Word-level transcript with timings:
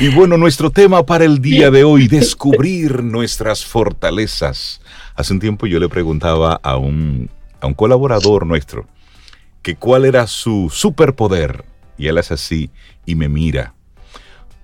Y 0.00 0.08
bueno, 0.08 0.36
nuestro 0.36 0.70
tema 0.70 1.04
para 1.04 1.24
el 1.24 1.40
día 1.40 1.70
de 1.70 1.84
hoy, 1.84 2.08
descubrir 2.08 3.02
nuestras 3.02 3.64
fortalezas. 3.64 4.80
Hace 5.14 5.32
un 5.32 5.40
tiempo 5.40 5.66
yo 5.66 5.80
le 5.80 5.88
preguntaba 5.88 6.60
a 6.62 6.76
un, 6.76 7.30
a 7.60 7.66
un 7.66 7.74
colaborador 7.74 8.46
nuestro 8.46 8.86
que 9.62 9.76
cuál 9.76 10.04
era 10.04 10.26
su 10.26 10.70
superpoder. 10.72 11.64
Y 11.96 12.06
él 12.06 12.18
es 12.18 12.30
así 12.30 12.70
y 13.04 13.14
me 13.16 13.28
mira. 13.28 13.74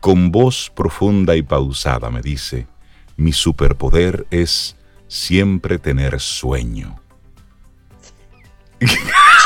Con 0.01 0.31
voz 0.31 0.71
profunda 0.75 1.35
y 1.35 1.43
pausada 1.43 2.11
me 2.11 2.21
dice, 2.21 2.67
mi 3.17 3.33
superpoder 3.33 4.27
es 4.31 4.77
siempre 5.09 5.79
tener 5.79 6.21
sueño. 6.21 7.04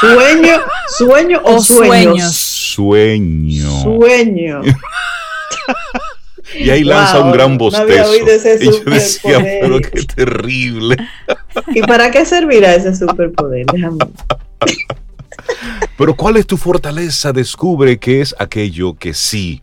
¿Sueño? 0.00 0.60
¿Sueño 0.96 1.40
o, 1.44 1.60
sueños? 1.60 2.34
Sueño. 2.34 3.82
Sueño. 3.82 4.62
Y 6.54 6.70
ahí 6.70 6.84
lanza 6.84 7.20
un 7.20 7.32
gran 7.32 7.58
bostezo. 7.58 8.14
y 8.16 8.64
yo 8.64 8.80
decía, 8.84 9.38
pero 9.60 9.80
qué 9.80 10.02
terrible. 10.02 10.96
¿Y 11.74 11.82
para 11.82 12.10
qué 12.10 12.24
servirá 12.24 12.74
ese 12.74 12.94
superpoder? 12.94 13.66
Déjame. 13.66 13.98
Pero 15.96 16.14
¿cuál 16.14 16.36
es 16.36 16.46
tu 16.46 16.56
fortaleza? 16.56 17.32
Descubre 17.32 17.98
qué 17.98 18.20
es 18.20 18.34
aquello 18.38 18.94
que 18.94 19.14
sí, 19.14 19.62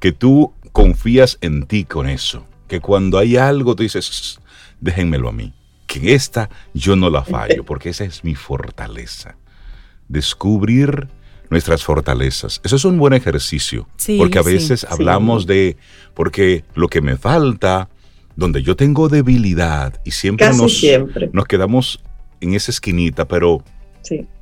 que 0.00 0.12
tú 0.12 0.52
confías 0.72 1.38
en 1.40 1.66
ti 1.66 1.84
con 1.84 2.08
eso. 2.08 2.44
Que 2.68 2.80
cuando 2.80 3.18
hay 3.18 3.36
algo 3.36 3.76
tú 3.76 3.82
dices, 3.82 4.40
déjenmelo 4.80 5.28
a 5.28 5.32
mí. 5.32 5.52
Que 5.96 6.08
en 6.08 6.14
esta 6.14 6.50
yo 6.74 6.96
no 6.96 7.10
la 7.10 7.24
fallo, 7.24 7.64
porque 7.64 7.90
esa 7.90 8.04
es 8.04 8.24
mi 8.24 8.34
fortaleza. 8.34 9.36
Descubrir 10.08 11.08
nuestras 11.50 11.84
fortalezas. 11.84 12.60
Eso 12.64 12.76
es 12.76 12.84
un 12.84 12.98
buen 12.98 13.12
ejercicio, 13.12 13.88
porque 14.18 14.38
a 14.38 14.42
veces 14.42 14.84
hablamos 14.88 15.46
de, 15.46 15.76
porque 16.14 16.64
lo 16.74 16.88
que 16.88 17.00
me 17.00 17.16
falta, 17.16 17.88
donde 18.34 18.62
yo 18.62 18.76
tengo 18.76 19.08
debilidad 19.08 20.00
y 20.04 20.10
siempre, 20.10 20.48
nos, 20.52 20.82
nos 21.32 21.44
quedamos 21.46 22.00
en 22.40 22.54
esa 22.54 22.70
esquinita, 22.70 23.26
pero 23.26 23.62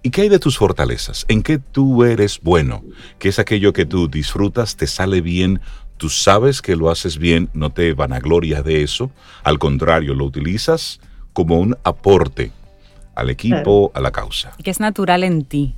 ¿y 0.03 0.11
qué 0.11 0.23
hay 0.23 0.29
de 0.29 0.39
tus 0.39 0.59
fortalezas? 0.59 1.25
¿En 1.29 1.43
qué 1.43 1.59
tú 1.59 2.05
eres 2.05 2.41
bueno? 2.43 2.83
¿Qué 3.19 3.29
es 3.29 3.39
aquello 3.39 3.73
que 3.73 3.87
tú 3.87 4.09
disfrutas, 4.09 4.77
te 4.77 4.87
sale 4.87 5.21
bien? 5.21 5.61
Tú 5.97 6.09
sabes 6.09 6.61
que 6.61 6.75
lo 6.75 6.91
haces 6.91 7.19
bien, 7.19 7.49
no 7.53 7.71
te 7.71 7.93
vanaglorias 7.93 8.65
de 8.65 8.83
eso, 8.83 9.11
al 9.45 9.59
contrario, 9.59 10.15
lo 10.15 10.25
utilizas 10.25 11.01
como 11.35 11.61
un 11.61 11.77
aporte 11.85 12.51
al 13.15 13.29
equipo, 13.29 13.93
a 13.95 14.01
la 14.01 14.11
causa. 14.11 14.53
Que 14.63 14.71
es 14.71 14.81
natural 14.81 15.23
en 15.23 15.45
ti. 15.45 15.75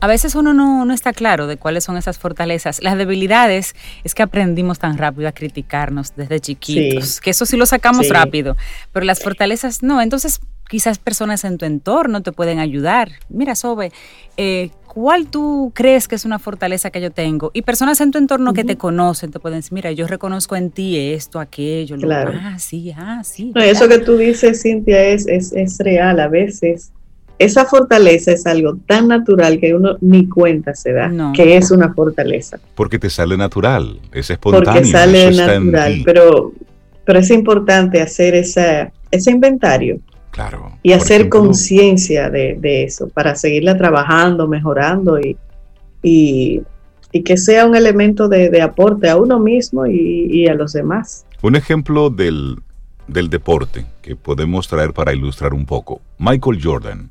A 0.00 0.06
veces 0.06 0.34
uno 0.34 0.52
no, 0.54 0.92
está 0.92 1.12
claro 1.12 1.46
de 1.46 1.56
cuáles 1.56 1.84
son 1.84 1.96
esas 1.96 2.18
fortalezas. 2.18 2.82
Las 2.82 2.96
debilidades 2.96 3.74
es 4.02 4.14
que 4.14 4.22
aprendimos 4.22 4.78
tan 4.78 4.98
rápido 4.98 5.28
a 5.28 5.32
criticarnos 5.32 6.14
desde 6.16 6.40
chiquitos, 6.40 7.20
que 7.20 7.30
eso 7.30 7.46
sí 7.46 7.56
lo 7.56 7.66
sacamos 7.66 8.08
rápido, 8.08 8.56
pero 8.92 9.06
las 9.06 9.20
fortalezas 9.20 9.82
no. 9.82 10.00
Entonces, 10.00 10.40
quizás 10.68 10.98
personas 10.98 11.44
en 11.44 11.58
tu 11.58 11.64
entorno 11.64 12.22
te 12.22 12.32
pueden 12.32 12.58
ayudar. 12.58 13.10
Mira, 13.28 13.54
Sobe, 13.54 13.92
eh, 14.36 14.70
¿cuál 14.86 15.26
tú 15.26 15.72
crees 15.74 16.08
que 16.08 16.14
es 16.14 16.24
una 16.24 16.38
fortaleza 16.38 16.90
que 16.90 17.00
yo 17.00 17.10
tengo? 17.10 17.50
Y 17.54 17.62
personas 17.62 18.00
en 18.00 18.10
tu 18.10 18.18
entorno 18.18 18.52
que 18.52 18.64
te 18.64 18.76
conocen 18.76 19.30
te 19.30 19.38
pueden 19.40 19.58
decir, 19.58 19.72
mira, 19.72 19.92
yo 19.92 20.06
reconozco 20.06 20.56
en 20.56 20.70
ti 20.70 20.96
esto, 20.98 21.40
aquello, 21.40 21.96
claro. 21.96 22.32
lo, 22.32 22.38
ah, 22.40 22.58
sí, 22.58 22.92
ah, 22.96 23.22
sí. 23.24 23.52
eso 23.56 23.88
que 23.88 23.98
tú 23.98 24.16
dices, 24.16 24.62
Cintia, 24.62 25.02
es, 25.04 25.26
es, 25.26 25.52
es 25.52 25.78
real. 25.78 26.20
A 26.20 26.28
veces 26.28 26.92
esa 27.38 27.64
fortaleza 27.64 28.32
es 28.32 28.46
algo 28.46 28.76
tan 28.86 29.08
natural 29.08 29.58
que 29.58 29.74
uno 29.74 29.96
ni 30.00 30.28
cuenta 30.28 30.74
se 30.74 30.92
da 30.92 31.10
que 31.34 31.56
es 31.56 31.70
una 31.70 31.92
fortaleza. 31.92 32.58
Porque 32.74 32.98
te 32.98 33.10
sale 33.10 33.36
natural, 33.36 33.98
es 34.12 34.30
espontáneo. 34.30 34.72
Porque 34.72 34.84
sale 34.84 35.30
natural, 35.32 36.02
pero, 36.04 36.52
pero 37.04 37.18
es 37.18 37.30
importante 37.30 38.00
hacer 38.00 38.34
ese 38.34 39.30
inventario. 39.30 39.98
Claro. 40.34 40.72
Y 40.82 40.92
hacer 40.94 41.28
conciencia 41.28 42.28
de, 42.28 42.58
eso 42.82 43.08
para 43.08 43.36
seguirla 43.36 43.78
trabajando, 43.78 44.48
mejorando 44.48 45.20
y, 45.20 45.36
y, 46.02 46.62
que 47.24 47.36
sea 47.36 47.64
un 47.66 47.76
elemento 47.76 48.28
de, 48.28 48.60
aporte 48.60 49.08
a 49.08 49.16
uno 49.16 49.38
mismo 49.38 49.86
y, 49.86 50.26
y, 50.28 50.48
a 50.48 50.54
los 50.54 50.72
demás. 50.72 51.24
Un 51.40 51.54
ejemplo 51.54 52.10
del, 52.10 52.58
del 53.06 53.30
deporte 53.30 53.86
que 54.02 54.16
podemos 54.16 54.66
traer 54.66 54.92
para 54.92 55.14
ilustrar 55.14 55.54
un 55.54 55.66
poco. 55.66 56.00
Michael 56.18 56.58
Jordan 56.60 57.10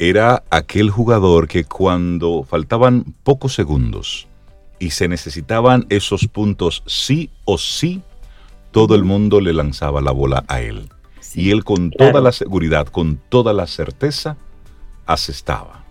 era 0.00 0.42
aquel 0.50 0.90
jugador 0.90 1.46
que 1.46 1.62
cuando 1.62 2.42
faltaban 2.42 3.14
pocos 3.22 3.54
segundos 3.54 4.26
y 4.80 4.90
se 4.90 5.06
necesitaban 5.06 5.86
esos 5.88 6.26
puntos 6.26 6.82
sí 6.84 7.30
o 7.44 7.58
sí, 7.58 8.02
todo 8.72 8.96
el 8.96 9.04
mundo 9.04 9.40
le 9.40 9.52
lanzaba 9.52 10.00
la 10.00 10.10
bola 10.10 10.42
a 10.48 10.60
él. 10.60 10.88
Y 11.34 11.50
él 11.50 11.64
con 11.64 11.90
toda 11.90 12.20
la 12.20 12.32
seguridad, 12.32 12.86
con 12.88 13.18
toda 13.28 13.52
la 13.52 13.66
certeza, 13.66 14.36
asestaba. 15.06 15.84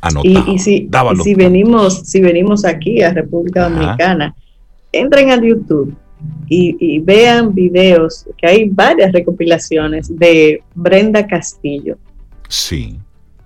Anotaba, 0.00 0.44
y, 0.48 0.58
si, 0.58 0.88
si 1.24 1.34
venimos, 1.34 2.02
si 2.04 2.20
venimos 2.20 2.64
aquí 2.64 3.02
a 3.02 3.12
República 3.12 3.68
Dominicana, 3.68 4.34
entren 4.92 5.30
a 5.30 5.42
YouTube 5.42 5.94
y, 6.48 6.76
y, 6.78 6.98
vean 7.00 7.52
videos, 7.52 8.26
que 8.36 8.46
hay 8.46 8.68
varias 8.68 9.12
recopilaciones 9.12 10.16
de 10.16 10.62
Brenda 10.74 11.26
Castillo. 11.26 11.96
Sí. 12.48 12.98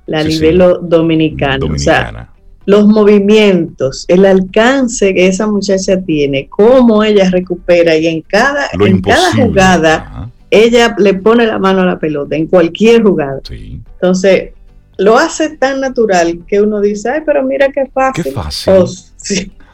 La 0.07 0.23
nivel 0.23 0.63
dominicano. 0.83 1.67
O 1.67 1.79
sea, 1.79 2.31
los 2.67 2.87
movimientos, 2.87 4.05
el 4.09 4.25
alcance 4.25 5.15
que 5.15 5.27
esa 5.27 5.47
muchacha 5.47 6.01
tiene, 6.03 6.49
cómo 6.49 7.03
ella 7.03 7.31
recupera 7.31 7.97
y 7.97 8.07
en 8.07 8.21
cada, 8.23 8.69
en 8.79 9.01
cada 9.01 9.33
jugada 9.33 10.31
ella 10.53 10.95
le 10.99 11.15
pone 11.15 11.47
la 11.47 11.59
mano 11.59 11.81
a 11.81 11.87
la 11.87 11.99
pelota, 11.99 12.37
en 12.37 12.47
cualquier 12.47 13.03
jugada. 13.03 13.41
Entonces, 13.51 14.51
lo 14.99 15.17
hace 15.17 15.57
tan 15.57 15.81
natural 15.81 16.41
que 16.47 16.61
uno 16.61 16.81
dice, 16.83 17.09
ay, 17.09 17.21
pero 17.25 17.43
mira 17.43 17.69
qué 17.73 17.87
fácil. 17.87 18.25
Qué 18.25 18.31
fácil. 18.33 18.73
Oh, 18.75 18.87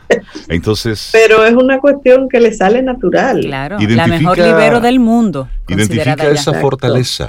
Entonces. 0.48 1.10
Pero 1.12 1.44
es 1.44 1.52
una 1.52 1.80
cuestión 1.80 2.28
que 2.28 2.38
le 2.38 2.54
sale 2.54 2.80
natural. 2.80 3.40
Claro, 3.40 3.76
la 3.80 4.06
mejor 4.06 4.38
libero 4.38 4.80
del 4.80 5.00
mundo. 5.00 5.48
Identifica 5.66 6.30
esa 6.30 6.54
fortaleza. 6.54 7.28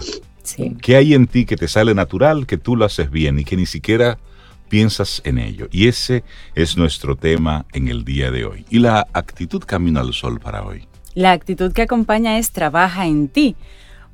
¿Qué 0.81 0.95
hay 0.95 1.15
en 1.15 1.25
ti 1.25 1.45
que 1.45 1.55
te 1.55 1.67
sale 1.67 1.95
natural, 1.95 2.45
que 2.45 2.57
tú 2.57 2.75
lo 2.75 2.85
haces 2.85 3.09
bien 3.09 3.39
y 3.39 3.45
que 3.45 3.57
ni 3.57 3.65
siquiera 3.65 4.19
piensas 4.69 5.23
en 5.25 5.39
ello? 5.39 5.67
Y 5.71 5.87
ese 5.87 6.23
es 6.53 6.77
nuestro 6.77 7.15
tema 7.15 7.65
en 7.73 7.87
el 7.87 8.05
día 8.05 8.29
de 8.29 8.45
hoy. 8.45 8.65
Y 8.69 8.77
la 8.77 9.07
actitud 9.11 9.63
camino 9.63 9.99
al 9.99 10.13
sol 10.13 10.39
para 10.39 10.63
hoy. 10.63 10.88
La 11.19 11.31
actitud 11.31 11.73
que 11.73 11.81
acompaña 11.81 12.37
es 12.37 12.51
trabaja 12.51 13.05
en 13.05 13.27
ti, 13.27 13.55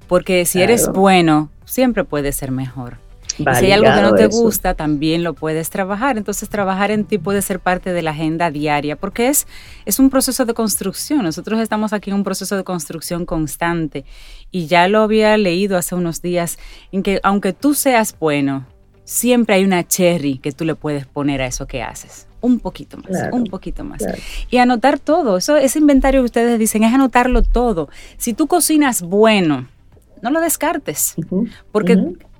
porque 0.08 0.46
si 0.46 0.62
eres 0.62 0.90
bueno, 0.92 1.50
siempre 1.66 2.04
puedes 2.04 2.36
ser 2.36 2.52
mejor 2.52 2.98
si 3.38 3.66
hay 3.66 3.72
algo 3.72 3.94
que 3.94 4.02
no 4.02 4.14
te 4.14 4.28
gusta, 4.28 4.74
también 4.76 5.24
lo 5.24 5.34
puedes 5.34 5.70
trabajar. 5.70 6.18
Entonces, 6.18 6.50
trabajar 6.50 6.92
en 6.92 7.06
ti 7.06 7.18
puede 7.18 7.42
ser 7.42 7.60
parte 7.60 7.92
de 7.92 8.02
la 8.02 8.12
agenda 8.12 8.50
diaria, 8.50 8.96
porque 8.96 9.28
es, 9.28 9.48
es 9.86 10.00
un 10.00 10.10
proceso 10.10 10.46
de 10.46 10.54
construcción. 10.54 11.24
Nosotros 11.24 11.60
estamos 11.60 11.94
aquí 11.94 12.10
en 12.10 12.18
un 12.18 12.24
proceso 12.24 12.56
de 12.56 12.64
construcción 12.64 13.26
constante. 13.26 14.06
Y 14.52 14.68
ya 14.68 14.88
lo 14.88 15.02
había 15.02 15.36
leído 15.38 15.78
hace 15.78 15.96
unos 15.96 16.22
días, 16.22 16.58
en 16.92 17.04
que 17.04 17.20
aunque 17.24 17.54
tú 17.54 17.74
seas 17.74 18.16
bueno, 18.18 18.66
siempre 19.04 19.56
hay 19.56 19.66
una 19.66 19.86
cherry 19.86 20.38
que 20.38 20.52
tú 20.52 20.64
le 20.66 20.76
puedes 20.76 21.06
poner 21.06 21.42
a 21.42 21.48
eso 21.48 21.68
que 21.68 21.84
haces. 21.84 22.28
Un 22.46 22.60
poquito 22.60 22.98
más, 22.98 23.30
un 23.32 23.46
poquito 23.46 23.84
más. 23.84 24.04
Y 24.52 24.58
anotar 24.58 25.00
todo. 25.00 25.38
Eso, 25.38 25.58
ese 25.58 25.80
inventario 25.80 26.22
que 26.22 26.26
ustedes 26.26 26.60
dicen 26.60 26.84
es 26.84 26.94
anotarlo 26.94 27.42
todo. 27.42 27.90
Si 28.18 28.34
tú 28.34 28.46
cocinas 28.46 29.02
bueno, 29.02 29.68
no 30.22 30.30
lo 30.30 30.40
descartes. 30.40 31.16
Porque 31.72 31.98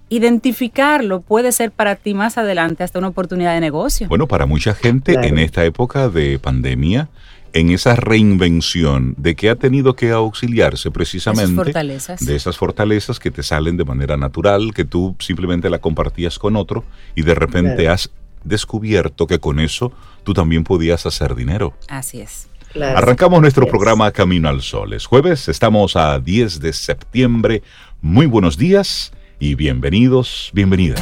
identificarlo 0.10 1.22
puede 1.22 1.52
ser 1.52 1.72
para 1.72 1.96
ti 1.96 2.14
más 2.14 2.38
adelante 2.38 2.84
hasta 2.84 3.00
una 3.00 3.08
oportunidad 3.08 3.56
de 3.56 3.62
negocio. 3.62 4.08
Bueno, 4.08 4.28
para 4.28 4.46
mucha 4.46 4.76
gente 4.76 5.14
en 5.14 5.40
esta 5.40 5.66
época 5.66 6.10
de 6.10 6.38
pandemia, 6.38 7.10
en 7.54 7.70
esa 7.70 7.96
reinvención 7.96 9.16
de 9.18 9.36
que 9.36 9.50
ha 9.50 9.56
tenido 9.56 9.96
que 9.96 10.12
auxiliarse 10.12 10.92
precisamente 10.92 11.74
de 12.20 12.36
esas 12.36 12.58
fortalezas 12.58 13.18
que 13.18 13.32
te 13.32 13.44
salen 13.44 13.78
de 13.78 13.86
manera 13.86 14.18
natural, 14.18 14.74
que 14.74 14.86
tú 14.86 15.16
simplemente 15.20 15.70
la 15.70 15.80
compartías 15.80 16.38
con 16.38 16.58
otro 16.58 16.84
y 17.16 17.24
de 17.24 17.34
repente 17.34 17.88
has 17.88 18.12
descubierto 18.46 19.28
que 19.28 19.40
con 19.40 19.60
eso 19.60 19.92
tú 20.24 20.34
también 20.34 20.64
podías 20.64 21.06
hacer 21.06 21.36
dinero. 21.36 21.74
Así 21.90 22.22
es. 22.22 22.48
Arrancamos 22.82 23.42
nuestro 23.42 23.68
programa 23.68 24.12
Camino 24.12 24.50
al 24.50 24.62
Sol. 24.62 24.94
Es 24.94 25.06
jueves, 25.06 25.48
estamos 25.48 25.96
a 25.96 26.20
10 26.20 26.60
de 26.60 26.74
septiembre. 26.74 27.64
Muy 28.02 28.26
buenos 28.26 28.58
días 28.58 29.14
y 29.40 29.56
bienvenidos, 29.56 30.52
bienvenidas. 30.54 31.02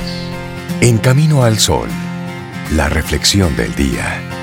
En 0.82 0.98
Camino 0.98 1.44
al 1.44 1.58
Sol, 1.58 1.90
la 2.76 2.90
reflexión 2.90 3.56
del 3.56 3.74
día. 3.76 4.43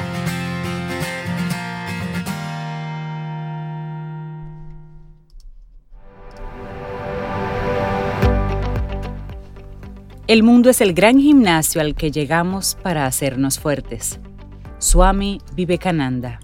El 10.30 10.44
mundo 10.44 10.70
es 10.70 10.80
el 10.80 10.94
gran 10.94 11.18
gimnasio 11.18 11.80
al 11.80 11.96
que 11.96 12.12
llegamos 12.12 12.78
para 12.80 13.04
hacernos 13.04 13.58
fuertes. 13.58 14.20
Swami 14.78 15.40
Vivekananda. 15.56 16.38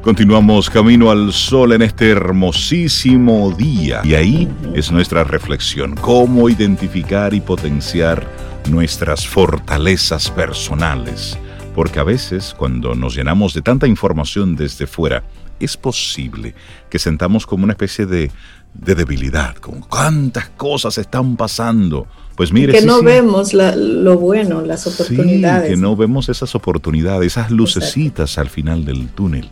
Continuamos 0.00 0.70
camino 0.70 1.10
al 1.10 1.34
sol 1.34 1.74
en 1.74 1.82
este 1.82 2.08
hermosísimo 2.08 3.50
día 3.50 4.00
y 4.04 4.14
ahí 4.14 4.48
es 4.74 4.90
nuestra 4.90 5.22
reflexión, 5.22 5.94
cómo 5.96 6.48
identificar 6.48 7.34
y 7.34 7.42
potenciar 7.42 8.26
nuestras 8.70 9.28
fortalezas 9.28 10.30
personales. 10.30 11.38
Porque 11.74 12.00
a 12.00 12.04
veces 12.04 12.54
cuando 12.56 12.94
nos 12.94 13.14
llenamos 13.14 13.52
de 13.52 13.60
tanta 13.60 13.86
información 13.86 14.56
desde 14.56 14.86
fuera, 14.86 15.24
es 15.60 15.76
posible 15.76 16.54
que 16.88 16.98
sentamos 16.98 17.46
como 17.46 17.64
una 17.64 17.74
especie 17.74 18.06
de, 18.06 18.30
debilidad, 18.72 19.56
con 19.56 19.80
cuántas 19.80 20.48
cosas 20.50 20.96
están 20.98 21.36
pasando. 21.36 22.06
Pues 22.40 22.54
mire, 22.54 22.72
que 22.72 22.86
no 22.86 23.02
vemos 23.02 23.52
lo 23.52 24.16
bueno, 24.16 24.62
las 24.62 24.86
oportunidades. 24.86 25.68
que 25.68 25.76
no 25.76 25.94
vemos 25.94 26.30
esas 26.30 26.54
oportunidades, 26.54 27.32
esas 27.32 27.50
lucecitas 27.50 28.38
al 28.38 28.48
final 28.48 28.86
del 28.86 29.10
túnel. 29.10 29.50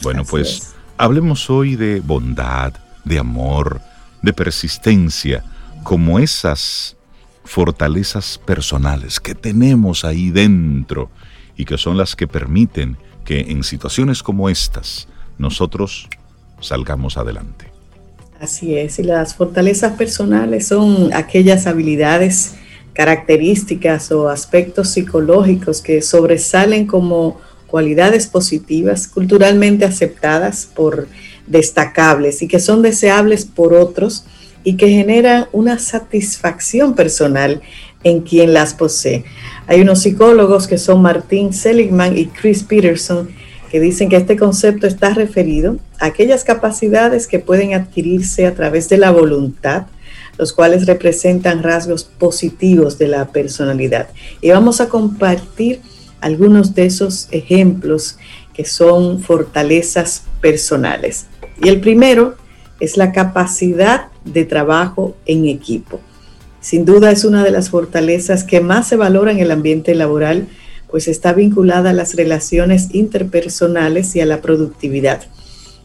Bueno, 0.00 0.24
pues 0.24 0.72
hablemos 0.96 1.50
hoy 1.50 1.76
de 1.76 2.00
bondad, 2.00 2.72
de 3.04 3.18
amor, 3.18 3.82
de 4.22 4.32
persistencia, 4.32 5.44
como 5.82 6.18
esas 6.18 6.96
fortalezas 7.44 8.40
personales 8.42 9.20
que 9.20 9.34
tenemos 9.34 10.06
ahí 10.06 10.30
dentro 10.30 11.10
y 11.58 11.66
que 11.66 11.76
son 11.76 11.98
las 11.98 12.16
que 12.16 12.26
permiten 12.26 12.96
que 13.26 13.40
en 13.50 13.62
situaciones 13.64 14.22
como 14.22 14.48
estas 14.48 15.08
nosotros 15.36 16.08
salgamos 16.58 17.18
adelante. 17.18 17.69
Así 18.40 18.74
es, 18.74 18.98
y 18.98 19.02
las 19.02 19.34
fortalezas 19.34 19.98
personales 19.98 20.66
son 20.66 21.12
aquellas 21.12 21.66
habilidades, 21.66 22.54
características 22.94 24.10
o 24.12 24.30
aspectos 24.30 24.88
psicológicos 24.88 25.82
que 25.82 26.00
sobresalen 26.00 26.86
como 26.86 27.38
cualidades 27.66 28.26
positivas 28.26 29.06
culturalmente 29.08 29.84
aceptadas 29.84 30.66
por 30.74 31.06
destacables 31.46 32.40
y 32.40 32.48
que 32.48 32.60
son 32.60 32.80
deseables 32.80 33.44
por 33.44 33.74
otros 33.74 34.24
y 34.64 34.78
que 34.78 34.88
generan 34.88 35.46
una 35.52 35.78
satisfacción 35.78 36.94
personal 36.94 37.60
en 38.04 38.22
quien 38.22 38.54
las 38.54 38.72
posee. 38.72 39.24
Hay 39.66 39.82
unos 39.82 40.00
psicólogos 40.00 40.66
que 40.66 40.78
son 40.78 41.02
Martín 41.02 41.52
Seligman 41.52 42.16
y 42.16 42.24
Chris 42.24 42.62
Peterson 42.62 43.28
que 43.70 43.80
dicen 43.80 44.08
que 44.08 44.16
este 44.16 44.36
concepto 44.36 44.86
está 44.86 45.14
referido 45.14 45.76
a 46.00 46.06
aquellas 46.06 46.42
capacidades 46.42 47.26
que 47.26 47.38
pueden 47.38 47.74
adquirirse 47.74 48.46
a 48.46 48.54
través 48.54 48.88
de 48.88 48.98
la 48.98 49.12
voluntad, 49.12 49.86
los 50.38 50.52
cuales 50.52 50.86
representan 50.86 51.62
rasgos 51.62 52.02
positivos 52.04 52.98
de 52.98 53.08
la 53.08 53.28
personalidad. 53.28 54.08
Y 54.40 54.50
vamos 54.50 54.80
a 54.80 54.88
compartir 54.88 55.80
algunos 56.20 56.74
de 56.74 56.86
esos 56.86 57.28
ejemplos 57.30 58.18
que 58.54 58.64
son 58.64 59.20
fortalezas 59.20 60.24
personales. 60.40 61.26
Y 61.62 61.68
el 61.68 61.80
primero 61.80 62.34
es 62.80 62.96
la 62.96 63.12
capacidad 63.12 64.06
de 64.24 64.44
trabajo 64.44 65.14
en 65.26 65.46
equipo. 65.46 66.00
Sin 66.60 66.84
duda 66.84 67.10
es 67.10 67.24
una 67.24 67.44
de 67.44 67.52
las 67.52 67.70
fortalezas 67.70 68.42
que 68.44 68.60
más 68.60 68.88
se 68.88 68.96
valora 68.96 69.30
en 69.30 69.38
el 69.38 69.50
ambiente 69.50 69.94
laboral, 69.94 70.48
pues 70.90 71.08
está 71.08 71.32
vinculada 71.32 71.90
a 71.90 71.94
las 71.94 72.14
relaciones 72.14 72.88
interpersonales 72.92 74.16
y 74.16 74.20
a 74.20 74.26
la 74.26 74.40
productividad. 74.40 75.22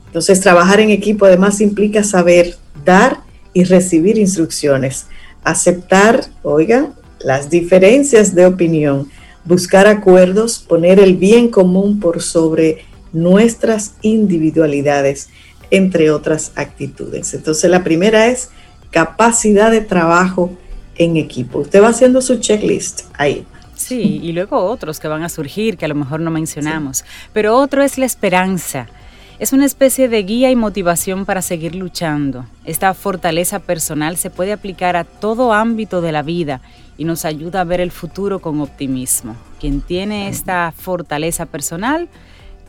Entonces, 0.08 0.40
trabajar 0.42 0.80
en 0.80 0.90
equipo 0.90 1.26
además 1.26 1.62
implica 1.62 2.04
saber 2.04 2.56
dar 2.84 3.20
y 3.54 3.64
recibir 3.64 4.18
instrucciones, 4.18 5.08
aceptar, 5.44 6.26
oigan, 6.44 6.94
las 7.20 7.50
diferencias 7.50 8.36
de 8.36 8.46
opinión, 8.46 9.10
buscar 9.46 9.88
acuerdos, 9.88 10.60
poner 10.60 11.00
el 11.00 11.16
bien 11.16 11.50
común 11.50 12.00
por 12.00 12.22
sobre 12.22 12.86
nuestras 13.14 13.94
individualidades, 14.02 15.30
entre 15.72 16.12
otras 16.12 16.52
actitudes. 16.56 17.34
Entonces 17.34 17.70
la 17.70 17.84
primera 17.84 18.28
es 18.28 18.50
capacidad 18.92 19.72
de 19.72 19.82
trabajo 19.82 20.52
en 20.98 21.18
equipo. 21.18 21.60
Usted 21.60 21.82
va 21.82 21.90
haciendo 21.90 22.22
su 22.22 22.38
checklist 22.40 23.02
ahí. 23.14 23.46
Sí, 23.86 24.20
y 24.24 24.32
luego 24.32 24.66
otros 24.66 25.00
que 25.00 25.08
van 25.08 25.22
a 25.22 25.30
surgir 25.30 25.78
que 25.78 25.86
a 25.86 25.88
lo 25.88 25.94
mejor 25.94 26.20
no 26.20 26.32
mencionamos. 26.32 27.06
Pero 27.34 27.56
otro 27.56 27.84
es 27.84 28.00
la 28.00 28.08
esperanza. 28.08 28.88
Es 29.38 29.54
una 29.54 29.66
especie 29.66 30.10
de 30.10 30.24
guía 30.24 30.50
y 30.50 30.56
motivación 30.56 31.24
para 31.24 31.44
seguir 31.44 31.76
luchando. 31.76 32.48
Esta 32.64 32.96
fortaleza 32.96 33.60
personal 33.60 34.18
se 34.18 34.32
puede 34.32 34.54
aplicar 34.54 34.96
a 34.96 35.04
todo 35.04 35.54
ámbito 35.54 36.02
de 36.02 36.12
la 36.12 36.24
vida 36.24 36.62
y 36.98 37.04
nos 37.04 37.26
ayuda 37.26 37.62
a 37.62 37.64
ver 37.64 37.80
el 37.80 37.92
futuro 37.92 38.40
con 38.40 38.60
optimismo. 38.60 39.36
Quien 39.60 39.82
tiene 39.82 40.30
esta 40.30 40.74
fortaleza 40.76 41.46
personal 41.46 42.10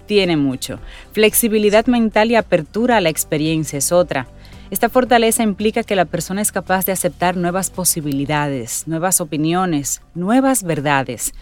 tiene 0.04 0.36
mucho. 0.36 0.80
Flexibilidad 1.12 1.86
mental 1.86 2.30
y 2.30 2.34
apertura 2.34 2.98
a 2.98 3.00
la 3.00 3.08
experiencia 3.08 3.78
es 3.78 3.90
otra. 3.90 4.26
Esta 4.70 4.88
fortaleza 4.88 5.42
implica 5.44 5.84
que 5.84 5.94
la 5.94 6.06
persona 6.06 6.42
es 6.42 6.50
capaz 6.50 6.86
de 6.86 6.92
aceptar 6.92 7.36
nuevas 7.36 7.70
posibilidades, 7.70 8.88
nuevas 8.88 9.20
opiniones, 9.20 10.02
nuevas 10.14 10.64
verdades. 10.64 11.34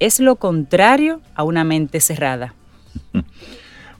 Es 0.00 0.18
lo 0.18 0.36
contrario 0.36 1.20
a 1.34 1.44
una 1.44 1.64
mente 1.64 2.00
cerrada. 2.00 2.54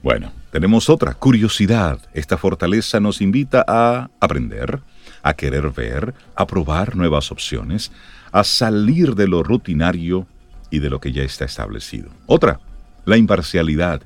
Bueno, 0.03 0.33
tenemos 0.51 0.89
otra, 0.89 1.13
curiosidad. 1.13 1.97
Esta 2.13 2.37
fortaleza 2.37 2.99
nos 2.99 3.21
invita 3.21 3.63
a 3.65 4.09
aprender, 4.19 4.81
a 5.21 5.33
querer 5.33 5.69
ver, 5.69 6.13
a 6.35 6.45
probar 6.45 6.97
nuevas 6.97 7.31
opciones, 7.31 7.89
a 8.33 8.43
salir 8.43 9.15
de 9.15 9.29
lo 9.29 9.43
rutinario 9.43 10.27
y 10.69 10.79
de 10.79 10.89
lo 10.89 10.99
que 10.99 11.13
ya 11.13 11.23
está 11.23 11.45
establecido. 11.45 12.09
Otra, 12.25 12.59
la 13.05 13.15
imparcialidad. 13.15 14.01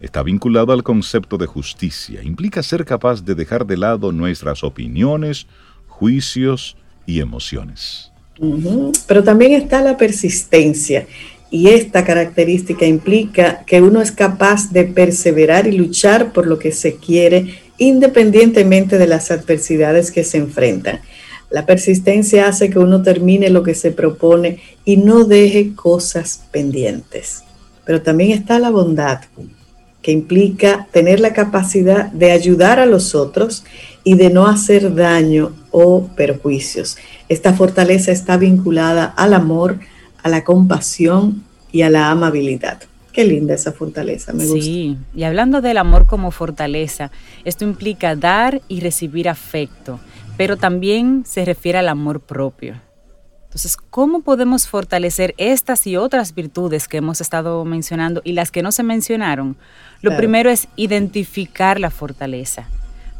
Está 0.00 0.22
vinculado 0.22 0.72
al 0.72 0.82
concepto 0.82 1.38
de 1.38 1.46
justicia. 1.46 2.22
Implica 2.22 2.62
ser 2.62 2.84
capaz 2.84 3.24
de 3.24 3.34
dejar 3.34 3.66
de 3.66 3.76
lado 3.76 4.12
nuestras 4.12 4.64
opiniones, 4.64 5.46
juicios 5.88 6.76
y 7.06 7.20
emociones. 7.20 8.10
Pero 9.06 9.22
también 9.22 9.52
está 9.52 9.80
la 9.80 9.96
persistencia. 9.96 11.06
Y 11.50 11.68
esta 11.68 12.04
característica 12.04 12.84
implica 12.84 13.64
que 13.64 13.80
uno 13.80 14.02
es 14.02 14.10
capaz 14.10 14.72
de 14.72 14.84
perseverar 14.84 15.68
y 15.68 15.72
luchar 15.72 16.32
por 16.32 16.46
lo 16.46 16.58
que 16.58 16.72
se 16.72 16.96
quiere 16.96 17.62
independientemente 17.78 18.98
de 18.98 19.06
las 19.06 19.30
adversidades 19.30 20.10
que 20.10 20.24
se 20.24 20.38
enfrentan. 20.38 21.00
La 21.50 21.66
persistencia 21.66 22.48
hace 22.48 22.70
que 22.70 22.78
uno 22.78 23.02
termine 23.02 23.50
lo 23.50 23.62
que 23.62 23.74
se 23.74 23.92
propone 23.92 24.60
y 24.84 24.96
no 24.96 25.24
deje 25.24 25.74
cosas 25.74 26.42
pendientes. 26.50 27.44
Pero 27.84 28.02
también 28.02 28.32
está 28.32 28.58
la 28.58 28.70
bondad, 28.70 29.20
que 30.04 30.12
implica 30.12 30.86
tener 30.92 31.18
la 31.18 31.32
capacidad 31.32 32.12
de 32.12 32.30
ayudar 32.30 32.78
a 32.78 32.84
los 32.84 33.14
otros 33.14 33.64
y 34.04 34.16
de 34.16 34.28
no 34.28 34.46
hacer 34.46 34.94
daño 34.94 35.52
o 35.70 36.08
perjuicios. 36.08 36.98
Esta 37.30 37.54
fortaleza 37.54 38.12
está 38.12 38.36
vinculada 38.36 39.06
al 39.06 39.32
amor, 39.32 39.80
a 40.22 40.28
la 40.28 40.44
compasión 40.44 41.42
y 41.72 41.82
a 41.82 41.90
la 41.90 42.10
amabilidad. 42.10 42.82
Qué 43.12 43.24
linda 43.24 43.54
esa 43.54 43.72
fortaleza, 43.72 44.34
me 44.34 44.44
gusta. 44.44 44.62
Sí, 44.62 44.98
y 45.14 45.22
hablando 45.22 45.62
del 45.62 45.78
amor 45.78 46.04
como 46.04 46.30
fortaleza, 46.32 47.10
esto 47.46 47.64
implica 47.64 48.14
dar 48.14 48.60
y 48.68 48.80
recibir 48.80 49.30
afecto, 49.30 50.00
pero 50.36 50.58
también 50.58 51.24
se 51.24 51.46
refiere 51.46 51.78
al 51.78 51.88
amor 51.88 52.20
propio. 52.20 52.74
Entonces, 53.54 53.76
¿cómo 53.76 54.22
podemos 54.22 54.66
fortalecer 54.66 55.32
estas 55.38 55.86
y 55.86 55.96
otras 55.96 56.34
virtudes 56.34 56.88
que 56.88 56.96
hemos 56.96 57.20
estado 57.20 57.64
mencionando 57.64 58.20
y 58.24 58.32
las 58.32 58.50
que 58.50 58.64
no 58.64 58.72
se 58.72 58.82
mencionaron? 58.82 59.56
Lo 60.04 60.16
primero 60.18 60.50
es 60.50 60.68
identificar 60.76 61.80
la 61.80 61.90
fortaleza. 61.90 62.66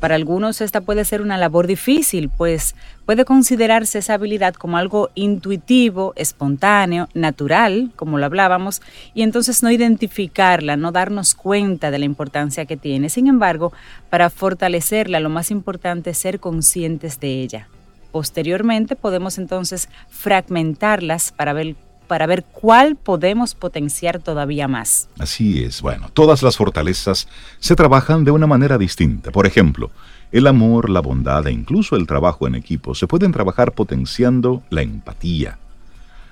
Para 0.00 0.16
algunos 0.16 0.60
esta 0.60 0.82
puede 0.82 1.06
ser 1.06 1.22
una 1.22 1.38
labor 1.38 1.66
difícil, 1.66 2.28
pues 2.28 2.74
puede 3.06 3.24
considerarse 3.24 4.00
esa 4.00 4.12
habilidad 4.12 4.52
como 4.52 4.76
algo 4.76 5.08
intuitivo, 5.14 6.12
espontáneo, 6.16 7.08
natural, 7.14 7.90
como 7.96 8.18
lo 8.18 8.26
hablábamos, 8.26 8.82
y 9.14 9.22
entonces 9.22 9.62
no 9.62 9.70
identificarla, 9.70 10.76
no 10.76 10.92
darnos 10.92 11.34
cuenta 11.34 11.90
de 11.90 12.00
la 12.00 12.04
importancia 12.04 12.66
que 12.66 12.76
tiene. 12.76 13.08
Sin 13.08 13.28
embargo, 13.28 13.72
para 14.10 14.28
fortalecerla, 14.28 15.20
lo 15.20 15.30
más 15.30 15.50
importante 15.50 16.10
es 16.10 16.18
ser 16.18 16.38
conscientes 16.38 17.18
de 17.18 17.40
ella. 17.40 17.68
Posteriormente 18.12 18.96
podemos 18.96 19.38
entonces 19.38 19.88
fragmentarlas 20.10 21.32
para 21.32 21.54
ver 21.54 21.76
para 22.14 22.28
ver 22.28 22.44
cuál 22.44 22.94
podemos 22.94 23.56
potenciar 23.56 24.21
todavía 24.21 24.68
más. 24.68 25.09
Así 25.18 25.64
es, 25.64 25.83
bueno, 25.83 26.11
todas 26.12 26.44
las 26.44 26.56
fortalezas 26.56 27.26
se 27.59 27.75
trabajan 27.75 28.23
de 28.23 28.30
una 28.30 28.47
manera 28.47 28.78
distinta. 28.78 29.33
Por 29.33 29.49
ejemplo, 29.49 29.90
el 30.30 30.47
amor, 30.47 30.90
la 30.90 31.00
bondad 31.00 31.44
e 31.49 31.50
incluso 31.50 31.97
el 31.97 32.06
trabajo 32.06 32.47
en 32.47 32.54
equipo 32.54 32.94
se 32.94 33.09
pueden 33.09 33.33
trabajar 33.33 33.73
potenciando 33.73 34.62
la 34.71 34.83
empatía. 34.83 35.59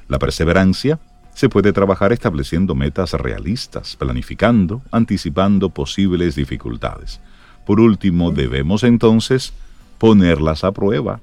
La 0.06 0.20
perseverancia 0.20 1.00
se 1.34 1.48
puede 1.48 1.72
trabajar 1.72 2.12
estableciendo 2.12 2.76
metas 2.76 3.14
realistas, 3.14 3.96
planificando, 3.96 4.82
anticipando 4.92 5.68
posibles 5.68 6.36
dificultades. 6.36 7.18
Por 7.66 7.80
último, 7.80 8.30
debemos 8.30 8.84
entonces 8.84 9.52
ponerlas 9.98 10.62
a 10.62 10.70
prueba. 10.70 11.18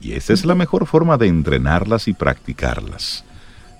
Y 0.00 0.14
esa 0.14 0.32
es 0.32 0.44
la 0.44 0.56
mejor 0.56 0.86
forma 0.86 1.18
de 1.18 1.28
entrenarlas 1.28 2.08
y 2.08 2.14
practicarlas 2.14 3.24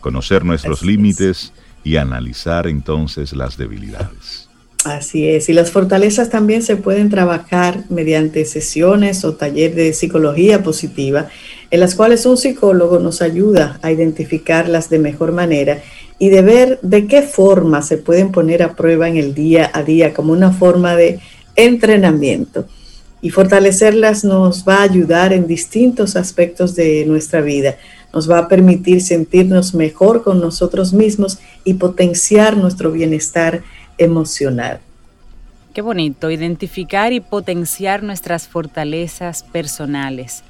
conocer 0.03 0.45
nuestros 0.45 0.83
límites 0.83 1.55
y 1.83 1.97
analizar 1.97 2.67
entonces 2.67 3.33
las 3.33 3.57
debilidades. 3.57 4.51
Así 4.85 5.29
es, 5.29 5.49
y 5.49 5.53
las 5.53 5.71
fortalezas 5.71 6.29
también 6.29 6.61
se 6.61 6.75
pueden 6.75 7.09
trabajar 7.09 7.85
mediante 7.89 8.45
sesiones 8.45 9.25
o 9.25 9.35
taller 9.35 9.77
de 9.77 9.93
psicología 9.93 10.65
positiva, 10.65 11.29
en 11.71 11.79
las 11.79 11.95
cuales 11.95 12.27
un 12.27 12.37
psicólogo 12.37 12.99
nos 12.99 13.23
ayuda 13.23 13.79
a 13.81 13.93
identificarlas 13.93 14.91
de 14.91 14.99
mejor 14.99 15.31
manera 15.31 15.81
y 16.19 16.31
de 16.31 16.43
ver 16.43 16.81
de 16.83 17.07
qué 17.07 17.23
forma 17.23 17.81
se 17.83 17.97
pueden 17.97 18.33
poner 18.33 18.63
a 18.65 18.75
prueba 18.75 19.09
en 19.09 19.17
el 19.17 19.35
día 19.35 19.71
a 19.73 19.85
día 19.85 20.13
como 20.13 20.33
una 20.33 20.51
forma 20.51 20.97
de 20.97 21.21
entrenamiento. 21.55 22.67
Y 23.21 23.31
fortalecerlas 23.31 24.25
nos 24.25 24.65
va 24.69 24.79
a 24.79 24.83
ayudar 24.83 25.33
en 25.33 25.47
distintos 25.47 26.17
aspectos 26.17 26.75
de 26.75 27.05
nuestra 27.07 27.41
vida 27.41 27.77
nos 28.13 28.31
va 28.31 28.39
a 28.39 28.49
permitir 28.49 29.01
sentirnos 29.01 29.75
mejor 29.75 30.23
con 30.23 30.41
nosotros 30.41 30.93
mismos 30.93 31.39
y 31.65 31.75
potenciar 31.75 32.57
nuestro 32.57 32.93
bienestar 32.93 33.63
emocional. 33.99 34.81
Qué 35.75 35.81
bonito, 35.81 36.31
identificar 36.31 37.13
y 37.13 37.21
potenciar 37.21 38.03
nuestras 38.03 38.47
fortalezas 38.47 39.43
personales. 39.43 40.45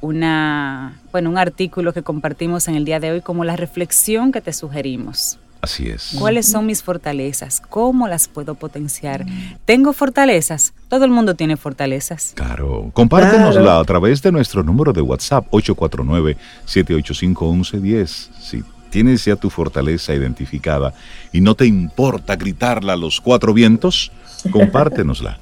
Una, 0.00 1.00
bueno, 1.12 1.28
un 1.28 1.38
artículo 1.38 1.92
que 1.92 2.02
compartimos 2.02 2.68
en 2.68 2.76
el 2.76 2.84
día 2.84 3.00
de 3.00 3.10
hoy 3.10 3.20
como 3.20 3.44
la 3.44 3.56
reflexión 3.56 4.30
que 4.30 4.40
te 4.40 4.52
sugerimos. 4.52 5.38
Así 5.62 5.88
es. 5.88 6.16
¿Cuáles 6.18 6.46
son 6.46 6.66
mis 6.66 6.82
fortalezas? 6.82 7.60
¿Cómo 7.60 8.08
las 8.08 8.28
puedo 8.28 8.54
potenciar? 8.54 9.26
¿Tengo 9.66 9.92
fortalezas? 9.92 10.72
Todo 10.88 11.04
el 11.04 11.10
mundo 11.10 11.34
tiene 11.34 11.58
fortalezas. 11.58 12.32
Claro. 12.34 12.90
Compártenosla 12.94 13.78
a 13.78 13.84
través 13.84 14.22
de 14.22 14.32
nuestro 14.32 14.62
número 14.62 14.94
de 14.94 15.02
WhatsApp 15.02 15.46
849-785-1110. 15.50 18.06
Si 18.40 18.64
tienes 18.88 19.22
ya 19.24 19.36
tu 19.36 19.50
fortaleza 19.50 20.14
identificada 20.14 20.94
y 21.32 21.42
no 21.42 21.54
te 21.54 21.66
importa 21.66 22.36
gritarla 22.36 22.94
a 22.94 22.96
los 22.96 23.20
cuatro 23.20 23.52
vientos, 23.52 24.10
compártenosla. 24.50 25.38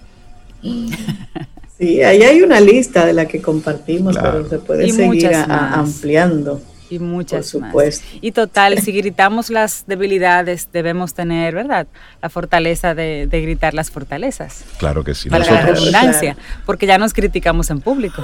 Sí, 1.78 2.02
ahí 2.02 2.25
hay 2.25 2.42
una 2.42 2.60
lista 2.60 3.06
de 3.06 3.12
la 3.12 3.26
que 3.26 3.40
compartimos, 3.40 4.16
pero 4.20 4.48
se 4.48 4.58
puede 4.58 4.90
seguir 4.90 5.30
ampliando. 5.32 6.60
Y 6.90 6.99
muchas 6.99 7.52
Por 7.52 7.62
supuesto. 7.62 8.07
Y 8.21 8.33
total, 8.33 8.80
si 8.80 8.92
gritamos 8.92 9.50
las 9.50 9.85
debilidades, 9.87 10.68
debemos 10.73 11.14
tener, 11.14 11.54
¿verdad? 11.54 11.87
La 12.23 12.30
fortaleza 12.30 12.95
de, 12.95 13.28
gritar 13.30 13.75
las 13.75 13.90
fortalezas. 13.90 14.64
Claro 14.78 15.04
que 15.04 15.14
sí. 15.14 15.28
Para 15.28 15.45
la 15.45 15.62
redundancia, 15.62 16.37
porque 16.64 16.87
ya 16.87 16.99
nos 16.99 17.12
criticamos 17.12 17.71
en 17.71 17.80
público. 17.80 18.23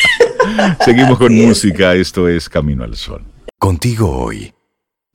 Seguimos 0.84 1.18
con 1.18 1.34
música, 1.34 1.94
esto 1.94 2.28
es 2.28 2.48
Camino 2.48 2.84
al 2.84 2.96
Sol. 2.96 3.24
Contigo 3.58 4.10
hoy, 4.10 4.54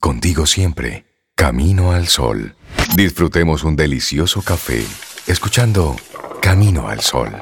contigo 0.00 0.46
siempre, 0.46 1.04
Camino 1.34 1.92
al 1.92 2.08
Sol. 2.08 2.54
Disfrutemos 2.94 3.64
un 3.64 3.76
delicioso 3.76 4.42
café, 4.42 4.82
escuchando 5.26 5.96
Camino 6.40 6.88
al 6.88 7.00
Sol. 7.00 7.32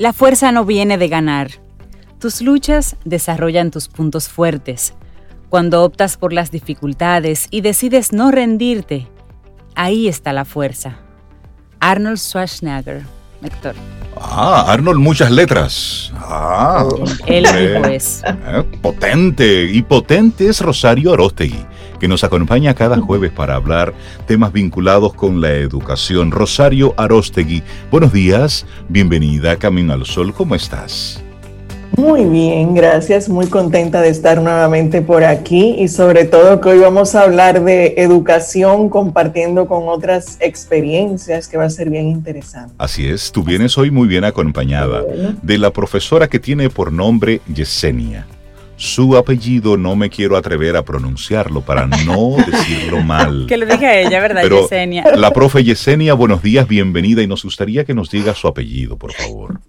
La 0.00 0.14
fuerza 0.14 0.50
no 0.50 0.64
viene 0.64 0.96
de 0.96 1.08
ganar. 1.08 1.50
Tus 2.18 2.40
luchas 2.40 2.96
desarrollan 3.04 3.70
tus 3.70 3.88
puntos 3.88 4.30
fuertes. 4.30 4.94
Cuando 5.50 5.84
optas 5.84 6.16
por 6.16 6.32
las 6.32 6.50
dificultades 6.50 7.48
y 7.50 7.60
decides 7.60 8.10
no 8.14 8.30
rendirte, 8.30 9.08
ahí 9.74 10.08
está 10.08 10.32
la 10.32 10.46
fuerza. 10.46 10.96
Arnold 11.80 12.16
Schwarzenegger, 12.16 13.02
Héctor. 13.42 13.74
Ah, 14.18 14.72
Arnold, 14.72 15.00
muchas 15.00 15.30
letras. 15.30 16.10
Ah, 16.16 16.88
él. 17.26 17.44
Eh, 17.46 18.00
potente. 18.80 19.64
Y 19.70 19.82
potente 19.82 20.48
es 20.48 20.62
Rosario 20.62 21.12
Arostegui 21.12 21.66
que 22.00 22.08
nos 22.08 22.24
acompaña 22.24 22.74
cada 22.74 22.98
jueves 22.98 23.30
para 23.30 23.54
hablar 23.54 23.94
temas 24.26 24.52
vinculados 24.52 25.12
con 25.12 25.40
la 25.40 25.52
educación. 25.52 26.32
Rosario 26.32 26.94
Arostegui, 26.96 27.62
buenos 27.92 28.12
días, 28.12 28.66
bienvenida 28.88 29.52
a 29.52 29.56
Camino 29.56 29.92
al 29.92 30.06
Sol, 30.06 30.34
¿cómo 30.34 30.56
estás? 30.56 31.22
Muy 31.96 32.24
bien, 32.24 32.74
gracias, 32.74 33.28
muy 33.28 33.46
contenta 33.46 34.00
de 34.00 34.08
estar 34.08 34.40
nuevamente 34.40 35.02
por 35.02 35.24
aquí 35.24 35.74
y 35.78 35.88
sobre 35.88 36.24
todo 36.24 36.60
que 36.60 36.70
hoy 36.70 36.78
vamos 36.78 37.14
a 37.14 37.22
hablar 37.22 37.62
de 37.62 37.94
educación 37.98 38.88
compartiendo 38.88 39.66
con 39.66 39.88
otras 39.88 40.38
experiencias 40.40 41.48
que 41.48 41.58
va 41.58 41.64
a 41.64 41.70
ser 41.70 41.90
bien 41.90 42.06
interesante. 42.06 42.72
Así 42.78 43.06
es, 43.06 43.32
tú 43.32 43.42
vienes 43.42 43.76
hoy 43.76 43.90
muy 43.90 44.08
bien 44.08 44.24
acompañada 44.24 45.02
de 45.42 45.58
la 45.58 45.72
profesora 45.72 46.28
que 46.28 46.38
tiene 46.38 46.70
por 46.70 46.92
nombre 46.92 47.40
Yesenia. 47.52 48.26
Su 48.80 49.14
apellido 49.14 49.76
no 49.76 49.94
me 49.94 50.08
quiero 50.08 50.38
atrever 50.38 50.74
a 50.74 50.82
pronunciarlo 50.82 51.60
para 51.60 51.86
no 51.86 52.36
decirlo 52.50 53.02
mal. 53.02 53.44
Que 53.46 53.58
le 53.58 53.66
dije 53.66 53.86
a 53.86 54.00
ella, 54.00 54.20
¿verdad, 54.20 54.42
Yesenia? 54.48 55.04
La 55.16 55.34
profe 55.34 55.62
Yesenia, 55.62 56.14
buenos 56.14 56.42
días, 56.42 56.66
bienvenida 56.66 57.20
y 57.20 57.26
nos 57.26 57.44
gustaría 57.44 57.84
que 57.84 57.92
nos 57.92 58.10
diga 58.10 58.34
su 58.34 58.48
apellido, 58.48 58.96
por 58.96 59.12
favor. 59.12 59.60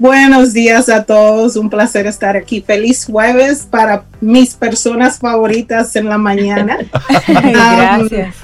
Buenos 0.00 0.52
días 0.52 0.88
a 0.88 1.04
todos, 1.04 1.54
un 1.54 1.70
placer 1.70 2.08
estar 2.08 2.36
aquí. 2.36 2.60
Feliz 2.60 3.04
jueves 3.04 3.68
para 3.70 4.02
mis 4.20 4.54
personas 4.54 5.20
favoritas 5.20 5.94
en 5.94 6.08
la 6.08 6.18
mañana. 6.18 6.78
Gracias. 7.28 8.34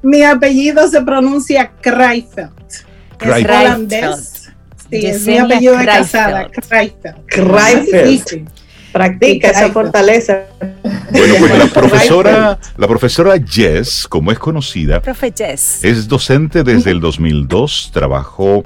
mi 0.00 0.22
apellido 0.22 0.88
se 0.88 1.02
pronuncia 1.02 1.70
Kreifeld. 1.82 2.50
Es 3.20 3.44
holandés. 3.44 4.52
Sí, 4.88 5.06
es 5.06 5.26
mi 5.26 5.36
apellido 5.36 5.76
de 5.76 5.84
casada, 5.84 6.48
Kreifeld. 6.48 7.26
Kreifeld. 7.26 8.59
Practica 8.92 9.50
esa 9.50 9.70
fortaleza. 9.70 10.46
Bueno, 11.10 11.34
pues 11.38 11.58
la 11.58 11.66
profesora, 11.74 12.58
la 12.76 12.88
profesora 12.88 13.34
Jess, 13.44 14.06
como 14.08 14.32
es 14.32 14.38
conocida, 14.38 15.00
Jess. 15.36 15.84
es 15.84 16.08
docente 16.08 16.62
desde 16.62 16.90
el 16.90 17.00
2002, 17.00 17.90
trabajó 17.92 18.64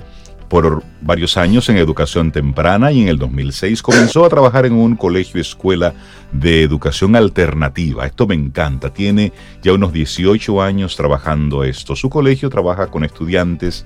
por 0.48 0.82
varios 1.00 1.36
años 1.36 1.68
en 1.68 1.78
educación 1.78 2.30
temprana 2.30 2.92
y 2.92 3.02
en 3.02 3.08
el 3.08 3.18
2006 3.18 3.82
comenzó 3.82 4.24
a 4.24 4.28
trabajar 4.28 4.66
en 4.66 4.74
un 4.74 4.94
colegio 4.94 5.40
escuela 5.40 5.94
de 6.32 6.62
educación 6.62 7.16
alternativa. 7.16 8.06
Esto 8.06 8.26
me 8.26 8.34
encanta. 8.34 8.92
Tiene 8.92 9.32
ya 9.62 9.72
unos 9.72 9.92
18 9.92 10.62
años 10.62 10.96
trabajando 10.96 11.64
esto. 11.64 11.96
Su 11.96 12.08
colegio 12.08 12.50
trabaja 12.50 12.86
con 12.86 13.04
estudiantes 13.04 13.84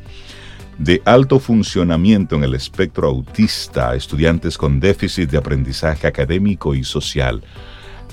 de 0.78 1.02
alto 1.04 1.40
funcionamiento 1.40 2.36
en 2.36 2.44
el 2.44 2.54
espectro 2.54 3.08
autista, 3.08 3.94
estudiantes 3.94 4.56
con 4.56 4.78
déficit 4.80 5.30
de 5.30 5.38
aprendizaje 5.38 6.06
académico 6.06 6.74
y 6.74 6.84
social. 6.84 7.42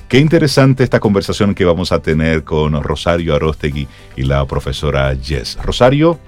Qué 0.09 0.19
interesante 0.19 0.83
esta 0.83 0.99
conversación 0.99 1.55
que 1.55 1.65
vamos 1.65 1.91
a 1.91 1.99
tener 1.99 2.43
con 2.43 2.81
Rosario 2.83 3.35
Arostegui 3.35 3.87
y 4.15 4.23
la 4.23 4.45
profesora 4.45 5.15
Jess. 5.15 5.57
Rosario, 5.63 6.19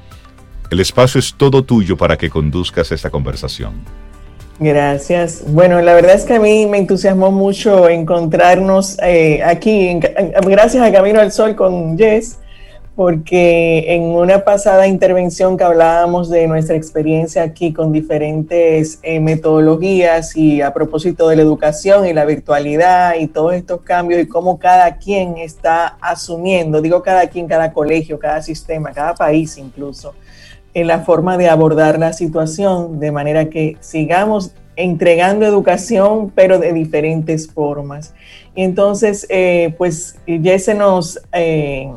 el 0.69 0.79
espacio 0.79 1.19
es 1.19 1.33
todo 1.35 1.63
tuyo 1.63 1.97
para 1.97 2.17
que 2.17 2.29
conduzcas 2.29 2.91
esta 2.91 3.09
conversación. 3.09 3.73
Gracias. 4.59 5.43
Bueno, 5.47 5.81
la 5.81 5.93
verdad 5.93 6.15
es 6.15 6.23
que 6.23 6.33
a 6.33 6.39
mí 6.39 6.65
me 6.65 6.79
entusiasmó 6.79 7.31
mucho 7.31 7.87
encontrarnos 7.87 8.97
eh, 9.03 9.43
aquí, 9.43 9.99
gracias 10.41 10.83
a 10.83 10.91
Camino 10.91 11.19
al 11.19 11.31
Sol 11.31 11.55
con 11.55 11.97
Jess 11.97 12.39
porque 12.97 13.93
en 13.93 14.05
una 14.05 14.43
pasada 14.43 14.87
intervención 14.87 15.55
que 15.55 15.63
hablábamos 15.63 16.31
de 16.31 16.47
nuestra 16.47 16.75
experiencia 16.75 17.43
aquí 17.43 17.71
con 17.71 17.91
diferentes 17.91 18.97
eh, 19.03 19.19
metodologías 19.19 20.35
y 20.35 20.63
a 20.63 20.73
propósito 20.73 21.29
de 21.29 21.35
la 21.35 21.43
educación 21.43 22.07
y 22.07 22.13
la 22.13 22.25
virtualidad 22.25 23.13
y 23.19 23.27
todos 23.27 23.53
estos 23.53 23.81
cambios 23.81 24.19
y 24.19 24.25
cómo 24.25 24.57
cada 24.57 24.97
quien 24.97 25.37
está 25.37 25.95
asumiendo, 26.01 26.81
digo 26.81 27.03
cada 27.03 27.27
quien, 27.27 27.47
cada 27.47 27.71
colegio, 27.71 28.17
cada 28.17 28.41
sistema, 28.41 28.91
cada 28.93 29.13
país 29.13 29.59
incluso, 29.59 30.15
en 30.73 30.87
la 30.87 31.01
forma 31.01 31.37
de 31.37 31.49
abordar 31.49 31.99
la 31.99 32.13
situación, 32.13 32.99
de 32.99 33.11
manera 33.11 33.45
que 33.45 33.77
sigamos 33.79 34.55
entregando 34.75 35.45
educación, 35.45 36.31
pero 36.33 36.57
de 36.57 36.73
diferentes 36.73 37.47
formas. 37.47 38.15
Y 38.55 38.63
entonces, 38.63 39.27
eh, 39.29 39.75
pues 39.77 40.15
ya 40.25 40.57
se 40.57 40.73
nos... 40.73 41.19
Eh, 41.31 41.91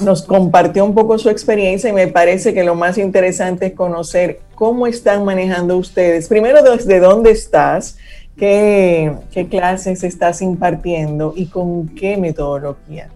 nos 0.00 0.22
compartió 0.22 0.84
un 0.84 0.94
poco 0.94 1.18
su 1.18 1.28
experiencia 1.28 1.90
y 1.90 1.92
me 1.92 2.06
parece 2.06 2.54
que 2.54 2.64
lo 2.64 2.74
más 2.74 2.98
interesante 2.98 3.66
es 3.66 3.72
conocer 3.74 4.40
cómo 4.54 4.86
están 4.86 5.24
manejando 5.24 5.76
ustedes. 5.76 6.28
Primero, 6.28 6.62
desde 6.62 7.00
dónde 7.00 7.32
estás, 7.32 7.96
qué, 8.36 9.16
clases 9.50 10.04
estás 10.04 10.40
impartiendo 10.42 11.32
y 11.36 11.46
con 11.46 11.88
qué 11.88 12.16
metodología 12.16 13.08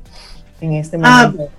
en 0.61 0.75
este 0.75 0.99
ah, 1.03 1.33
momento. 1.33 1.53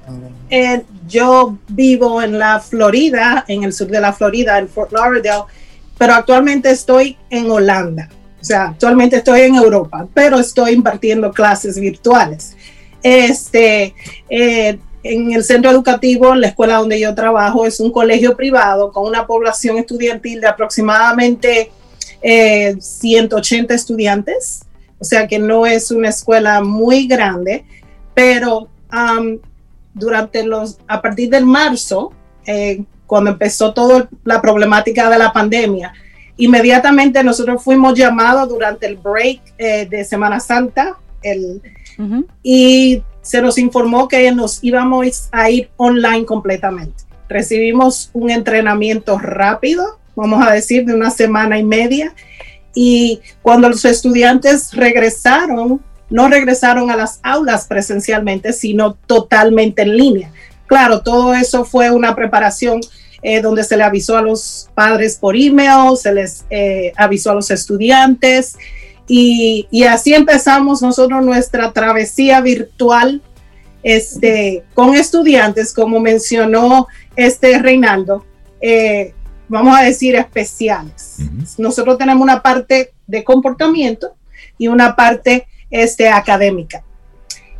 Eh, 0.49 0.81
yo 1.07 1.57
vivo 1.69 2.21
en 2.21 2.39
la 2.39 2.59
Florida, 2.59 3.45
en 3.47 3.63
el 3.63 3.73
sur 3.73 3.87
de 3.87 3.99
la 3.99 4.13
Florida, 4.13 4.57
en 4.57 4.67
Fort 4.67 4.91
Lauderdale, 4.91 5.43
pero 5.97 6.13
actualmente 6.13 6.71
estoy 6.71 7.17
en 7.29 7.49
Holanda. 7.49 8.09
O 8.41 8.45
sea, 8.45 8.69
actualmente 8.69 9.17
estoy 9.17 9.41
en 9.41 9.55
Europa, 9.55 10.05
pero 10.13 10.37
estoy 10.37 10.73
impartiendo 10.73 11.31
clases 11.31 11.79
virtuales. 11.79 12.57
Este, 13.01 13.93
eh, 14.29 14.79
en 15.03 15.33
el 15.33 15.43
centro 15.43 15.69
educativo, 15.69 16.33
la 16.33 16.47
escuela 16.47 16.77
donde 16.77 16.99
yo 16.99 17.13
trabajo, 17.13 17.65
es 17.65 17.79
un 17.79 17.91
colegio 17.91 18.35
privado 18.35 18.91
con 18.91 19.05
una 19.05 19.27
población 19.27 19.77
estudiantil 19.77 20.41
de 20.41 20.47
aproximadamente 20.47 21.71
180 22.21 23.73
eh, 23.73 23.75
estudiantes, 23.75 24.61
o 24.97 25.03
sea 25.03 25.27
que 25.27 25.39
no 25.39 25.65
es 25.65 25.91
una 25.91 26.09
escuela 26.09 26.61
muy 26.61 27.07
grande, 27.07 27.65
pero 28.13 28.69
durante 29.93 30.43
los, 30.43 30.77
a 30.87 31.01
partir 31.01 31.29
del 31.29 31.45
marzo, 31.45 32.13
eh, 32.45 32.83
cuando 33.05 33.31
empezó 33.31 33.73
toda 33.73 34.07
la 34.23 34.41
problemática 34.41 35.09
de 35.09 35.17
la 35.17 35.33
pandemia, 35.33 35.93
inmediatamente 36.37 37.23
nosotros 37.23 37.61
fuimos 37.61 37.97
llamados 37.97 38.47
durante 38.47 38.87
el 38.87 38.95
break 38.95 39.41
eh, 39.57 39.85
de 39.89 40.05
Semana 40.05 40.39
Santa, 40.39 40.97
el, 41.21 41.61
y 42.41 43.03
se 43.23 43.41
nos 43.41 43.57
informó 43.57 44.07
que 44.07 44.31
nos 44.31 44.63
íbamos 44.63 45.29
a 45.31 45.49
ir 45.49 45.69
online 45.77 46.25
completamente. 46.25 47.03
Recibimos 47.27 48.11
un 48.13 48.29
entrenamiento 48.29 49.17
rápido, 49.17 49.97
vamos 50.15 50.45
a 50.45 50.51
decir, 50.51 50.85
de 50.85 50.93
una 50.93 51.09
semana 51.09 51.57
y 51.57 51.63
media. 51.63 52.13
Y 52.75 53.21
cuando 53.41 53.69
los 53.69 53.85
estudiantes 53.85 54.73
regresaron, 54.73 55.81
no 56.09 56.27
regresaron 56.27 56.91
a 56.91 56.97
las 56.97 57.19
aulas 57.23 57.65
presencialmente, 57.65 58.53
sino 58.53 58.93
totalmente 58.93 59.81
en 59.83 59.97
línea. 59.97 60.31
Claro, 60.67 61.01
todo 61.01 61.33
eso 61.33 61.65
fue 61.65 61.89
una 61.89 62.15
preparación 62.15 62.81
eh, 63.21 63.41
donde 63.41 63.63
se 63.63 63.77
le 63.77 63.83
avisó 63.83 64.17
a 64.17 64.21
los 64.21 64.69
padres 64.75 65.15
por 65.15 65.35
email, 65.37 65.95
se 65.97 66.13
les 66.13 66.43
eh, 66.49 66.91
avisó 66.97 67.31
a 67.31 67.35
los 67.35 67.49
estudiantes 67.51 68.57
y, 69.07 69.83
así 69.83 70.13
empezamos 70.13 70.81
nosotros 70.81 71.23
nuestra 71.23 71.71
travesía 71.73 72.41
virtual 72.41 73.21
este, 73.83 74.63
con 74.73 74.95
estudiantes, 74.95 75.73
como 75.73 75.99
mencionó 75.99 76.87
este 77.15 77.59
Reinaldo, 77.59 78.25
eh, 78.61 79.13
vamos 79.49 79.77
a 79.77 79.83
decir 79.83 80.15
especiales. 80.15 81.17
Nosotros 81.57 81.97
tenemos 81.97 82.23
una 82.23 82.41
parte 82.41 82.93
de 83.05 83.23
comportamiento 83.23 84.15
y 84.57 84.67
una 84.67 84.95
parte 84.95 85.47
este, 85.69 86.07
académica. 86.07 86.83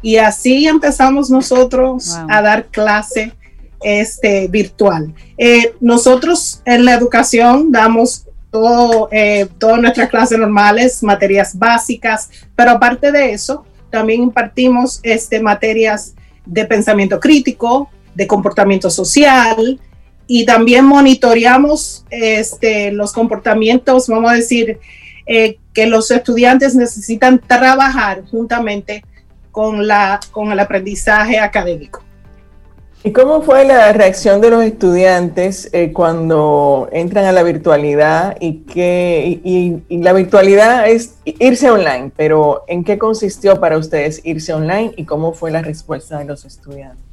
Y 0.01 0.17
así 0.17 0.67
empezamos 0.67 1.29
nosotros 1.29 2.17
a 2.29 2.41
dar 2.41 2.67
clase 2.67 3.33
este, 3.81 4.47
virtual. 4.47 5.13
Eh, 5.38 5.73
nosotros 5.81 6.62
en 6.65 6.85
la 6.85 6.93
educación 6.93 7.71
damos 7.71 8.25
todo, 8.53 9.10
eh, 9.12 9.48
todas 9.57 9.81
nuestras 9.81 10.10
clases 10.10 10.38
normales, 10.38 11.01
materias 11.01 11.57
básicas, 11.57 12.29
pero 12.55 12.69
aparte 12.69 13.12
de 13.12 13.31
eso, 13.31 13.65
también 13.89 14.22
impartimos 14.22 15.00
este, 15.01 15.41
materias 15.41 16.13
de 16.45 16.63
pensamiento 16.65 17.19
crítico, 17.19 17.89
de 18.13 18.27
comportamiento 18.27 18.91
social 18.91 19.81
y 20.27 20.45
también 20.45 20.86
monitoreamos 20.86 22.05
este, 22.12 22.91
los 22.91 23.12
comportamientos, 23.12 24.08
vamos 24.08 24.32
a 24.32 24.36
decir, 24.36 24.78
eh, 25.25 25.58
que 25.73 25.88
los 25.88 26.12
estudiantes 26.12 26.75
necesitan 26.75 27.39
trabajar 27.39 28.23
juntamente 28.30 29.04
con, 29.51 29.88
la, 29.88 30.19
con 30.32 30.51
el 30.51 30.60
aprendizaje 30.60 31.39
académico. 31.39 32.03
¿Y 33.06 33.12
cómo 33.12 33.42
fue 33.42 33.66
la 33.66 33.92
reacción 33.92 34.39
de 34.39 34.50
los 34.50 34.63
estudiantes 34.63 35.68
eh, 35.74 35.92
cuando 35.92 36.88
entran 36.94 37.26
a 37.26 37.34
la 37.34 37.44
virtualidad 37.44 38.38
y 38.39 38.60
que 38.60 39.42
y, 39.44 39.98
la 39.98 40.13
virtualidad 40.13 40.88
es 40.88 41.16
irse 41.26 41.70
online, 41.70 42.13
pero 42.16 42.63
¿en 42.70 42.86
qué 42.86 42.98
consistió 42.98 43.60
para 43.60 43.78
ustedes 43.78 44.22
irse 44.24 44.54
online 44.54 44.94
y 44.96 45.04
cómo 45.04 45.34
fue 45.34 45.52
la 45.52 45.62
respuesta 45.62 46.18
de 46.20 46.26
los 46.26 46.46
estudiantes? 46.46 47.04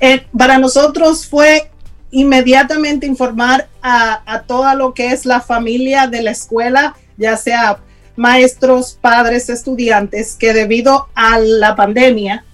Eh, 0.00 0.24
para 0.36 0.56
nosotros 0.56 1.26
fue 1.26 1.70
inmediatamente 2.10 3.06
informar 3.06 3.68
a, 3.82 4.22
a 4.24 4.44
toda 4.44 4.74
lo 4.74 4.94
que 4.94 5.08
es 5.08 5.26
la 5.26 5.42
familia 5.42 6.06
de 6.06 6.22
la 6.22 6.30
escuela, 6.30 6.96
ya 7.18 7.36
sea 7.36 7.80
maestros, 8.16 8.96
padres, 8.98 9.50
estudiantes, 9.50 10.36
que 10.36 10.54
debido 10.54 11.08
a 11.14 11.38
la 11.38 11.76
pandemia, 11.76 12.46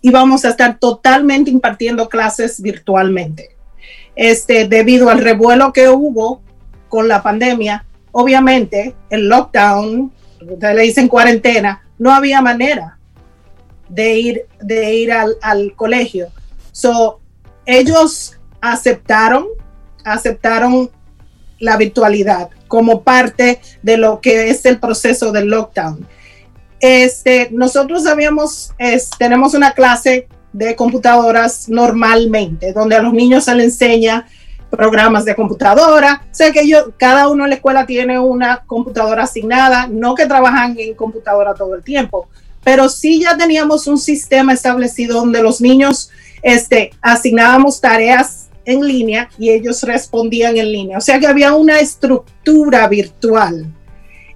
y 0.00 0.10
vamos 0.10 0.44
a 0.44 0.50
estar 0.50 0.78
totalmente 0.78 1.50
impartiendo 1.50 2.08
clases 2.08 2.60
virtualmente. 2.60 3.56
Este, 4.14 4.66
debido 4.66 5.10
al 5.10 5.20
revuelo 5.20 5.72
que 5.72 5.88
hubo 5.88 6.40
con 6.88 7.08
la 7.08 7.22
pandemia, 7.22 7.84
obviamente 8.12 8.94
el 9.10 9.28
lockdown, 9.28 10.12
ustedes 10.40 10.74
le 10.74 10.82
dicen 10.82 11.08
cuarentena, 11.08 11.82
no 11.98 12.12
había 12.12 12.40
manera 12.40 12.98
de 13.88 14.18
ir, 14.18 14.46
de 14.60 14.94
ir 14.94 15.12
al, 15.12 15.36
al 15.42 15.74
colegio. 15.74 16.28
So, 16.72 17.20
ellos 17.66 18.38
aceptaron, 18.60 19.46
aceptaron 20.04 20.90
la 21.58 21.76
virtualidad 21.76 22.50
como 22.68 23.02
parte 23.02 23.60
de 23.82 23.96
lo 23.96 24.20
que 24.20 24.50
es 24.50 24.64
el 24.64 24.78
proceso 24.78 25.32
del 25.32 25.48
lockdown. 25.48 26.06
Este, 26.80 27.48
nosotros 27.50 28.04
sabíamos, 28.04 28.72
tenemos 29.18 29.54
una 29.54 29.72
clase 29.72 30.28
de 30.52 30.76
computadoras 30.76 31.68
normalmente, 31.68 32.72
donde 32.72 32.96
a 32.96 33.02
los 33.02 33.12
niños 33.12 33.44
se 33.44 33.54
les 33.54 33.66
enseña 33.66 34.26
programas 34.70 35.24
de 35.24 35.34
computadora. 35.34 36.22
Sé 36.30 36.52
que 36.52 36.68
yo, 36.68 36.92
cada 36.96 37.28
uno 37.28 37.44
en 37.44 37.50
la 37.50 37.56
escuela 37.56 37.86
tiene 37.86 38.18
una 38.18 38.62
computadora 38.66 39.24
asignada, 39.24 39.86
no 39.88 40.14
que 40.14 40.26
trabajan 40.26 40.76
en 40.78 40.94
computadora 40.94 41.54
todo 41.54 41.74
el 41.74 41.82
tiempo, 41.82 42.28
pero 42.62 42.88
sí 42.88 43.20
ya 43.20 43.36
teníamos 43.36 43.86
un 43.86 43.98
sistema 43.98 44.52
establecido 44.52 45.18
donde 45.20 45.42
los 45.42 45.60
niños 45.60 46.10
este, 46.42 46.90
asignábamos 47.00 47.80
tareas 47.80 48.48
en 48.64 48.86
línea 48.86 49.30
y 49.38 49.50
ellos 49.50 49.82
respondían 49.82 50.56
en 50.56 50.70
línea. 50.70 50.98
O 50.98 51.00
sea 51.00 51.18
que 51.18 51.26
había 51.26 51.54
una 51.54 51.80
estructura 51.80 52.86
virtual, 52.88 53.66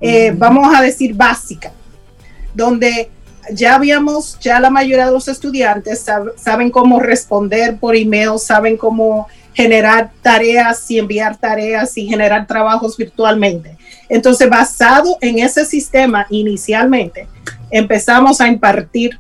eh, 0.01 0.33
vamos 0.37 0.75
a 0.75 0.83
decir 0.83 1.15
básica 1.15 1.73
donde 2.55 3.11
ya 3.53 3.75
habíamos, 3.75 4.39
ya 4.41 4.61
la 4.61 4.71
mayoría 4.71 5.07
de 5.07 5.13
los 5.13 5.29
estudiantes 5.29 6.05
saben 6.37 6.71
cómo 6.71 7.01
responder 7.01 7.77
por 7.79 7.97
email, 7.97 8.39
saben 8.39 8.77
cómo 8.77 9.27
generar 9.55 10.11
tareas 10.23 10.91
y 10.91 10.99
enviar 10.99 11.37
tareas 11.37 11.97
y 11.99 12.07
generar 12.07 12.47
trabajos 12.47 12.97
virtualmente. 12.97 13.77
Entonces, 14.09 14.49
basado 14.49 15.19
en 15.21 15.39
ese 15.39 15.65
sistema 15.65 16.27
inicialmente, 16.31 17.27
empezamos 17.71 18.41
a 18.41 18.49
impartir 18.49 19.19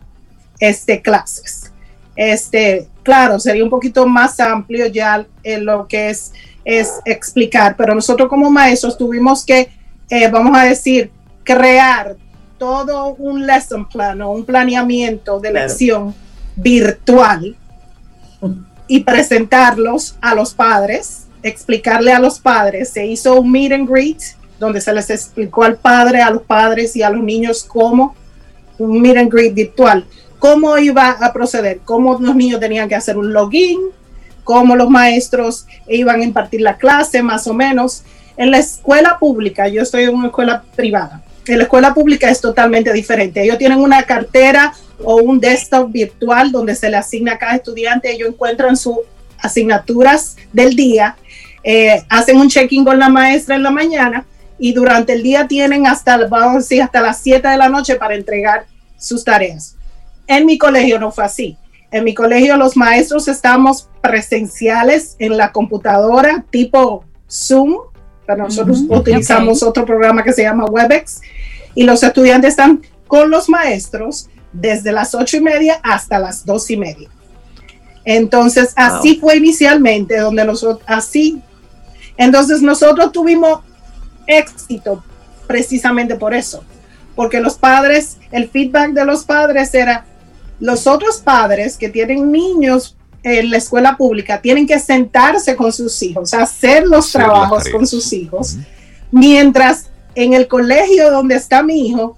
este, 0.58 1.02
clases. 1.02 1.72
Este, 2.14 2.88
claro, 3.02 3.40
sería 3.40 3.64
un 3.64 3.70
poquito 3.70 4.06
más 4.06 4.38
amplio 4.38 4.86
ya 4.86 5.26
en 5.42 5.64
lo 5.64 5.88
que 5.88 6.10
es, 6.10 6.32
es 6.64 7.00
explicar, 7.04 7.74
pero 7.76 7.94
nosotros 7.94 8.28
como 8.28 8.50
maestros 8.50 8.96
tuvimos 8.96 9.44
que, 9.44 9.70
eh, 10.08 10.28
vamos 10.28 10.56
a 10.56 10.64
decir, 10.64 11.10
crear 11.42 12.16
todo 12.62 13.16
un 13.18 13.44
lesson 13.44 13.88
plan 13.88 14.22
o 14.22 14.31
un 14.31 14.44
planeamiento 14.44 15.40
de 15.40 15.53
lección 15.53 16.14
virtual 16.55 17.57
y 18.87 19.01
presentarlos 19.01 20.14
a 20.20 20.37
los 20.37 20.55
padres, 20.55 21.27
explicarle 21.42 22.12
a 22.12 22.20
los 22.20 22.38
padres. 22.38 22.90
Se 22.90 23.05
hizo 23.05 23.40
un 23.40 23.51
meet 23.51 23.72
and 23.72 23.90
greet 23.90 24.20
donde 24.61 24.81
se 24.81 24.92
les 24.92 25.11
explicó 25.11 25.64
al 25.64 25.75
padre, 25.75 26.22
a 26.22 26.31
los 26.31 26.42
padres 26.42 26.94
y 26.94 27.03
a 27.03 27.11
los 27.11 27.20
niños 27.25 27.64
cómo 27.64 28.14
un 28.79 29.03
meet 29.03 29.16
and 29.16 29.33
greet 29.33 29.55
virtual, 29.55 30.07
cómo 30.38 30.79
iba 30.79 31.11
a 31.11 31.33
proceder, 31.33 31.81
cómo 31.85 32.16
los 32.20 32.37
niños 32.37 32.61
tenían 32.61 32.88
que 32.88 32.94
hacer 32.94 33.18
un 33.18 33.33
login, 33.33 33.81
cómo 34.44 34.77
los 34.77 34.88
maestros 34.88 35.66
iban 35.88 36.20
a 36.20 36.25
impartir 36.25 36.61
la 36.61 36.77
clase, 36.77 37.25
más 37.25 37.48
o 37.48 37.55
menos. 37.55 38.05
En 38.37 38.53
la 38.53 38.59
escuela 38.59 39.18
pública, 39.18 39.66
yo 39.66 39.83
estoy 39.83 40.05
en 40.05 40.14
una 40.14 40.29
escuela 40.29 40.62
privada, 40.77 41.25
en 41.46 41.59
la 41.59 41.64
escuela 41.64 41.94
pública 41.94 42.31
es 42.31 42.40
totalmente 42.40 42.92
diferente. 42.92 43.42
Ellos 43.42 43.59
tienen 43.59 43.81
una 43.81 44.02
cartera 44.02 44.74
o 45.02 45.16
un 45.16 45.40
desktop 45.40 45.90
virtual 45.90 46.52
donde 46.52 46.74
se 46.74 46.88
le 46.88 46.96
asigna 46.96 47.33
a 47.33 47.38
cada 47.38 47.57
estudiante, 47.57 48.12
ellos 48.12 48.28
encuentran 48.28 48.76
sus 48.76 48.98
asignaturas 49.38 50.37
del 50.52 50.76
día, 50.76 51.16
eh, 51.64 52.05
hacen 52.09 52.38
un 52.38 52.48
check-in 52.48 52.85
con 52.85 52.98
la 52.98 53.09
maestra 53.09 53.57
en 53.57 53.62
la 53.62 53.70
mañana 53.70 54.24
y 54.59 54.72
durante 54.72 55.14
el 55.14 55.22
día 55.22 55.48
tienen 55.48 55.87
hasta, 55.87 56.16
vamos 56.28 56.55
a 56.55 56.59
decir, 56.59 56.83
hasta 56.83 57.00
las 57.00 57.20
7 57.20 57.48
de 57.48 57.57
la 57.57 57.68
noche 57.68 57.96
para 57.96 58.14
entregar 58.14 58.66
sus 58.96 59.24
tareas. 59.24 59.76
En 60.26 60.46
mi 60.46 60.57
colegio 60.57 61.00
no 61.00 61.11
fue 61.11 61.24
así. 61.24 61.57
En 61.90 62.05
mi 62.05 62.14
colegio 62.14 62.57
los 62.57 62.76
maestros 62.76 63.28
estamos 63.28 63.88
presenciales 64.00 65.16
en 65.18 65.37
la 65.37 65.52
computadora 65.52 66.44
tipo 66.50 67.05
Zoom, 67.28 67.76
pero 68.26 68.44
nosotros 68.44 68.85
utilizamos 68.88 69.62
otro 69.62 69.85
programa 69.85 70.22
que 70.22 70.32
se 70.32 70.42
llama 70.42 70.64
WebEx 70.66 71.20
y 71.74 71.85
los 71.85 72.02
estudiantes 72.02 72.50
están 72.50 72.82
con 73.06 73.30
los 73.30 73.48
maestros 73.48 74.28
desde 74.52 74.92
las 74.92 75.14
ocho 75.14 75.37
y 75.37 75.40
media 75.40 75.80
hasta 75.82 76.18
las 76.18 76.44
dos 76.44 76.70
y 76.70 76.76
media. 76.76 77.08
Entonces, 78.04 78.72
así 78.76 79.16
fue 79.16 79.37
inicialmente, 79.37 80.18
donde 80.18 80.44
nosotros, 80.44 80.82
así, 80.87 81.40
entonces 82.16 82.61
nosotros 82.61 83.12
tuvimos 83.12 83.61
éxito 84.26 85.02
precisamente 85.46 86.16
por 86.16 86.35
eso, 86.35 86.64
porque 87.14 87.40
los 87.40 87.54
padres, 87.54 88.16
el 88.30 88.48
feedback 88.48 88.92
de 88.92 89.04
los 89.04 89.24
padres 89.24 89.74
era, 89.74 90.04
los 90.58 90.87
otros 90.87 91.18
padres 91.18 91.76
que 91.76 91.88
tienen 91.88 92.30
niños 92.32 92.96
en 93.22 93.50
la 93.50 93.56
escuela 93.56 93.96
pública 93.96 94.40
tienen 94.40 94.66
que 94.66 94.78
sentarse 94.78 95.54
con 95.54 95.72
sus 95.72 96.02
hijos, 96.02 96.35
hacer 96.35 96.87
los 96.87 97.11
trabajos 97.12 97.68
con 97.68 97.87
sus 97.87 98.12
hijos, 98.12 98.56
mientras 99.11 99.87
en 100.14 100.32
el 100.32 100.48
colegio 100.48 101.11
donde 101.11 101.37
está 101.37 101.62
mi 101.62 101.87
hijo, 101.87 102.16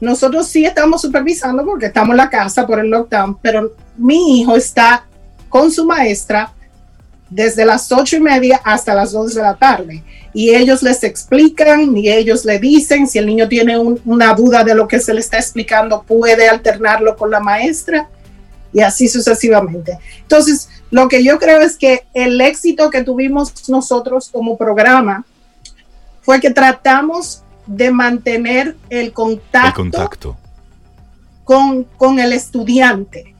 nosotros 0.00 0.46
sí 0.46 0.64
estamos 0.64 1.02
supervisando 1.02 1.64
porque 1.64 1.86
estamos 1.86 2.10
en 2.10 2.18
la 2.18 2.30
casa 2.30 2.66
por 2.66 2.78
el 2.78 2.88
lockdown, 2.88 3.38
pero 3.42 3.72
mi 3.96 4.40
hijo 4.40 4.56
está 4.56 5.04
con 5.48 5.70
su 5.70 5.84
maestra 5.84 6.52
desde 7.30 7.64
las 7.64 7.90
ocho 7.92 8.16
y 8.16 8.20
media 8.20 8.60
hasta 8.64 8.94
las 8.94 9.12
dos 9.12 9.34
de 9.34 9.42
la 9.42 9.54
tarde. 9.56 10.02
Y 10.32 10.54
ellos 10.54 10.82
les 10.82 11.02
explican 11.04 11.96
y 11.96 12.10
ellos 12.10 12.44
le 12.44 12.58
dicen 12.58 13.06
si 13.06 13.18
el 13.18 13.26
niño 13.26 13.48
tiene 13.48 13.76
una 13.76 14.34
duda 14.34 14.64
de 14.64 14.74
lo 14.74 14.86
que 14.86 15.00
se 15.00 15.12
le 15.12 15.20
está 15.20 15.38
explicando, 15.38 16.02
puede 16.02 16.48
alternarlo 16.48 17.16
con 17.16 17.30
la 17.30 17.40
maestra 17.40 18.08
y 18.72 18.80
así 18.80 19.08
sucesivamente. 19.08 19.98
Entonces, 20.22 20.68
lo 20.90 21.08
que 21.08 21.24
yo 21.24 21.38
creo 21.38 21.60
es 21.60 21.76
que 21.76 22.06
el 22.14 22.40
éxito 22.40 22.90
que 22.90 23.02
tuvimos 23.02 23.68
nosotros 23.68 24.28
como 24.30 24.56
programa 24.56 25.24
fue 26.22 26.40
que 26.40 26.50
tratamos 26.50 27.42
de 27.66 27.90
mantener 27.90 28.76
el 28.90 29.12
contacto, 29.12 30.36
Con, 31.44 31.84
con 31.84 32.18
el 32.18 32.32
estudiante, 32.32 33.34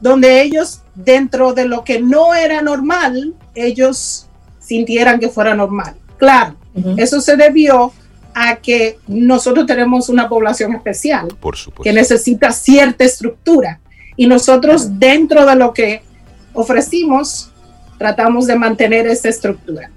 donde 0.00 0.42
ellos, 0.42 0.82
dentro 0.94 1.54
de 1.54 1.66
lo 1.66 1.84
que 1.84 2.00
no 2.00 2.34
era 2.34 2.60
normal, 2.60 3.34
ellos 3.54 4.26
sintieran 4.58 5.18
que 5.18 5.28
fuera 5.28 5.54
normal. 5.54 5.94
Claro, 6.18 6.56
eso 6.96 7.20
se 7.20 7.36
debió 7.36 7.92
a 8.34 8.56
que 8.56 8.98
nosotros 9.06 9.66
tenemos 9.66 10.08
una 10.08 10.28
población 10.28 10.74
especial 10.74 11.28
Por 11.40 11.56
que 11.82 11.92
necesita 11.92 12.52
cierta 12.52 13.04
estructura 13.04 13.80
y 14.18 14.26
nosotros 14.26 14.98
dentro 14.98 15.46
de 15.46 15.54
lo 15.54 15.72
que 15.72 16.02
ofrecimos 16.52 17.50
tratamos 17.98 18.46
de 18.48 18.56
mantener 18.56 19.06
esa 19.06 19.28
estructura. 19.28 19.90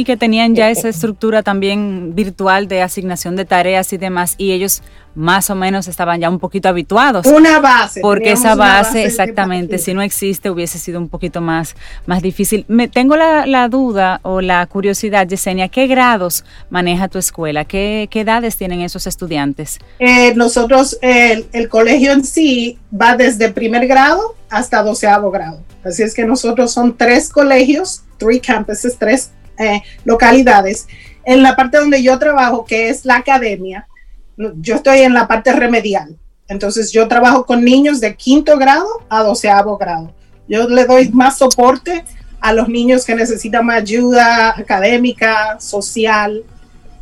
Y 0.00 0.04
que 0.04 0.16
tenían 0.16 0.54
ya 0.54 0.70
esa 0.70 0.88
estructura 0.88 1.42
también 1.42 2.14
virtual 2.14 2.68
de 2.68 2.80
asignación 2.80 3.36
de 3.36 3.44
tareas 3.44 3.92
y 3.92 3.98
demás, 3.98 4.34
y 4.38 4.52
ellos 4.52 4.82
más 5.14 5.50
o 5.50 5.54
menos 5.54 5.88
estaban 5.88 6.18
ya 6.18 6.30
un 6.30 6.38
poquito 6.38 6.70
habituados. 6.70 7.26
Una 7.26 7.58
base. 7.60 8.00
Porque 8.00 8.32
esa 8.32 8.54
base, 8.54 9.04
exactamente, 9.04 9.76
si 9.76 9.92
no 9.92 10.00
existe, 10.00 10.48
hubiese 10.48 10.78
sido 10.78 10.98
un 10.98 11.10
poquito 11.10 11.42
más, 11.42 11.76
más 12.06 12.22
difícil. 12.22 12.64
Me 12.66 12.88
tengo 12.88 13.14
la, 13.14 13.68
duda 13.68 14.20
o 14.22 14.40
la 14.40 14.64
curiosidad, 14.68 15.28
Yesenia, 15.28 15.68
¿qué 15.68 15.86
grados 15.86 16.46
maneja 16.70 17.08
tu 17.08 17.18
escuela? 17.18 17.66
¿Qué, 17.66 18.08
edades 18.10 18.56
tienen 18.56 18.80
esos 18.80 19.06
estudiantes? 19.06 19.80
Eh, 19.98 20.34
nosotros, 20.34 20.96
el, 21.02 21.44
el 21.52 21.68
colegio 21.68 22.12
en 22.12 22.24
sí 22.24 22.78
va 22.90 23.18
desde 23.18 23.50
primer 23.50 23.86
grado 23.86 24.34
hasta 24.48 24.82
doceavo 24.82 25.30
grado. 25.30 25.62
Así 25.84 26.02
es 26.02 26.14
que 26.14 26.24
nosotros 26.24 26.72
son 26.72 26.96
tres 26.96 27.28
colegios, 27.28 28.02
three 28.16 28.40
campuses, 28.40 28.96
tres 28.98 29.32
eh, 29.60 29.82
localidades. 30.04 30.88
En 31.24 31.42
la 31.42 31.54
parte 31.54 31.78
donde 31.78 32.02
yo 32.02 32.18
trabajo, 32.18 32.64
que 32.64 32.88
es 32.88 33.04
la 33.04 33.16
academia, 33.16 33.86
yo 34.36 34.76
estoy 34.76 35.00
en 35.00 35.14
la 35.14 35.28
parte 35.28 35.52
remedial. 35.52 36.16
Entonces 36.48 36.90
yo 36.90 37.06
trabajo 37.06 37.46
con 37.46 37.64
niños 37.64 38.00
de 38.00 38.16
quinto 38.16 38.56
grado 38.56 38.86
a 39.08 39.22
doceavo 39.22 39.76
grado. 39.76 40.12
Yo 40.48 40.68
le 40.68 40.84
doy 40.84 41.08
más 41.10 41.38
soporte 41.38 42.04
a 42.40 42.52
los 42.52 42.68
niños 42.68 43.04
que 43.04 43.14
necesitan 43.14 43.66
más 43.66 43.82
ayuda 43.82 44.50
académica, 44.58 45.60
social. 45.60 46.42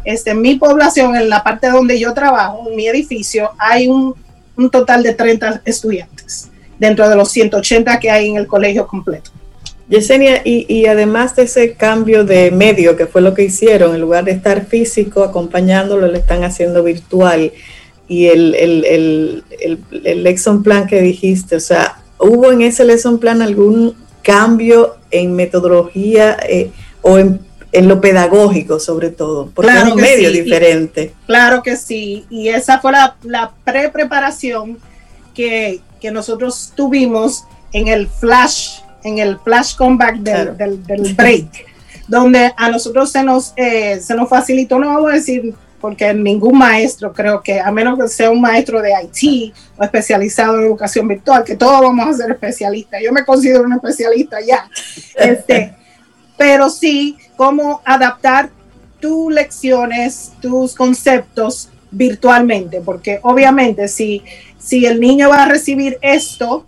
Este, 0.04 0.32
en 0.32 0.42
mi 0.42 0.56
población, 0.56 1.16
en 1.16 1.30
la 1.30 1.42
parte 1.42 1.70
donde 1.70 1.98
yo 1.98 2.12
trabajo, 2.12 2.66
en 2.68 2.76
mi 2.76 2.88
edificio, 2.88 3.52
hay 3.58 3.88
un, 3.88 4.14
un 4.56 4.70
total 4.70 5.02
de 5.02 5.14
30 5.14 5.62
estudiantes 5.64 6.50
dentro 6.78 7.08
de 7.08 7.16
los 7.16 7.30
180 7.30 7.98
que 8.00 8.10
hay 8.10 8.28
en 8.28 8.36
el 8.36 8.46
colegio 8.46 8.86
completo. 8.86 9.30
Yesenia, 9.88 10.42
y, 10.44 10.84
además 10.84 11.34
de 11.34 11.44
ese 11.44 11.72
cambio 11.72 12.24
de 12.24 12.50
medio, 12.50 12.94
que 12.94 13.06
fue 13.06 13.22
lo 13.22 13.32
que 13.32 13.44
hicieron, 13.44 13.94
en 13.94 14.02
lugar 14.02 14.24
de 14.24 14.32
estar 14.32 14.66
físico 14.66 15.24
acompañándolo, 15.24 16.08
lo 16.08 16.16
están 16.16 16.44
haciendo 16.44 16.84
virtual. 16.84 17.52
Y 18.06 18.26
el, 18.26 18.54
el, 18.54 18.84
el, 18.84 19.44
el, 20.04 20.22
lesson 20.22 20.62
plan 20.62 20.86
que 20.86 21.00
dijiste, 21.00 21.56
o 21.56 21.60
sea, 21.60 22.00
¿hubo 22.18 22.52
en 22.52 22.62
ese 22.62 22.84
lesson 22.84 23.18
plan 23.18 23.40
algún 23.40 23.94
cambio 24.22 24.96
en 25.10 25.34
metodología 25.34 26.36
eh, 26.46 26.70
o 27.00 27.18
en, 27.18 27.40
lo 27.72 28.00
pedagógico 28.00 28.80
sobre 28.80 29.08
todo? 29.08 29.50
Porque 29.54 29.70
claro 29.70 29.88
es 29.88 29.94
un 29.94 30.00
medio 30.02 30.30
diferente. 30.30 31.14
claro 31.26 31.62
que 31.62 31.76
sí, 31.76 32.26
y 32.28 32.48
esa 32.48 32.80
fue 32.80 32.92
la, 32.92 33.16
la 33.22 33.52
pre-preparación 33.64 34.78
que, 35.34 35.80
que 36.00 36.10
nosotros 36.10 36.72
tuvimos 36.74 37.44
en 37.72 37.88
el 37.88 38.06
flash 38.06 38.80
en 39.04 39.18
el 39.18 39.38
flash 39.38 39.76
comeback 39.76 40.16
del, 40.16 40.84
del, 40.86 41.14
break, 41.14 41.66
donde 42.08 42.52
a 42.56 42.70
nosotros 42.70 43.10
se 43.10 43.22
nos, 43.22 43.52
eh, 43.56 44.00
se 44.00 44.14
nos 44.14 44.28
facilitó, 44.28 44.78
no 44.78 44.88
vamos 44.88 45.10
a 45.10 45.14
decir, 45.14 45.54
porque 45.80 46.12
ningún 46.12 46.58
maestro 46.58 47.12
creo 47.12 47.40
que, 47.42 47.60
a 47.60 47.70
menos 47.70 47.98
que 47.98 48.08
sea 48.08 48.30
un 48.30 48.40
maestro 48.40 48.82
de 48.82 48.92
IT 49.02 49.54
o 49.76 49.84
especializado 49.84 50.58
en 50.58 50.66
educación 50.66 51.06
virtual, 51.06 51.44
que 51.44 51.56
todos 51.56 51.80
vamos 51.80 52.08
a 52.08 52.12
ser 52.14 52.30
especialistas. 52.30 53.00
Yo 53.02 53.12
me 53.12 53.24
considero 53.24 53.62
un 53.62 53.72
especialista 53.72 54.38
ya. 54.40 54.68
Este, 55.16 55.74
pero 56.36 56.70
sí, 56.70 57.16
cómo 57.36 57.80
adaptar 57.84 58.50
tus 59.00 59.32
lecciones, 59.32 60.32
tus 60.40 60.74
conceptos 60.74 61.68
virtualmente, 61.90 62.80
porque 62.80 63.18
obviamente 63.22 63.88
si, 63.88 64.22
si 64.58 64.86
el 64.86 65.00
niño 65.00 65.30
va 65.30 65.44
a 65.44 65.48
recibir 65.48 65.98
esto 66.02 66.67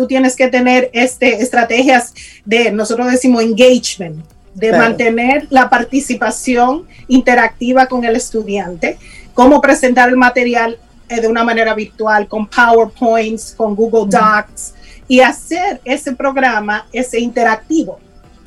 tú 0.00 0.06
tienes 0.06 0.34
que 0.34 0.48
tener 0.48 0.88
este, 0.94 1.42
estrategias 1.42 2.14
de, 2.46 2.72
nosotros 2.72 3.10
decimos 3.10 3.42
engagement, 3.42 4.24
de 4.54 4.72
mantener 4.72 5.46
la 5.50 5.68
participación 5.68 6.86
interactiva 7.06 7.84
con 7.84 8.02
el 8.06 8.16
estudiante, 8.16 8.96
cómo 9.34 9.60
presentar 9.60 10.08
el 10.08 10.16
material 10.16 10.78
eh, 11.10 11.20
de 11.20 11.28
una 11.28 11.44
manera 11.44 11.74
virtual, 11.74 12.26
con 12.28 12.46
PowerPoints, 12.46 13.52
con 13.54 13.76
Google 13.76 14.08
Docs, 14.10 14.72
y 15.06 15.20
hacer 15.20 15.82
ese 15.84 16.14
programa, 16.14 16.86
ese 16.94 17.20
interactivo 17.20 18.00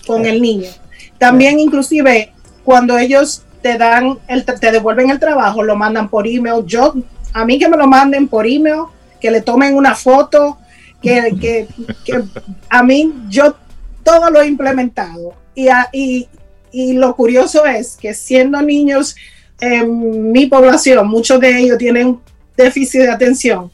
con 0.08 0.26
el 0.26 0.42
niño. 0.42 0.72
También 1.20 1.60
inclusive 1.60 2.34
cuando 2.64 2.98
ellos 2.98 3.44
te 3.62 3.78
dan, 3.78 4.18
el, 4.28 4.44
te 4.44 4.72
devuelven 4.72 5.12
el 5.12 5.20
trabajo, 5.20 5.62
lo 5.62 5.76
mandan 5.76 6.10
por 6.10 6.26
email. 6.26 6.66
Yo, 6.66 6.96
a 7.32 7.46
mí 7.46 7.60
que 7.60 7.70
me 7.70 7.78
lo 7.78 7.86
manden 7.86 8.28
por 8.28 8.48
email, 8.48 8.86
que 9.22 9.30
le 9.30 9.42
tomen 9.42 9.76
una 9.76 9.94
foto, 9.94 10.58
que, 11.04 11.68
a 12.70 12.84
mí 12.84 13.14
yo 13.30 13.56
todo 14.04 14.30
lo 14.30 14.42
he 14.42 14.48
implementado 14.48 15.34
y, 15.54 15.68
y, 15.92 16.28
y, 16.72 16.94
lo 16.94 17.16
curioso 17.16 17.66
es 17.66 17.98
que 17.98 18.14
siendo 18.14 18.62
niños 18.62 19.16
en 19.60 20.32
mi 20.32 20.48
población, 20.48 21.08
muchos 21.08 21.40
de 21.40 21.60
ellos 21.60 21.78
tienen 21.78 22.20
déficit 22.58 23.02
de 23.02 23.12
atención. 23.12 23.72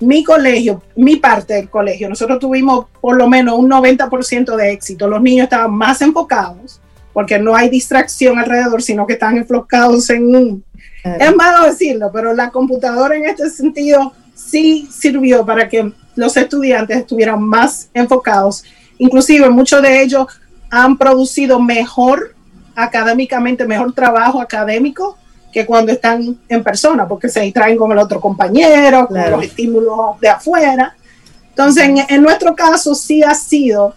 Mi 0.00 0.24
colegio, 0.24 0.82
mi 0.96 1.16
parte 1.16 1.54
del 1.54 1.70
colegio, 1.70 2.08
nosotros 2.08 2.38
tuvimos 2.38 2.86
por 3.00 3.16
lo 3.16 3.28
menos 3.28 3.58
un 3.58 3.70
90% 3.70 4.56
de 4.56 4.72
éxito. 4.72 5.06
Los 5.06 5.22
niños 5.22 5.44
estaban 5.44 5.72
más 5.72 6.00
enfocados 6.02 6.80
porque 7.12 7.38
no 7.38 7.54
hay 7.54 7.68
distracción 7.68 8.38
alrededor, 8.38 8.82
sino 8.82 9.06
que 9.06 9.12
están 9.14 9.36
enfocados 9.36 10.08
en 10.10 10.34
un... 10.34 10.64
Es 11.04 11.34
malo 11.34 11.66
decirlo, 11.66 12.10
pero 12.12 12.32
la 12.32 12.50
computadora 12.50 13.16
en 13.16 13.26
este 13.26 13.50
sentido 13.50 14.12
sí 14.34 14.88
sirvió 14.90 15.44
para 15.44 15.68
que 15.68 15.92
los 16.14 16.36
estudiantes 16.36 16.98
estuvieran 16.98 17.42
más 17.42 17.88
enfocados. 17.94 18.64
Inclusive 18.98 19.48
muchos 19.50 19.82
de 19.82 20.02
ellos 20.02 20.26
han 20.70 20.96
producido 20.96 21.60
mejor 21.60 22.34
académicamente, 22.74 23.66
mejor 23.66 23.92
trabajo 23.92 24.40
académico 24.40 25.18
que 25.52 25.66
cuando 25.66 25.92
están 25.92 26.38
en 26.48 26.62
persona, 26.62 27.06
porque 27.06 27.28
se 27.28 27.40
distraen 27.40 27.76
con 27.76 27.92
el 27.92 27.98
otro 27.98 28.20
compañero, 28.20 29.06
con 29.06 29.30
los 29.30 29.44
estímulos 29.44 30.18
de 30.20 30.30
afuera. 30.30 30.96
Entonces, 31.50 31.90
en, 32.08 32.22
nuestro 32.22 32.54
caso 32.54 32.94
sí 32.94 33.22
ha 33.22 33.34
sido 33.34 33.94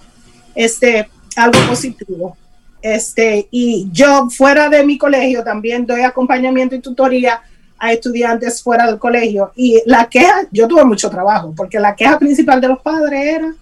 este, 0.54 1.08
algo 1.38 1.58
positivo. 1.68 2.36
Este, 2.82 3.48
y 3.50 3.88
yo 3.92 4.30
fuera 4.30 4.70
de 4.70 4.86
mi 4.86 4.98
colegio 4.98 5.44
también 5.44 5.86
doy 5.86 6.02
acompañamiento 6.02 6.76
y 6.76 6.82
tutoría 6.82 7.42
a 7.78 7.92
estudiantes 7.92 8.62
fuera 8.62 8.88
del 8.88 9.00
colegio. 9.00 9.52
Y 9.56 9.82
la 9.86 10.08
queja, 10.08 10.48
yo 10.52 10.68
tuve 10.68 10.84
mucho 10.84 11.10
trabajo, 11.10 11.54
porque 11.56 11.80
la 11.80 11.96
queja 11.96 12.18
principal 12.18 12.62
de 12.62 12.68
los 12.70 12.80
padres 12.80 13.36
era 13.36 13.54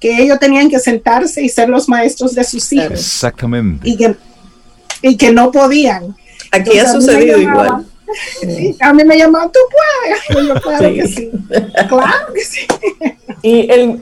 que 0.00 0.22
ellos 0.22 0.38
tenían 0.38 0.68
que 0.68 0.78
sentarse 0.78 1.42
y 1.42 1.48
ser 1.48 1.68
los 1.68 1.88
maestros 1.88 2.34
de 2.34 2.44
sus 2.44 2.70
hijos. 2.72 2.92
Exactamente. 2.92 3.88
Y 3.88 3.96
que, 3.96 4.16
y 5.02 5.16
que 5.16 5.32
no 5.32 5.50
podían. 5.50 6.14
Aquí 6.50 6.78
ha 6.78 6.90
sucedido 6.92 7.38
igual. 7.38 7.86
A 8.80 8.92
mí 8.92 9.04
me 9.04 9.16
llamaban, 9.16 9.50
tú 9.50 9.58
puedes. 9.70 10.48
Yo, 10.48 10.54
claro 10.60 10.94
que 10.94 11.06
sí. 11.08 11.30
Claro 11.88 12.32
que 12.34 12.40
sí. 12.40 12.66
Y 13.42 13.70
el, 13.70 13.98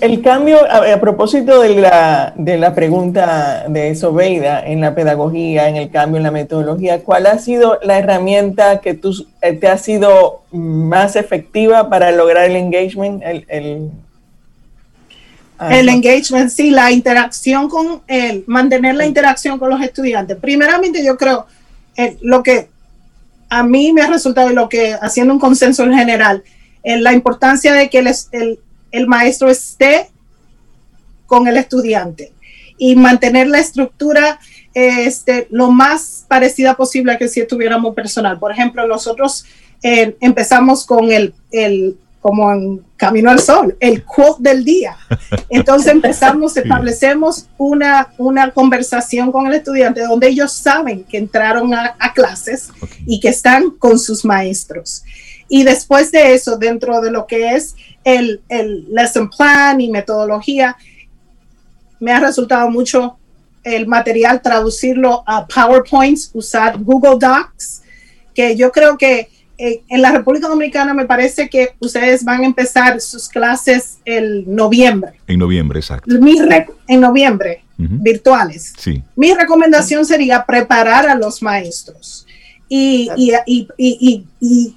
el, 0.00 0.22
cambio, 0.22 0.58
a, 0.70 0.98
propósito 0.98 1.60
de 1.60 1.76
la, 1.76 2.32
de 2.36 2.56
la 2.56 2.74
pregunta 2.74 3.66
de 3.68 3.94
Sobeida 3.94 4.66
en 4.66 4.80
la 4.80 4.94
pedagogía, 4.94 5.68
en 5.68 5.76
el 5.76 5.90
cambio 5.90 6.16
en 6.16 6.22
la 6.22 6.30
metodología, 6.30 7.02
¿cuál 7.02 7.26
ha 7.26 7.38
sido 7.38 7.78
la 7.82 7.98
herramienta 7.98 8.80
que 8.80 8.94
tú, 8.94 9.26
eh, 9.42 9.52
te 9.52 9.68
ha 9.68 9.76
sido 9.76 10.42
más 10.52 11.16
efectiva 11.16 11.90
para 11.90 12.12
lograr 12.12 12.48
el 12.48 12.56
engagement? 12.56 13.22
El, 13.22 13.44
el, 13.48 13.90
el 15.70 15.88
engagement, 15.90 16.50
sí, 16.50 16.70
la 16.70 16.90
interacción 16.90 17.68
con 17.68 18.00
él, 18.06 18.42
mantener 18.46 18.94
la 18.94 19.04
interacción 19.04 19.58
con 19.58 19.68
los 19.68 19.82
estudiantes. 19.82 20.38
Primeramente, 20.38 21.04
yo 21.04 21.18
creo, 21.18 21.46
eh, 21.96 22.16
lo 22.22 22.42
que 22.42 22.71
a 23.54 23.62
mí 23.62 23.92
me 23.92 24.00
ha 24.00 24.06
resultado 24.06 24.48
lo 24.48 24.66
que, 24.66 24.94
haciendo 24.94 25.34
un 25.34 25.38
consenso 25.38 25.84
en 25.84 25.92
general, 25.92 26.42
en 26.82 27.02
la 27.02 27.12
importancia 27.12 27.74
de 27.74 27.90
que 27.90 27.98
el, 27.98 28.58
el, 28.92 29.06
maestro 29.06 29.50
esté 29.50 30.08
con 31.26 31.46
el 31.46 31.58
estudiante 31.58 32.32
y 32.78 32.96
mantener 32.96 33.48
la 33.48 33.58
estructura 33.58 34.40
este, 34.72 35.48
lo 35.50 35.70
más 35.70 36.24
parecida 36.28 36.78
posible 36.78 37.12
a 37.12 37.18
que 37.18 37.28
si 37.28 37.40
estuviéramos 37.40 37.94
personal. 37.94 38.38
Por 38.38 38.52
ejemplo, 38.52 38.86
nosotros 38.86 39.44
eh, 39.82 40.16
empezamos 40.20 40.86
con 40.86 41.12
el, 41.12 41.34
el, 41.50 41.98
como 42.22 42.50
en 42.54 42.82
Camino 43.02 43.32
al 43.32 43.40
Sol, 43.40 43.76
el 43.80 44.04
quote 44.04 44.48
del 44.48 44.64
día. 44.64 44.96
Entonces 45.48 45.90
empezamos, 45.92 46.56
establecemos 46.56 47.46
una, 47.58 48.12
una 48.16 48.52
conversación 48.52 49.32
con 49.32 49.48
el 49.48 49.54
estudiante 49.54 50.02
donde 50.02 50.28
ellos 50.28 50.52
saben 50.52 51.02
que 51.02 51.18
entraron 51.18 51.74
a, 51.74 51.96
clases 52.14 52.68
y 53.04 53.18
que 53.18 53.30
están 53.30 53.70
con 53.70 53.98
sus 53.98 54.24
maestros. 54.24 55.02
Y 55.48 55.64
después 55.64 56.12
de 56.12 56.34
eso, 56.34 56.56
dentro 56.58 57.00
de 57.00 57.10
lo 57.10 57.26
que 57.26 57.56
es 57.56 57.74
el, 58.04 58.40
el 58.48 58.86
lesson 58.94 59.28
plan 59.28 59.80
y 59.80 59.90
metodología, 59.90 60.76
me 61.98 62.12
ha 62.12 62.20
resultado 62.20 62.70
mucho 62.70 63.16
el 63.64 63.88
material 63.88 64.40
traducirlo 64.40 65.24
a 65.26 65.44
PowerPoints, 65.48 66.30
usar 66.34 66.78
Google 66.78 67.18
Docs, 67.18 67.82
que 68.32 68.54
yo 68.56 68.70
creo 68.70 68.96
que 68.96 69.28
en 69.88 70.02
la 70.02 70.10
República 70.10 70.48
Dominicana 70.48 70.92
me 70.92 71.06
parece 71.06 71.48
que 71.48 71.74
ustedes 71.78 72.24
van 72.24 72.42
a 72.42 72.46
empezar 72.46 73.00
sus 73.00 73.28
clases 73.28 73.98
el 74.04 74.44
noviembre. 74.46 75.12
En 75.28 75.38
noviembre, 75.38 75.78
exacto. 75.78 76.12
en 76.88 77.00
noviembre, 77.00 77.62
virtuales. 77.76 78.72
Sí. 78.76 79.02
Mi 79.14 79.32
recomendación 79.34 80.04
sería 80.04 80.44
preparar 80.44 81.08
a 81.08 81.14
los 81.14 81.42
maestros 81.42 82.26
y, 82.68 83.08
y, 83.16 83.32
y, 83.76 84.26
y 84.40 84.76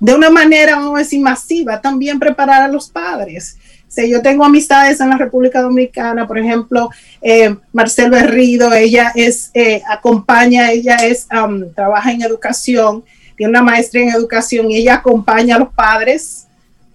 de 0.00 0.14
una 0.14 0.30
manera, 0.30 0.76
vamos 0.76 0.96
a 0.96 0.98
decir, 0.98 1.20
masiva, 1.20 1.80
también 1.80 2.18
preparar 2.18 2.62
a 2.62 2.68
los 2.68 2.88
padres. 2.90 3.56
Yo 3.96 4.20
tengo 4.20 4.44
amistades 4.44 5.00
en 5.00 5.10
la 5.10 5.16
República 5.16 5.62
Dominicana, 5.62 6.26
por 6.26 6.36
ejemplo, 6.36 6.90
eh, 7.22 7.54
Marcel 7.72 8.10
Berrido, 8.10 8.72
ella 8.72 9.12
es, 9.14 9.52
eh, 9.54 9.82
acompaña, 9.88 10.72
ella 10.72 10.96
es, 10.96 11.28
um, 11.30 11.72
trabaja 11.72 12.10
en 12.10 12.22
educación, 12.22 13.04
tiene 13.36 13.50
una 13.50 13.62
maestría 13.62 14.04
en 14.04 14.10
educación 14.10 14.70
y 14.70 14.76
ella 14.76 14.96
acompaña 14.96 15.56
a 15.56 15.58
los 15.58 15.72
padres 15.72 16.46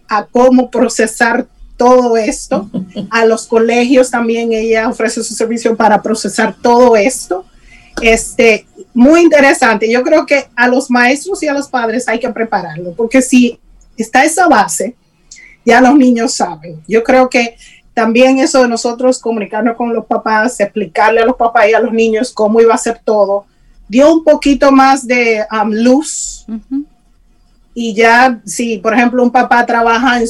a 0.08 0.26
cómo 0.26 0.70
procesar 0.70 1.48
todo 1.78 2.18
esto. 2.18 2.70
A 3.10 3.26
los 3.26 3.48
colegios 3.48 4.12
también 4.12 4.52
ella 4.52 4.90
ofrece 4.90 5.24
su 5.24 5.34
servicio 5.34 5.78
para 5.78 6.02
procesar 6.02 6.56
todo 6.62 6.96
esto. 6.98 7.46
Este, 8.02 8.66
muy 8.94 9.22
interesante. 9.22 9.90
Yo 9.90 10.04
creo 10.04 10.26
que 10.26 10.48
a 10.56 10.68
los 10.68 10.90
maestros 10.92 11.42
y 11.44 11.48
a 11.48 11.54
los 11.54 11.68
padres 11.68 12.08
hay 12.08 12.20
que 12.20 12.30
prepararlo, 12.30 12.94
porque 12.94 13.22
si 13.22 13.60
está 13.98 14.24
esa 14.24 14.48
base, 14.48 14.96
ya 15.66 15.82
los 15.82 15.96
niños 15.96 16.34
saben. 16.34 16.82
Yo 16.88 17.04
creo 17.04 17.30
que 17.30 17.56
también 17.94 18.40
eso 18.40 18.62
de 18.62 18.68
nosotros 18.68 19.20
comunicarnos 19.20 19.76
con 19.76 19.94
los 19.94 20.06
papás, 20.06 20.60
explicarle 20.60 21.22
a 21.22 21.26
los 21.26 21.36
papás 21.36 21.70
y 21.70 21.74
a 21.74 21.80
los 21.80 21.92
niños 21.92 22.32
cómo 22.32 22.62
iba 22.62 22.74
a 22.74 22.78
ser 22.78 23.02
todo, 23.04 23.46
dio 23.90 24.14
un 24.14 24.24
poquito 24.24 24.72
más 24.72 25.06
de 25.06 25.44
um, 25.52 25.72
luz. 25.72 26.46
Y 27.74 27.94
ya, 27.94 28.40
si 28.46 28.78
por 28.78 28.94
ejemplo 28.94 29.22
un 29.24 29.32
papá 29.32 29.66
trabaja 29.66 30.22
en, 30.22 30.28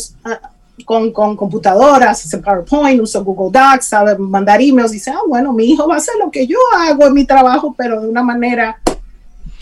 con, 0.85 1.11
con 1.11 1.35
computadoras, 1.35 2.25
hace 2.25 2.37
PowerPoint, 2.37 3.01
usa 3.01 3.21
Google 3.21 3.59
Docs, 3.59 3.85
sabe 3.85 4.17
mandar 4.17 4.61
emails, 4.61 4.91
dice, 4.91 5.11
ah, 5.11 5.21
bueno, 5.27 5.53
mi 5.53 5.65
hijo 5.65 5.87
va 5.87 5.95
a 5.95 5.97
hacer 5.97 6.15
lo 6.23 6.31
que 6.31 6.47
yo 6.47 6.57
hago 6.77 7.05
en 7.07 7.13
mi 7.13 7.25
trabajo, 7.25 7.75
pero 7.77 8.01
de 8.01 8.07
una 8.07 8.23
manera 8.23 8.79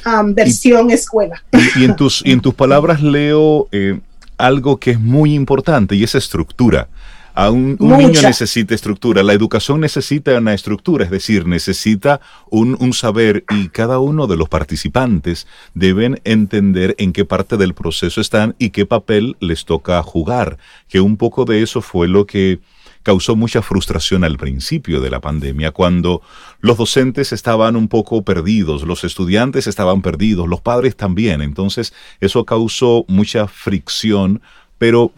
um, 0.06 0.34
versión 0.34 0.92
escuela. 0.92 1.44
Y, 1.76 1.86
en 1.86 1.96
tus, 1.96 2.24
y 2.26 2.32
en 2.32 2.42
tus 2.42 2.54
palabras 2.54 3.02
leo 3.02 3.68
eh, 3.72 4.00
algo 4.38 4.78
que 4.78 4.92
es 4.92 5.00
muy 5.00 5.34
importante 5.34 5.96
y 5.96 6.04
es 6.04 6.16
estructura. 6.16 6.88
A 7.38 7.52
un, 7.52 7.78
niño 7.80 8.19
necesita 8.23 8.73
estructura, 8.73 9.21
la 9.21 9.34
educación 9.34 9.80
necesita 9.80 10.36
una 10.36 10.56
estructura, 10.56 11.06
es 11.06 11.12
decir, 11.12 11.45
necesita 11.45 12.19
un, 12.50 12.76
un, 12.80 12.93
saber 12.93 13.43
y 13.52 13.69
cada 13.69 14.00
uno 14.00 14.26
de 14.26 14.38
los 14.38 14.50
participantes 14.50 15.45
deben 15.76 16.19
entender 16.23 16.95
en 16.97 17.13
qué 17.13 17.26
parte 17.26 17.56
del 17.58 17.76
proceso 17.76 18.21
están 18.21 18.56
y 18.58 18.71
qué 18.71 18.88
papel 18.88 19.36
les 19.39 19.65
toca 19.65 20.02
jugar, 20.02 20.58
que 20.89 21.00
un 21.00 21.15
poco 21.15 21.45
de 21.45 21.62
eso 21.62 21.84
fue 21.84 22.08
lo 22.08 22.26
que 22.26 22.58
causó 23.04 23.36
mucha 23.36 23.62
frustración 23.62 24.23
al 24.23 24.39
principio 24.39 25.00
de 25.00 25.12
la 25.12 25.21
pandemia, 25.21 25.69
cuando 25.69 26.23
los 26.60 26.76
docentes 26.76 27.34
estaban 27.34 27.76
un 27.76 27.88
poco 27.88 28.23
perdidos, 28.23 28.82
los 28.82 29.04
estudiantes 29.04 29.67
estaban 29.67 30.02
perdidos, 30.02 30.47
los 30.47 30.62
padres 30.62 30.95
también, 30.95 31.43
entonces 31.43 31.93
eso 32.19 32.45
causó 32.45 33.06
mucha 33.08 33.47
fricción, 33.47 34.41
pero 34.80 35.12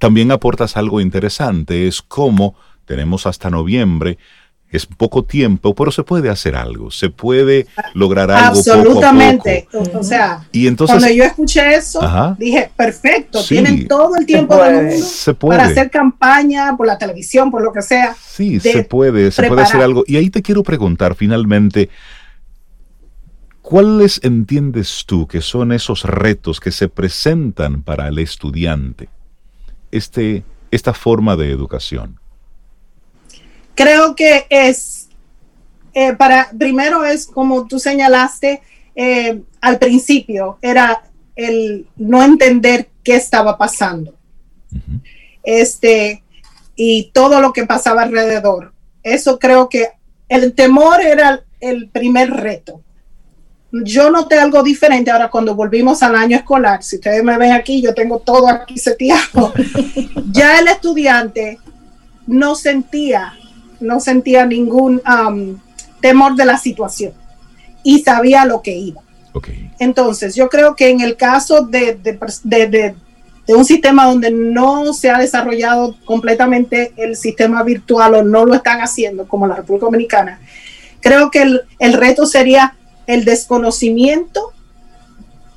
también 0.00 0.32
aportas 0.32 0.76
algo 0.76 1.00
interesante, 1.00 1.86
es 1.86 2.00
cómo 2.02 2.56
tenemos 2.86 3.26
hasta 3.26 3.50
noviembre, 3.50 4.18
es 4.70 4.86
poco 4.86 5.24
tiempo, 5.24 5.74
pero 5.74 5.90
se 5.90 6.04
puede 6.04 6.30
hacer 6.30 6.56
algo, 6.56 6.90
se 6.90 7.10
puede 7.10 7.66
lograr 7.92 8.30
algo. 8.30 8.58
Absolutamente. 8.58 9.68
O 9.92 10.02
sea, 10.02 10.48
y 10.52 10.66
entonces, 10.66 10.96
cuando 10.96 11.14
yo 11.14 11.24
escuché 11.24 11.74
eso, 11.74 12.00
dije, 12.38 12.70
perfecto, 12.74 13.44
tienen 13.44 13.86
todo 13.86 14.16
el 14.16 14.24
tiempo 14.24 14.56
del 14.56 14.86
mundo 14.86 15.06
para 15.40 15.64
hacer 15.64 15.90
campaña 15.90 16.74
por 16.76 16.86
la 16.86 16.96
televisión, 16.96 17.50
por 17.50 17.62
lo 17.62 17.72
que 17.72 17.82
sea. 17.82 18.16
Sí, 18.18 18.58
se 18.58 18.82
puede, 18.84 19.30
se 19.32 19.42
puede 19.48 19.62
hacer 19.62 19.82
algo. 19.82 20.02
Y 20.06 20.16
ahí 20.16 20.30
te 20.30 20.40
quiero 20.40 20.62
preguntar 20.62 21.14
finalmente, 21.14 21.90
¿cuáles 23.60 24.18
entiendes 24.22 25.04
tú 25.04 25.26
que 25.26 25.42
son 25.42 25.72
esos 25.72 26.04
retos 26.04 26.58
que 26.58 26.70
se 26.70 26.88
presentan 26.88 27.82
para 27.82 28.08
el 28.08 28.18
estudiante? 28.18 29.10
Este, 29.90 30.44
esta 30.70 30.94
forma 30.94 31.36
de 31.36 31.50
educación? 31.50 32.18
Creo 33.74 34.14
que 34.14 34.46
es, 34.50 35.08
eh, 35.94 36.14
para, 36.14 36.50
primero 36.58 37.04
es 37.04 37.26
como 37.26 37.66
tú 37.66 37.78
señalaste 37.78 38.60
eh, 38.94 39.40
al 39.60 39.78
principio, 39.78 40.58
era 40.60 41.02
el 41.36 41.86
no 41.96 42.22
entender 42.22 42.90
qué 43.02 43.16
estaba 43.16 43.56
pasando. 43.56 44.14
Este, 45.42 46.22
y 46.76 47.10
todo 47.12 47.40
lo 47.40 47.52
que 47.52 47.66
pasaba 47.66 48.02
alrededor. 48.02 48.72
Eso 49.02 49.38
creo 49.38 49.68
que 49.68 49.88
el 50.28 50.54
temor 50.54 51.00
era 51.00 51.42
el 51.60 51.88
primer 51.88 52.30
reto 52.30 52.82
yo 53.72 54.10
noté 54.10 54.38
algo 54.38 54.62
diferente 54.62 55.10
ahora 55.10 55.30
cuando 55.30 55.54
volvimos 55.54 56.02
al 56.02 56.16
año 56.16 56.36
escolar. 56.36 56.82
Si 56.82 56.96
ustedes 56.96 57.22
me 57.22 57.38
ven 57.38 57.52
aquí, 57.52 57.80
yo 57.80 57.94
tengo 57.94 58.18
todo 58.18 58.48
aquí 58.48 58.78
seteado. 58.78 59.52
ya 60.32 60.58
el 60.58 60.68
estudiante 60.68 61.58
no 62.26 62.54
sentía, 62.54 63.34
no 63.80 64.00
sentía 64.00 64.44
ningún 64.44 65.00
um, 65.06 65.58
temor 66.00 66.34
de 66.34 66.44
la 66.44 66.58
situación 66.58 67.12
y 67.82 68.02
sabía 68.02 68.44
lo 68.44 68.60
que 68.62 68.76
iba. 68.76 69.02
Entonces, 69.78 70.34
yo 70.34 70.48
creo 70.48 70.74
que 70.74 70.90
en 70.90 71.00
el 71.00 71.16
caso 71.16 71.62
de, 71.62 71.94
de 71.94 73.54
un 73.54 73.64
sistema 73.64 74.06
donde 74.06 74.30
no 74.30 74.92
se 74.92 75.10
ha 75.10 75.18
desarrollado 75.18 75.96
completamente 76.04 76.92
el 76.96 77.16
sistema 77.16 77.62
virtual 77.62 78.14
o 78.14 78.22
no 78.22 78.44
lo 78.44 78.54
están 78.54 78.80
haciendo, 78.80 79.26
como 79.26 79.46
la 79.46 79.56
República 79.56 79.86
Dominicana, 79.86 80.40
creo 81.00 81.30
que 81.30 81.42
el, 81.42 81.62
el 81.78 81.92
reto 81.94 82.26
sería 82.26 82.74
el 83.10 83.24
desconocimiento 83.24 84.52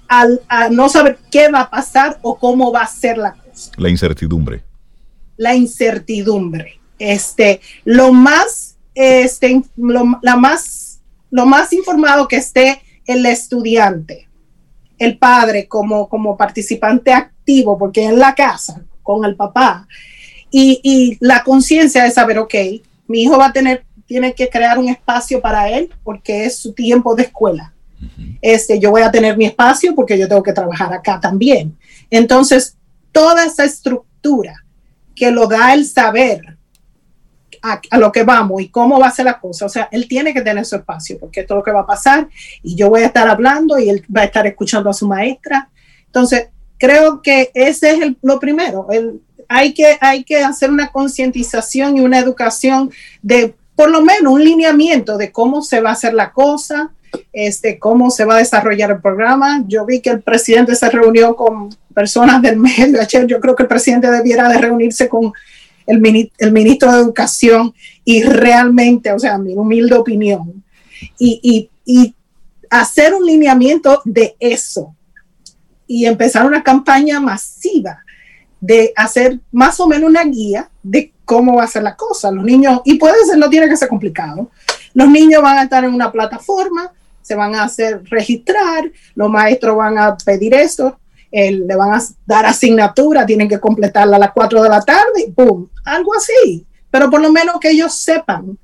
al 0.08 0.42
a 0.48 0.70
no 0.70 0.90
saber 0.90 1.20
qué 1.32 1.50
va 1.50 1.62
a 1.62 1.70
pasar 1.70 2.20
o 2.24 2.38
cómo 2.40 2.72
va 2.72 2.82
a 2.82 2.88
ser 2.88 3.20
la 3.20 3.34
cosa. 3.34 3.72
La 3.78 3.90
incertidumbre. 3.90 4.64
La 5.38 5.54
incertidumbre. 5.54 6.80
Este, 6.98 7.62
lo 7.86 8.12
más, 8.12 8.76
este, 8.96 9.62
lo, 9.78 10.20
la 10.24 10.36
más, 10.36 11.00
lo 11.30 11.46
más 11.46 11.74
informado 11.74 12.28
que 12.28 12.38
esté 12.38 12.82
el 13.06 13.24
estudiante, 13.28 14.28
el 14.98 15.20
padre 15.20 15.68
como, 15.68 16.10
como 16.10 16.36
participante 16.36 17.14
activo, 17.14 17.78
porque 17.78 18.04
en 18.04 18.18
la 18.18 18.34
casa, 18.34 18.84
con 19.04 19.26
el 19.26 19.36
papá, 19.36 19.88
y, 20.50 20.80
y 20.84 21.18
la 21.20 21.44
conciencia 21.44 22.04
de 22.04 22.12
saber, 22.12 22.40
ok, 22.40 22.56
mi 23.08 23.24
hijo 23.24 23.38
va 23.38 23.48
a 23.48 23.54
tener, 23.54 23.86
tiene 24.14 24.36
que 24.36 24.48
crear 24.48 24.78
un 24.78 24.90
espacio 24.90 25.42
para 25.42 25.68
él 25.72 25.92
porque 26.04 26.46
es 26.46 26.60
su 26.60 26.74
tiempo 26.74 27.16
de 27.16 27.24
escuela. 27.24 27.74
Este, 28.44 28.78
yo 28.80 28.92
voy 28.92 29.02
a 29.02 29.10
tener 29.10 29.36
mi 29.36 29.46
espacio 29.46 29.96
porque 29.96 30.20
yo 30.20 30.28
tengo 30.28 30.44
que 30.44 30.54
trabajar 30.54 30.94
acá 30.94 31.20
también. 31.20 31.76
Entonces, 32.12 32.78
toda 33.12 33.44
esa 33.44 33.66
estructura 33.66 34.54
que 35.16 35.32
lo 35.32 35.48
da 35.48 35.74
el 35.74 35.88
saber 35.88 36.60
a, 37.64 37.98
lo 37.98 38.12
que 38.12 38.22
vamos 38.22 38.62
y 38.62 38.70
cómo 38.70 39.00
va 39.00 39.08
a 39.08 39.12
ser 39.12 39.26
la 39.26 39.40
cosa. 39.40 39.66
O 39.66 39.70
sea, 39.70 39.90
él 39.92 40.08
tiene 40.08 40.32
que 40.32 40.44
tener 40.44 40.64
su 40.64 40.76
espacio 40.76 41.18
porque 41.20 41.40
esto 41.40 41.56
es 41.56 41.58
lo 41.58 41.64
que 41.64 41.72
va 41.72 41.80
a 41.80 41.88
pasar 41.88 42.30
y 42.62 42.76
yo 42.76 42.92
voy 42.92 43.02
a 43.02 43.08
estar 43.08 43.28
hablando 43.28 43.80
y 43.80 43.90
él 43.90 44.06
va 44.16 44.22
a 44.22 44.26
estar 44.26 44.46
escuchando 44.46 44.92
a 44.92 44.94
su 44.94 45.08
maestra. 45.08 45.72
Entonces, 46.06 46.50
creo 46.78 47.20
que 47.24 47.50
ese 47.56 47.96
es 47.96 48.14
lo 48.22 48.40
primero. 48.40 48.86
El, 48.92 49.24
hay, 49.50 49.74
que, 49.74 49.98
hay 50.02 50.24
que 50.24 50.44
hacer 50.44 50.70
una 50.70 50.92
concientización 50.92 51.98
y 51.98 52.02
una 52.02 52.20
educación 52.20 52.92
de 53.24 53.56
por 53.76 53.90
lo 53.90 54.02
menos 54.02 54.34
un 54.34 54.44
lineamiento 54.44 55.18
de 55.18 55.32
cómo 55.32 55.62
se 55.62 55.82
va 55.82 55.90
a 55.90 55.94
hacer 55.94 56.14
la 56.14 56.32
cosa, 56.32 56.92
este, 57.32 57.80
cómo 57.80 58.12
se 58.12 58.26
va 58.26 58.36
a 58.36 58.40
desarrollar 58.40 58.92
el 58.92 59.02
programa. 59.02 59.64
Yo 59.68 59.86
vi 59.86 60.02
que 60.02 60.10
el 60.10 60.22
presidente 60.22 60.76
se 60.76 60.90
reunió 60.90 61.36
con 61.36 61.70
personas 61.94 62.42
del 62.42 62.58
medio. 62.58 63.00
Yo 63.28 63.40
creo 63.40 63.56
que 63.56 63.64
el 63.64 63.70
presidente 63.70 64.10
debiera 64.10 64.50
de 64.50 64.58
reunirse 64.58 65.10
con 65.10 65.34
el, 65.86 66.32
el 66.38 66.52
ministro 66.52 66.92
de 66.92 67.00
Educación 67.00 67.74
y 68.04 68.24
realmente, 68.24 69.12
o 69.12 69.20
sea, 69.20 69.38
mi 69.38 69.54
humilde 69.56 69.96
opinión, 69.96 70.64
y, 71.18 71.40
y, 71.44 71.70
y 71.86 72.16
hacer 72.70 73.14
un 73.14 73.26
lineamiento 73.26 74.02
de 74.06 74.36
eso 74.40 74.96
y 75.86 76.06
empezar 76.06 76.46
una 76.46 76.64
campaña 76.64 77.20
masiva 77.20 78.00
de 78.60 78.94
hacer 78.96 79.40
más 79.52 79.80
o 79.80 79.88
menos 79.88 80.10
una 80.10 80.24
guía 80.24 80.70
de 80.82 81.13
cómo 81.26 81.56
va 81.56 81.64
a 81.64 81.68
ser 81.68 81.84
la 81.84 81.96
cosa. 81.96 82.32
Los 82.32 82.44
niños, 82.44 82.82
y 82.86 82.96
puede 82.96 83.26
ser, 83.26 83.38
no 83.38 83.50
tiene 83.50 83.70
que 83.70 83.78
ser 83.78 83.90
complicado. 83.90 84.50
Los 84.94 85.10
niños 85.10 85.42
van 85.42 85.58
a 85.58 85.64
estar 85.64 85.84
en 85.84 85.94
una 85.94 86.12
plataforma, 86.12 86.92
se 87.22 87.36
van 87.36 87.56
a 87.56 87.64
hacer 87.64 88.04
registrar, 88.06 88.92
los 89.16 89.30
maestros 89.30 89.76
van 89.78 89.98
a 89.98 90.16
pedir 90.18 90.54
esto, 90.54 91.00
le 91.32 91.76
van 91.76 91.94
a 91.94 92.04
dar 92.26 92.46
asignatura, 92.46 93.26
tienen 93.26 93.50
que 93.50 93.60
completarla 93.60 94.18
a 94.18 94.20
las 94.20 94.32
4 94.32 94.62
de 94.62 94.70
la 94.70 94.82
tarde, 94.82 95.34
¡pum! 95.36 95.68
Algo 95.86 96.14
así. 96.14 96.66
Pero 96.92 97.10
por 97.10 97.22
lo 97.22 97.32
menos 97.32 97.56
que 97.60 97.72
ellos 97.72 97.96
sepan 97.96 98.58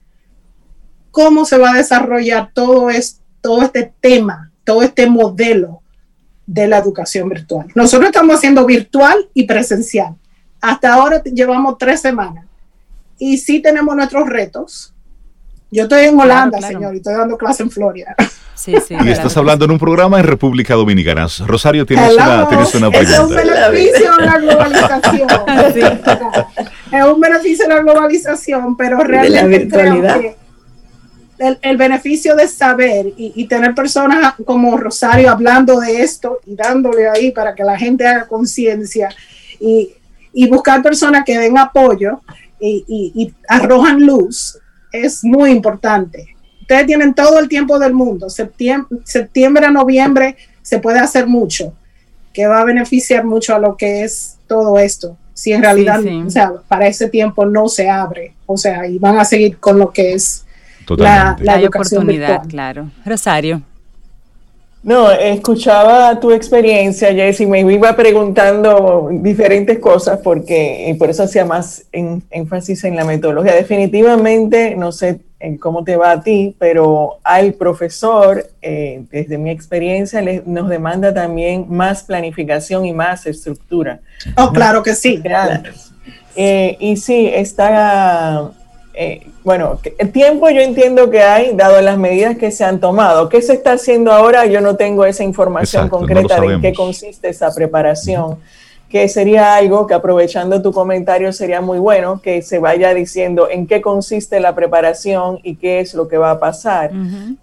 cómo 1.10 1.46
se 1.46 1.58
va 1.58 1.72
a 1.72 1.78
desarrollar 1.78 2.52
todo, 2.54 2.90
es, 2.92 3.22
todo 3.42 3.64
este 3.64 3.92
tema, 4.00 4.52
todo 4.64 4.84
este 4.84 5.08
modelo 5.10 5.82
de 6.46 6.68
la 6.68 6.78
educación 6.78 7.30
virtual. 7.30 7.68
Nosotros 7.74 8.10
estamos 8.10 8.36
haciendo 8.36 8.66
virtual 8.66 9.30
y 9.34 9.46
presencial. 9.46 10.16
Hasta 10.62 10.94
ahora 10.94 11.24
llevamos 11.24 11.78
tres 11.78 12.02
semanas 12.02 12.49
y 13.20 13.38
sí 13.38 13.62
tenemos 13.62 13.96
nuestros 13.96 14.28
retos. 14.28 14.94
Yo 15.72 15.84
estoy 15.84 16.06
en 16.06 16.20
Holanda, 16.20 16.60
señor, 16.62 16.96
y 16.96 16.98
estoy 16.98 17.14
dando 17.14 17.38
clase 17.38 17.62
en 17.62 17.70
Florida. 17.70 18.16
Sí, 18.56 18.74
sí, 18.86 18.96
y 19.06 19.10
estás 19.10 19.38
hablando 19.38 19.66
en 19.66 19.72
un 19.72 19.80
programa 19.80 20.20
en 20.20 20.26
República 20.26 20.74
Dominicana. 20.74 21.28
Rosario, 21.46 21.86
tienes, 21.86 22.14
una, 22.14 22.48
tienes 22.50 22.76
una 22.76 22.90
pregunta. 22.90 23.14
Es 23.14 23.20
un 23.20 23.30
beneficio 23.36 24.16
de 24.18 24.26
la 24.26 24.38
globalización. 24.40 25.30
Es 26.92 27.06
un 27.06 27.22
beneficio 27.22 27.68
de 27.68 27.74
la 27.74 27.82
globalización, 27.82 28.76
pero 28.76 28.98
realmente 28.98 29.68
creo 29.70 30.02
que 30.02 30.36
el, 31.62 31.78
beneficio 31.78 32.36
de 32.36 32.48
saber 32.48 33.08
y, 33.16 33.32
y, 33.36 33.48
tener 33.48 33.74
personas 33.74 34.34
como 34.46 34.76
Rosario 34.76 35.30
hablando 35.30 35.80
de 35.80 36.02
esto 36.02 36.40
y 36.46 36.56
dándole 36.56 37.08
ahí 37.08 37.32
para 37.32 37.56
que 37.56 37.64
la 37.64 37.78
gente 37.78 38.06
haga 38.06 38.28
conciencia 38.28 39.10
y, 39.60 39.94
y, 40.34 40.50
buscar 40.50 40.82
personas 40.82 41.24
que 41.24 41.38
den 41.38 41.58
apoyo 41.58 42.22
y, 42.60 42.84
y 42.88 43.34
arrojan 43.48 44.06
luz 44.06 44.58
es 44.92 45.24
muy 45.24 45.52
importante 45.52 46.36
ustedes 46.70 46.86
tienen 46.86 47.16
todo 47.16 47.40
el 47.40 47.50
tiempo 47.50 47.80
del 47.80 47.94
mundo, 47.94 48.30
septiembre, 48.30 49.00
septiembre 49.04 49.66
a 49.66 49.72
noviembre 49.72 50.38
se 50.62 50.78
puede 50.78 51.00
hacer 51.00 51.26
mucho, 51.26 51.74
que 52.32 52.46
va 52.46 52.62
a 52.62 52.64
beneficiar 52.64 53.26
mucho 53.26 53.56
a 53.56 53.60
lo 53.60 53.76
que 53.76 54.04
es 54.04 54.38
todo 54.46 54.78
esto. 54.78 55.18
Si 55.34 55.52
en 55.52 55.64
realidad, 55.64 56.00
o 56.28 56.30
sea, 56.30 56.52
para 56.68 56.86
ese 56.86 57.10
tiempo 57.10 57.44
no 57.48 57.70
se 57.70 57.90
abre, 57.90 58.36
o 58.46 58.56
sea, 58.56 58.86
y 58.86 59.00
van 59.00 59.18
a 59.18 59.26
seguir 59.26 59.58
con 59.58 59.80
lo 59.80 59.92
que 59.92 60.14
es 60.14 60.46
la, 60.90 61.36
la 61.42 61.60
oportunidad, 61.66 62.44
claro. 62.48 62.92
Rosario. 63.04 63.64
No, 64.82 65.12
escuchaba 65.12 66.18
tu 66.22 66.32
experiencia, 66.32 67.14
Jessy, 67.14 67.46
me 67.46 67.60
iba 67.60 67.96
preguntando 67.98 69.10
diferentes 69.12 69.78
cosas 69.80 70.20
porque 70.24 70.86
y 70.90 70.94
por 70.94 71.10
eso 71.10 71.24
hacía 71.24 71.44
más 71.44 71.84
énfasis 71.92 72.86
en 72.86 72.96
la 72.96 73.04
metodología. 73.04 73.56
Definitivamente, 73.56 74.76
no 74.78 74.94
sé 74.94 75.20
cómo 75.60 75.84
te 75.84 75.98
va 75.98 76.12
a 76.12 76.22
ti, 76.22 76.56
pero 76.60 77.18
al 77.24 77.54
profesor, 77.54 78.50
eh, 78.62 79.04
desde 79.12 79.38
mi 79.38 79.50
experiencia, 79.50 80.24
nos 80.46 80.70
demanda 80.70 81.14
también 81.14 81.66
más 81.70 82.04
planificación 82.04 82.86
y 82.86 82.94
más 82.94 83.26
estructura. 83.26 84.00
Oh, 84.38 84.52
claro 84.54 84.82
que 84.82 84.96
sí. 84.96 85.22
Eh, 86.36 86.78
y 86.80 86.96
sí, 86.96 87.30
está 87.34 88.52
eh, 88.94 89.28
bueno, 89.44 89.80
el 89.98 90.12
tiempo 90.12 90.50
yo 90.50 90.62
entiendo 90.62 91.10
que 91.10 91.22
hay, 91.22 91.56
dado 91.56 91.80
las 91.82 91.98
medidas 91.98 92.38
que 92.38 92.52
se 92.52 92.64
han 92.64 92.80
tomado. 92.80 93.30
¿Qué 93.30 93.42
se 93.42 93.54
está 93.54 93.74
haciendo 93.74 94.12
ahora? 94.12 94.46
Yo 94.46 94.62
no 94.62 94.76
tengo 94.76 95.06
esa 95.06 95.24
información 95.24 95.90
concreta 95.90 96.40
de 96.40 96.56
en 96.56 96.62
qué 96.62 96.74
consiste 96.74 97.30
esa 97.30 97.54
preparación. 97.54 98.38
Que 98.90 99.08
sería 99.08 99.56
algo 99.56 99.86
que 99.86 99.94
aprovechando 99.94 100.64
tu 100.64 100.72
comentario 100.72 101.32
sería 101.32 101.62
muy 101.62 101.78
bueno 101.78 102.22
que 102.24 102.42
se 102.42 102.58
vaya 102.58 102.92
diciendo 102.96 103.48
en 103.48 103.68
qué 103.68 103.82
consiste 103.82 104.40
la 104.40 104.56
preparación 104.56 105.40
y 105.44 105.58
qué 105.58 105.80
es 105.80 105.94
lo 105.94 106.08
que 106.08 106.18
va 106.18 106.32
a 106.32 106.40
pasar. 106.40 106.92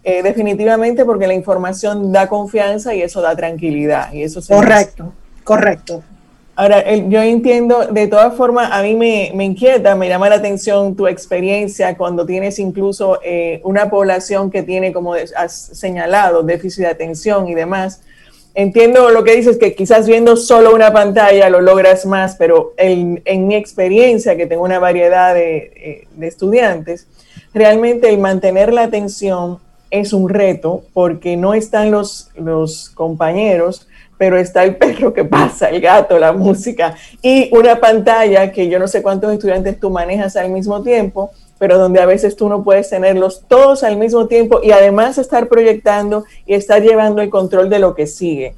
Eh, 0.02 0.24
definitivamente 0.24 1.04
porque 1.04 1.28
la 1.28 1.35
información 1.35 2.11
da 2.11 2.28
confianza 2.28 2.94
y 2.96 3.02
eso 3.02 3.20
da 3.22 3.37
tranquilidad. 3.37 4.12
Y 4.12 4.24
eso 4.24 4.40
correcto, 4.48 5.12
correcto. 5.44 6.02
Ahora, 6.58 6.90
yo 6.94 7.20
entiendo, 7.20 7.86
de 7.88 8.06
todas 8.06 8.34
formas, 8.34 8.70
a 8.72 8.82
mí 8.82 8.94
me, 8.94 9.44
inquieta, 9.44 9.94
me 9.94 10.08
llama 10.08 10.30
la 10.30 10.36
atención 10.36 10.96
tu 10.96 11.06
experiencia 11.06 11.98
cuando 11.98 12.24
tienes 12.24 12.58
incluso 12.58 13.20
eh, 13.22 13.60
una 13.62 13.90
población 13.90 14.50
que 14.50 14.62
tiene, 14.62 14.90
como 14.90 15.12
has 15.12 15.52
señalado, 15.54 16.42
déficit 16.42 16.84
de 16.84 16.90
atención 16.90 17.46
y 17.48 17.54
demás. 17.54 18.00
Entiendo 18.54 19.10
lo 19.10 19.22
que 19.22 19.36
dices, 19.36 19.58
que 19.58 19.74
quizás 19.74 20.06
viendo 20.06 20.34
solo 20.34 20.74
una 20.74 20.94
pantalla 20.94 21.50
lo 21.50 21.60
logras 21.60 22.06
más, 22.06 22.36
pero 22.36 22.72
en, 22.78 23.46
mi 23.46 23.54
experiencia, 23.54 24.34
que 24.34 24.46
tengo 24.46 24.62
una 24.62 24.78
variedad 24.78 25.34
de, 25.34 25.56
eh, 25.76 26.08
de 26.14 26.26
estudiantes, 26.26 27.06
realmente 27.52 28.08
el 28.08 28.16
mantener 28.16 28.72
la 28.72 28.84
atención 28.84 29.58
es 29.90 30.14
un 30.14 30.30
reto 30.30 30.84
porque 30.94 31.36
no 31.36 31.52
están 31.52 31.90
los, 31.90 32.30
los 32.34 32.88
compañeros 32.88 33.86
pero 34.18 34.38
está 34.38 34.64
el 34.64 34.76
perro 34.76 35.12
que 35.12 35.24
pasa, 35.24 35.68
el 35.68 35.81
gato, 35.81 36.18
la 36.18 36.33
música 36.33 36.94
y 37.22 37.50
una 37.55 37.79
pantalla 37.81 38.50
que 38.52 38.68
yo 38.68 38.79
no 38.79 38.88
sé 38.88 39.02
cuántos 39.02 39.33
estudiantes 39.33 39.79
tú 39.79 39.90
manejas 39.90 40.37
al 40.37 40.50
mismo 40.50 40.83
tiempo, 40.83 41.31
pero 41.59 41.79
donde 41.79 42.00
a 42.00 42.07
veces 42.07 42.37
tú 42.37 42.48
no 42.48 42.62
puedes 42.62 42.90
tenerlos 42.90 43.44
todos 43.48 43.83
al 43.83 43.96
mismo 43.96 44.26
tiempo 44.26 44.61
y 44.62 44.70
además 44.70 45.18
estar 45.18 45.48
proyectando 45.48 46.24
y 46.46 46.55
estar 46.55 46.83
llevando 46.83 47.22
el 47.22 47.31
control 47.31 47.70
de 47.70 47.79
lo 47.79 47.94
que 47.94 48.07
sigue. 48.07 48.55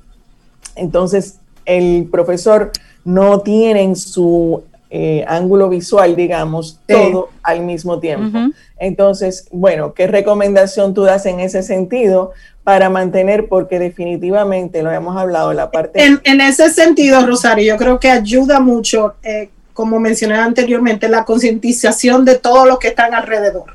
Entonces, 0.74 1.38
el 1.64 2.08
profesor 2.10 2.72
no 3.04 3.40
tiene 3.40 3.82
en 3.82 3.96
su 3.96 4.62
eh, 4.90 5.24
ángulo 5.28 5.68
visual, 5.68 6.16
digamos, 6.16 6.80
todo 6.86 7.30
al 7.42 7.60
mismo 7.60 8.00
tiempo. 8.00 8.38
Entonces, 8.78 9.46
bueno, 9.50 9.92
¿qué 9.92 10.06
recomendación 10.06 10.94
tú 10.94 11.02
das 11.02 11.26
en 11.26 11.40
ese 11.40 11.62
sentido 11.62 12.32
para 12.68 12.90
mantener, 12.90 13.48
porque 13.48 13.78
definitivamente 13.78 14.82
lo 14.82 14.90
hemos 14.90 15.16
hablado, 15.16 15.54
la 15.54 15.70
parte... 15.70 16.04
En, 16.04 16.40
ese 16.42 16.68
sentido, 16.68 17.24
Rosario, 17.24 17.64
yo 17.64 17.78
creo 17.78 17.98
que 17.98 18.10
ayuda 18.10 18.60
mucho, 18.60 19.14
eh, 19.22 19.48
como 19.72 19.98
mencioné 19.98 20.34
anteriormente, 20.34 21.08
la 21.08 21.24
concientización 21.24 22.26
de 22.26 22.34
todos 22.34 22.68
los 22.68 22.78
que 22.78 22.88
están 22.88 23.14
alrededor. 23.14 23.74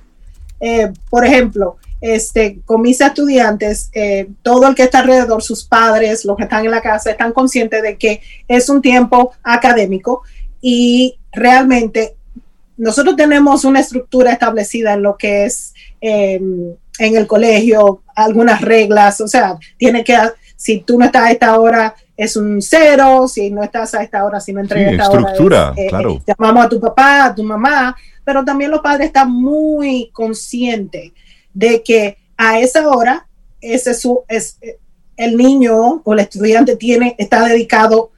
Eh, 0.60 0.94
por 1.10 1.26
ejemplo, 1.26 1.78
este, 2.02 2.60
con 2.66 2.84
mis 2.84 3.02
estudiantes, 3.02 3.90
eh, 3.94 4.28
todo 4.44 4.68
el 4.68 4.76
que 4.76 4.84
está 4.84 5.00
alrededor, 5.00 5.42
sus 5.42 5.64
padres, 5.64 6.24
los 6.24 6.38
que 6.38 6.44
están 6.44 6.64
en 6.64 6.70
la 6.70 6.82
casa, 6.82 7.10
están 7.10 7.34
conscientes 7.34 7.82
de 7.82 7.98
que 7.98 8.22
es 8.48 8.70
un 8.70 8.80
tiempo 8.80 9.34
académico 9.42 10.22
y 10.66 11.20
realmente 11.34 12.16
nosotros 12.78 13.18
tenemos 13.18 13.66
una 13.66 13.82
estructura 13.82 14.32
establecida 14.32 14.94
en 14.94 15.04
lo 15.04 15.18
que 15.18 15.44
es 15.44 15.74
em, 16.00 16.74
en 17.00 17.18
el 17.18 17.28
colegio, 17.28 18.02
algunas 18.16 18.62
reglas, 18.62 19.20
o 19.20 19.28
sea, 19.28 19.58
tiene 19.78 20.06
que, 20.06 20.18
si 20.56 20.80
tú 20.80 20.98
no 20.98 21.06
estás 21.06 21.24
a 21.24 21.32
esta 21.32 21.60
hora, 21.60 21.94
es 22.16 22.38
un 22.38 22.62
cero, 22.62 23.28
si 23.28 23.50
no 23.52 23.62
estás 23.62 23.94
a 23.94 24.04
esta 24.04 24.24
hora, 24.24 24.40
si 24.40 24.54
no 24.54 24.62
entregas 24.62 24.88
a 24.88 24.92
esta 24.92 25.04
estructura, 25.04 25.72
hora, 25.72 25.82
eh, 25.82 25.88
claro. 25.90 26.22
llamamos 26.26 26.66
a 26.66 26.70
tu 26.70 26.80
papá, 26.80 27.26
a 27.26 27.36
tu 27.36 27.44
mamá, 27.44 27.94
pero 28.24 28.46
también 28.46 28.72
los 28.72 28.80
padres 28.80 29.08
están 29.08 29.32
muy 29.32 30.12
conscientes 30.14 31.12
de 31.54 31.84
que 31.84 32.18
a 32.38 32.60
esa 32.60 32.88
hora 32.88 33.28
ese 33.60 33.94
su, 33.94 34.24
es, 34.30 34.58
el 35.18 35.36
niño 35.36 36.02
o 36.06 36.14
el 36.14 36.20
estudiante 36.20 36.78
tiene, 36.78 37.16
está 37.18 37.44
dedicado 37.44 38.12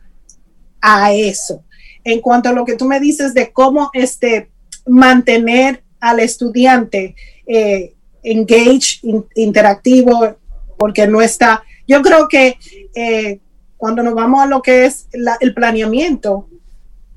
a 0.79 1.11
eso. 1.11 1.63
En 2.05 2.21
cuanto 2.21 2.47
a 2.47 2.53
lo 2.53 2.63
que 2.63 2.77
tú 2.77 2.85
me 2.85 3.01
dices 3.01 3.33
de 3.33 3.51
cómo 3.51 3.89
este, 3.93 4.49
mantener 4.85 5.83
al 5.99 6.21
estudiante 6.21 7.15
eh, 7.45 7.93
engaged, 8.23 9.01
interactivo, 9.35 10.37
porque 10.77 11.07
no 11.07 11.21
está, 11.21 11.63
yo 11.87 12.01
creo 12.01 12.27
que 12.27 12.57
eh, 12.95 13.39
cuando 13.77 14.03
nos 14.03 14.15
vamos 14.15 14.41
a 14.41 14.47
lo 14.47 14.61
que 14.61 14.85
es 14.85 15.07
el 15.39 15.53
planeamiento, 15.53 16.47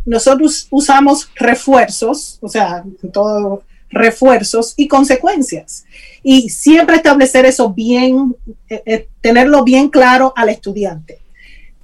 nosotros 0.04 0.66
usamos 0.70 1.30
refuerzos, 1.36 2.38
o 2.40 2.48
sea, 2.48 2.84
todo 3.12 3.62
refuerzos 3.90 4.74
y 4.76 4.88
consecuencias. 4.88 5.84
Y 6.22 6.50
siempre 6.50 6.96
establecer 6.96 7.46
eso 7.46 7.72
bien, 7.72 8.36
eh, 8.68 8.82
eh, 8.84 9.08
tenerlo 9.20 9.64
bien 9.64 9.88
claro 9.88 10.32
al 10.36 10.50
estudiante. 10.50 11.20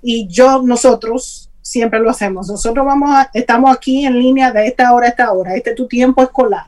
Y 0.03 0.27
yo, 0.29 0.63
nosotros 0.63 1.51
siempre 1.65 1.99
lo 1.99 2.11
hacemos. 2.11 2.47
Nosotros 2.47 2.85
vamos 2.85 3.11
a, 3.11 3.31
estamos 3.33 3.75
aquí 3.75 4.05
en 4.05 4.19
línea 4.19 4.53
de 4.53 4.67
esta 4.67 4.93
hora 4.93 5.07
a 5.07 5.11
esta 5.11 5.33
hora. 5.33 5.55
Este 5.57 5.71
es 5.71 5.77
tu 5.77 5.89
tiempo 5.89 6.23
escolar. 6.23 6.67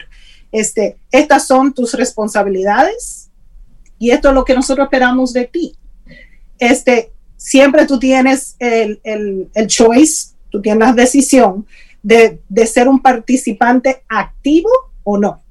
Este, 0.50 0.96
estas 1.10 1.46
son 1.46 1.74
tus 1.74 1.92
responsabilidades 1.92 3.30
y 3.98 4.10
esto 4.10 4.28
es 4.28 4.34
lo 4.34 4.44
que 4.44 4.54
nosotros 4.54 4.86
esperamos 4.86 5.34
de 5.34 5.44
ti. 5.44 5.76
Este, 6.58 7.12
siempre 7.36 7.84
tú 7.86 7.98
tienes 7.98 8.56
el, 8.58 8.98
el, 9.04 9.50
el 9.54 9.66
choice, 9.66 10.30
tú 10.48 10.62
tienes 10.62 10.88
la 10.88 10.94
decisión 10.94 11.66
de, 12.02 12.40
de 12.48 12.66
ser 12.66 12.88
un 12.88 13.00
participante 13.00 14.02
activo 14.08 14.70
o 15.04 15.18
no. 15.18 15.42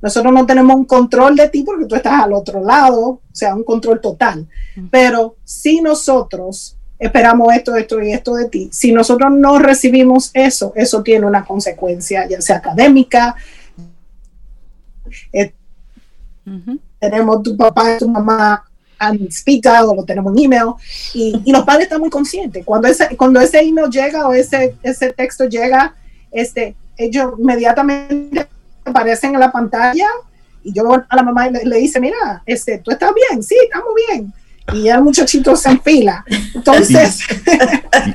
Nosotros 0.00 0.32
no 0.32 0.46
tenemos 0.46 0.74
un 0.74 0.86
control 0.86 1.36
de 1.36 1.50
ti 1.50 1.62
porque 1.62 1.84
tú 1.84 1.94
estás 1.94 2.22
al 2.22 2.32
otro 2.32 2.64
lado, 2.64 3.00
o 3.00 3.20
sea, 3.32 3.54
un 3.54 3.64
control 3.64 4.00
total. 4.00 4.48
Pero 4.90 5.36
si 5.44 5.82
nosotros 5.82 6.78
esperamos 7.02 7.52
esto, 7.52 7.74
esto 7.74 8.00
y 8.00 8.12
esto 8.12 8.34
de 8.36 8.48
ti, 8.48 8.68
si 8.72 8.92
nosotros 8.92 9.32
no 9.32 9.58
recibimos 9.58 10.30
eso, 10.34 10.72
eso 10.76 11.02
tiene 11.02 11.26
una 11.26 11.44
consecuencia, 11.44 12.28
ya 12.28 12.40
sea 12.40 12.58
académica. 12.58 13.34
Eh, 15.32 15.52
tenemos 17.00 17.42
tu 17.42 17.56
papá 17.56 17.96
y 17.96 17.98
tu 17.98 18.08
mamá 18.08 18.64
en 19.00 19.32
speak 19.32 19.66
o 19.84 19.96
lo 19.96 20.04
tenemos 20.04 20.32
en 20.36 20.44
email 20.44 20.74
y, 21.12 21.42
y, 21.44 21.50
los 21.50 21.64
padres 21.64 21.84
están 21.84 22.00
muy 22.00 22.08
conscientes. 22.08 22.64
Cuando 22.64 22.86
ese, 22.86 23.16
cuando 23.16 23.40
ese 23.40 23.60
email 23.60 23.90
llega 23.90 24.28
o 24.28 24.32
ese, 24.32 24.76
ese 24.84 25.12
texto 25.12 25.46
llega, 25.46 25.96
este, 26.30 26.76
ellos 26.96 27.32
inmediatamente 27.36 28.46
aparecen 28.84 29.34
en 29.34 29.40
la 29.40 29.50
pantalla 29.50 30.06
y 30.62 30.72
yo 30.72 30.84
a 30.94 31.16
la 31.16 31.22
mamá 31.24 31.48
le, 31.48 31.76
dice, 31.78 31.98
mira, 31.98 32.44
este, 32.46 32.78
tú 32.78 32.92
estás 32.92 33.10
bien, 33.12 33.42
sí, 33.42 33.56
estamos 33.60 33.90
bien. 34.08 34.32
Y 34.72 34.82
ya 34.84 34.94
el 34.96 35.02
muchachito 35.02 35.56
se 35.56 35.70
enfila. 35.70 36.24
Entonces, 36.54 37.20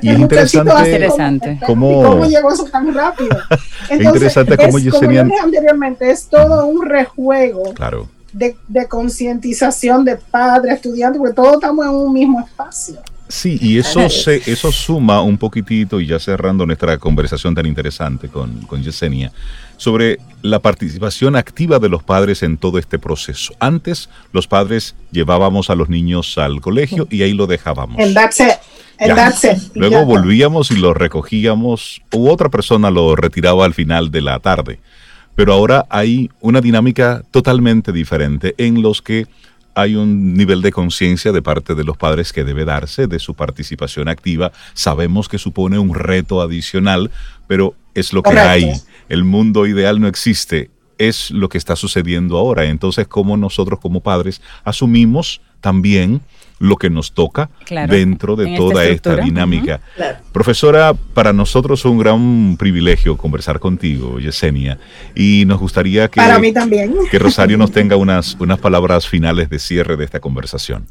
y, 0.01 0.09
es 0.09 0.53
interesante, 0.53 1.59
cómo, 1.65 2.03
cómo, 2.03 2.25
llegó 2.25 2.51
eso 2.51 2.65
tan 2.65 2.93
rápido. 2.93 3.37
es 3.89 4.01
interesante 4.01 4.57
cómo 4.57 4.79
yo 4.79 4.91
como 4.91 5.09
dije 5.09 5.39
anteriormente, 5.41 6.09
es 6.09 6.27
todo 6.27 6.65
un 6.65 6.85
rejuego 6.85 7.73
claro. 7.73 8.09
de, 8.33 8.55
de 8.67 8.87
concientización 8.87 10.05
de 10.05 10.15
padres, 10.17 10.75
estudiantes, 10.75 11.19
porque 11.19 11.33
todos 11.33 11.55
estamos 11.55 11.85
en 11.85 11.91
un 11.91 12.13
mismo 12.13 12.39
espacio. 12.39 13.01
Sí, 13.29 13.57
y 13.61 13.77
eso, 13.77 14.09
se, 14.09 14.41
eso 14.49 14.71
suma 14.71 15.21
un 15.21 15.37
poquitito, 15.37 15.99
y 15.99 16.07
ya 16.07 16.17
cerrando 16.17 16.65
nuestra 16.65 16.97
conversación 16.97 17.53
tan 17.53 17.65
interesante 17.65 18.29
con, 18.29 18.61
con 18.61 18.81
Yesenia, 18.81 19.33
sobre 19.75 20.19
la 20.41 20.59
participación 20.59 21.35
activa 21.35 21.79
de 21.79 21.89
los 21.89 22.03
padres 22.03 22.41
en 22.43 22.57
todo 22.57 22.79
este 22.79 22.99
proceso. 22.99 23.53
Antes 23.59 24.09
los 24.31 24.47
padres 24.47 24.95
llevábamos 25.11 25.69
a 25.69 25.75
los 25.75 25.89
niños 25.89 26.37
al 26.37 26.61
colegio 26.61 27.07
y 27.11 27.21
ahí 27.21 27.33
lo 27.33 27.47
dejábamos. 27.47 27.97
Luego 29.75 30.05
volvíamos 30.05 30.71
y 30.71 30.77
lo 30.77 30.93
recogíamos 30.93 32.01
u 32.11 32.29
otra 32.29 32.49
persona 32.49 32.89
lo 32.89 33.15
retiraba 33.15 33.65
al 33.65 33.73
final 33.73 34.09
de 34.09 34.21
la 34.21 34.39
tarde. 34.39 34.79
Pero 35.35 35.53
ahora 35.53 35.85
hay 35.89 36.31
una 36.41 36.61
dinámica 36.61 37.21
totalmente 37.29 37.91
diferente 37.91 38.55
en 38.57 38.81
los 38.81 39.03
que 39.03 39.27
hay 39.77 39.95
un 39.95 40.33
nivel 40.33 40.63
de 40.63 40.71
conciencia 40.71 41.31
de 41.31 41.43
parte 41.43 41.75
de 41.75 41.83
los 41.83 41.97
padres 41.97 42.33
que 42.33 42.43
debe 42.43 42.65
darse 42.65 43.05
de 43.05 43.19
su 43.19 43.35
participación 43.35 44.07
activa. 44.07 44.51
Sabemos 44.73 45.29
que 45.29 45.37
supone 45.37 45.77
un 45.77 45.93
reto 45.93 46.41
adicional, 46.41 47.11
pero 47.45 47.75
es 47.93 48.11
lo 48.11 48.23
que 48.23 48.39
hay. 48.39 48.71
El 49.07 49.23
mundo 49.23 49.67
ideal 49.67 50.01
no 50.01 50.07
existe. 50.07 50.71
Es 50.97 51.29
lo 51.29 51.47
que 51.47 51.59
está 51.59 51.75
sucediendo 51.75 52.39
ahora. 52.39 52.65
Entonces, 52.65 53.07
¿cómo 53.07 53.37
nosotros 53.37 53.79
como 53.79 54.01
padres 54.01 54.41
asumimos 54.63 55.41
también 55.61 56.21
lo 56.59 56.75
que 56.75 56.89
nos 56.89 57.11
toca 57.11 57.49
dentro 57.89 58.35
de 58.35 58.55
toda 58.57 58.85
esta, 58.85 59.15
dinámica. 59.15 59.79
Profesora, 60.31 60.93
para 61.13 61.33
nosotros 61.33 61.79
es 61.79 61.85
un 61.85 61.97
gran 61.99 62.57
privilegio 62.57 63.17
conversar 63.17 63.59
contigo, 63.59 64.19
Yesenia, 64.19 64.79
y 65.15 65.43
nos 65.45 65.59
gustaría 65.59 66.07
que, 66.07 66.17
para 66.17 66.39
mí 66.39 66.51
también. 66.51 66.95
que 67.09 67.19
Rosario 67.19 67.57
nos 67.57 67.71
tenga 67.77 67.95
unas, 67.95 68.35
unas 68.39 68.59
palabras 68.59 69.07
finales 69.07 69.49
de 69.49 69.59
cierre 69.59 69.97
de 69.97 70.05
esta 70.05 70.19
conversación. 70.19 70.85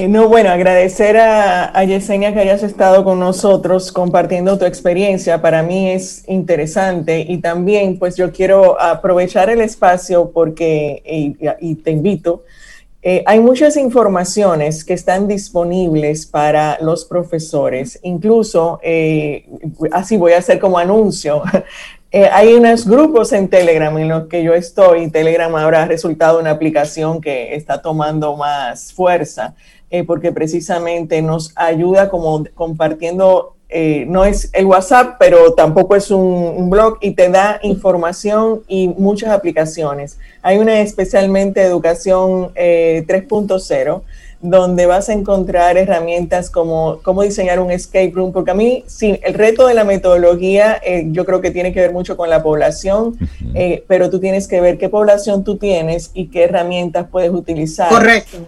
Eh, 0.00 0.08
no, 0.08 0.28
bueno, 0.28 0.48
agradecer 0.48 1.18
a, 1.18 1.84
Yesenia 1.84 2.32
que 2.32 2.40
hayas 2.40 2.62
estado 2.62 3.04
con 3.04 3.18
nosotros 3.18 3.92
compartiendo 3.92 4.58
tu 4.58 4.64
experiencia. 4.64 5.42
Para 5.42 5.62
mí 5.62 5.90
es 5.90 6.24
interesante 6.26 7.26
y 7.28 7.36
también 7.38 7.98
pues 7.98 8.16
yo 8.16 8.32
quiero 8.32 8.80
aprovechar 8.80 9.50
el 9.50 9.60
espacio 9.60 10.30
porque, 10.30 11.02
y, 11.60 11.74
te 11.74 11.90
invito, 11.90 12.44
eh, 13.02 13.22
hay 13.26 13.40
muchas 13.40 13.76
informaciones 13.76 14.84
que 14.84 14.94
están 14.94 15.26
disponibles 15.26 16.26
para 16.26 16.78
los 16.80 17.04
profesores. 17.04 17.98
Incluso, 18.02 18.78
eh, 18.82 19.48
así 19.92 20.16
voy 20.16 20.32
a 20.32 20.38
hacer 20.38 20.58
como 20.58 20.78
anuncio, 20.78 21.42
hay 22.32 22.54
unos 22.54 22.86
grupos 22.86 23.32
en 23.32 23.48
Telegram 23.48 23.96
en 23.98 24.08
los 24.08 24.26
que 24.26 24.42
yo 24.42 24.54
estoy. 24.54 25.10
Telegram 25.10 25.54
ahora 25.56 25.84
ha 25.84 25.86
resultado 25.86 26.40
una 26.40 26.50
aplicación 26.50 27.20
que 27.20 27.54
está 27.54 27.80
tomando 27.80 28.36
más 28.36 28.92
fuerza 28.92 29.54
eh, 29.92 30.04
porque 30.04 30.30
precisamente 30.30 31.20
nos 31.20 31.52
ayuda 31.56 32.10
como 32.10 32.44
compartiendo, 32.54 33.56
eh, 33.70 34.04
no 34.08 34.24
es 34.24 34.50
el 34.52 34.66
WhatsApp, 34.66 35.16
pero 35.18 35.54
tampoco 35.54 35.96
es 35.96 36.10
un, 36.10 36.68
blog 36.70 36.98
y 37.00 37.12
te 37.12 37.28
da 37.28 37.58
información 37.62 38.62
y 38.68 38.88
muchas 38.88 39.30
aplicaciones. 39.30 40.18
Hay 40.42 40.58
una 40.58 40.80
especialmente 40.80 41.62
educación 41.62 42.52
3.0 42.54 42.54
eh, 42.56 44.00
donde 44.42 44.86
vas 44.86 45.10
a 45.10 45.12
encontrar 45.12 45.76
herramientas 45.76 46.48
como 46.48 47.00
cómo 47.02 47.22
diseñar 47.22 47.60
un 47.60 47.70
escape 47.70 48.12
room, 48.14 48.32
porque 48.32 48.52
a 48.52 48.54
mí, 48.54 48.84
sí, 48.86 49.20
el 49.22 49.34
reto 49.34 49.66
de 49.66 49.74
la 49.74 49.84
metodología 49.84 50.80
eh, 50.82 51.06
yo 51.10 51.26
creo 51.26 51.42
que 51.42 51.50
tiene 51.50 51.74
que 51.74 51.80
ver 51.80 51.92
mucho 51.92 52.16
con 52.16 52.30
la 52.30 52.42
población, 52.42 53.18
eh, 53.54 53.84
pero 53.86 54.08
tú 54.08 54.18
tienes 54.18 54.48
que 54.48 54.60
ver 54.60 54.78
qué 54.78 54.88
población 54.88 55.44
tú 55.44 55.58
tienes 55.58 56.10
y 56.14 56.28
qué 56.28 56.44
herramientas 56.44 57.06
puedes 57.10 57.30
utilizar. 57.30 57.90
Correcto. 57.90 58.38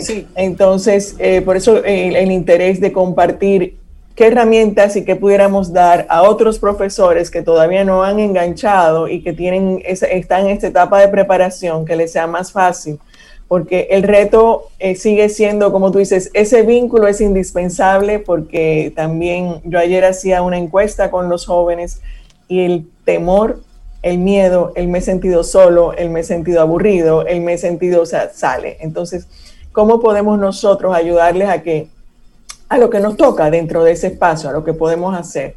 sí. 0.00 0.26
Entonces, 0.36 1.16
eh, 1.18 1.42
por 1.42 1.56
eso 1.56 1.82
el 1.84 2.30
interés 2.30 2.80
de 2.80 2.92
compartir 2.92 3.76
qué 4.14 4.26
herramientas 4.26 4.96
y 4.96 5.04
qué 5.04 5.16
pudiéramos 5.16 5.72
dar 5.72 6.06
a 6.08 6.22
otros 6.22 6.58
profesores 6.58 7.30
que 7.30 7.42
todavía 7.42 7.84
no 7.84 8.02
han 8.02 8.18
enganchado 8.20 9.08
y 9.08 9.22
que 9.22 9.32
tienen 9.32 9.82
están 9.84 10.46
en 10.46 10.50
esta 10.50 10.66
etapa 10.66 11.00
de 11.00 11.08
preparación, 11.08 11.84
que 11.84 11.96
les 11.96 12.12
sea 12.12 12.26
más 12.26 12.52
fácil 12.52 12.98
porque 13.50 13.88
el 13.90 14.04
reto 14.04 14.68
eh, 14.78 14.94
sigue 14.94 15.28
siendo, 15.28 15.72
como 15.72 15.90
tú 15.90 15.98
dices, 15.98 16.30
ese 16.34 16.62
vínculo 16.62 17.08
es 17.08 17.20
indispensable 17.20 18.20
porque 18.20 18.92
también 18.94 19.60
yo 19.64 19.80
ayer 19.80 20.04
hacía 20.04 20.42
una 20.42 20.56
encuesta 20.56 21.10
con 21.10 21.28
los 21.28 21.46
jóvenes 21.46 22.00
y 22.46 22.60
el 22.60 22.86
temor, 23.04 23.58
el 24.02 24.18
miedo, 24.18 24.72
el 24.76 24.86
me 24.86 24.98
he 24.98 25.02
sentido 25.02 25.42
solo, 25.42 25.94
el 25.94 26.10
me 26.10 26.20
he 26.20 26.22
sentido 26.22 26.60
aburrido, 26.60 27.26
el 27.26 27.40
me 27.40 27.54
he 27.54 27.58
sentido, 27.58 28.02
o 28.02 28.06
sea, 28.06 28.30
sale. 28.32 28.76
Entonces, 28.78 29.26
¿cómo 29.72 29.98
podemos 29.98 30.38
nosotros 30.38 30.94
ayudarles 30.94 31.48
a 31.48 31.60
que, 31.64 31.88
a 32.70 32.78
lo 32.78 32.88
que 32.88 33.00
nos 33.00 33.18
toca 33.18 33.50
dentro 33.50 33.84
de 33.84 33.92
ese 33.92 34.06
espacio, 34.06 34.48
a 34.48 34.52
lo 34.52 34.64
que 34.64 34.72
podemos 34.72 35.14
hacer? 35.14 35.56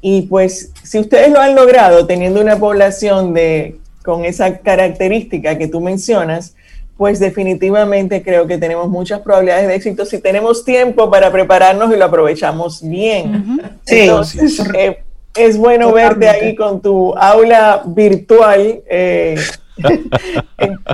Y 0.00 0.22
pues, 0.22 0.72
si 0.82 0.98
ustedes 0.98 1.30
lo 1.30 1.40
han 1.40 1.54
logrado 1.54 2.06
teniendo 2.06 2.40
una 2.40 2.58
población 2.58 3.32
de 3.32 3.78
con 4.04 4.24
esa 4.24 4.58
característica 4.58 5.56
que 5.56 5.66
tú 5.66 5.80
mencionas, 5.80 6.54
pues 6.96 7.18
definitivamente 7.18 8.22
creo 8.22 8.46
que 8.46 8.58
tenemos 8.58 8.88
muchas 8.88 9.20
probabilidades 9.20 9.66
de 9.66 9.74
éxito 9.74 10.04
si 10.04 10.18
tenemos 10.18 10.64
tiempo 10.64 11.10
para 11.10 11.32
prepararnos 11.32 11.92
y 11.92 11.96
lo 11.96 12.04
aprovechamos 12.04 12.86
bien. 12.86 13.58
Entonces, 13.86 14.60
eh, 14.74 14.98
es 15.34 15.56
bueno 15.56 15.92
verte 15.92 16.28
ahí 16.28 16.54
con 16.54 16.80
tu 16.80 17.14
aula 17.16 17.82
virtual. 17.86 18.82
Eh, 18.88 19.36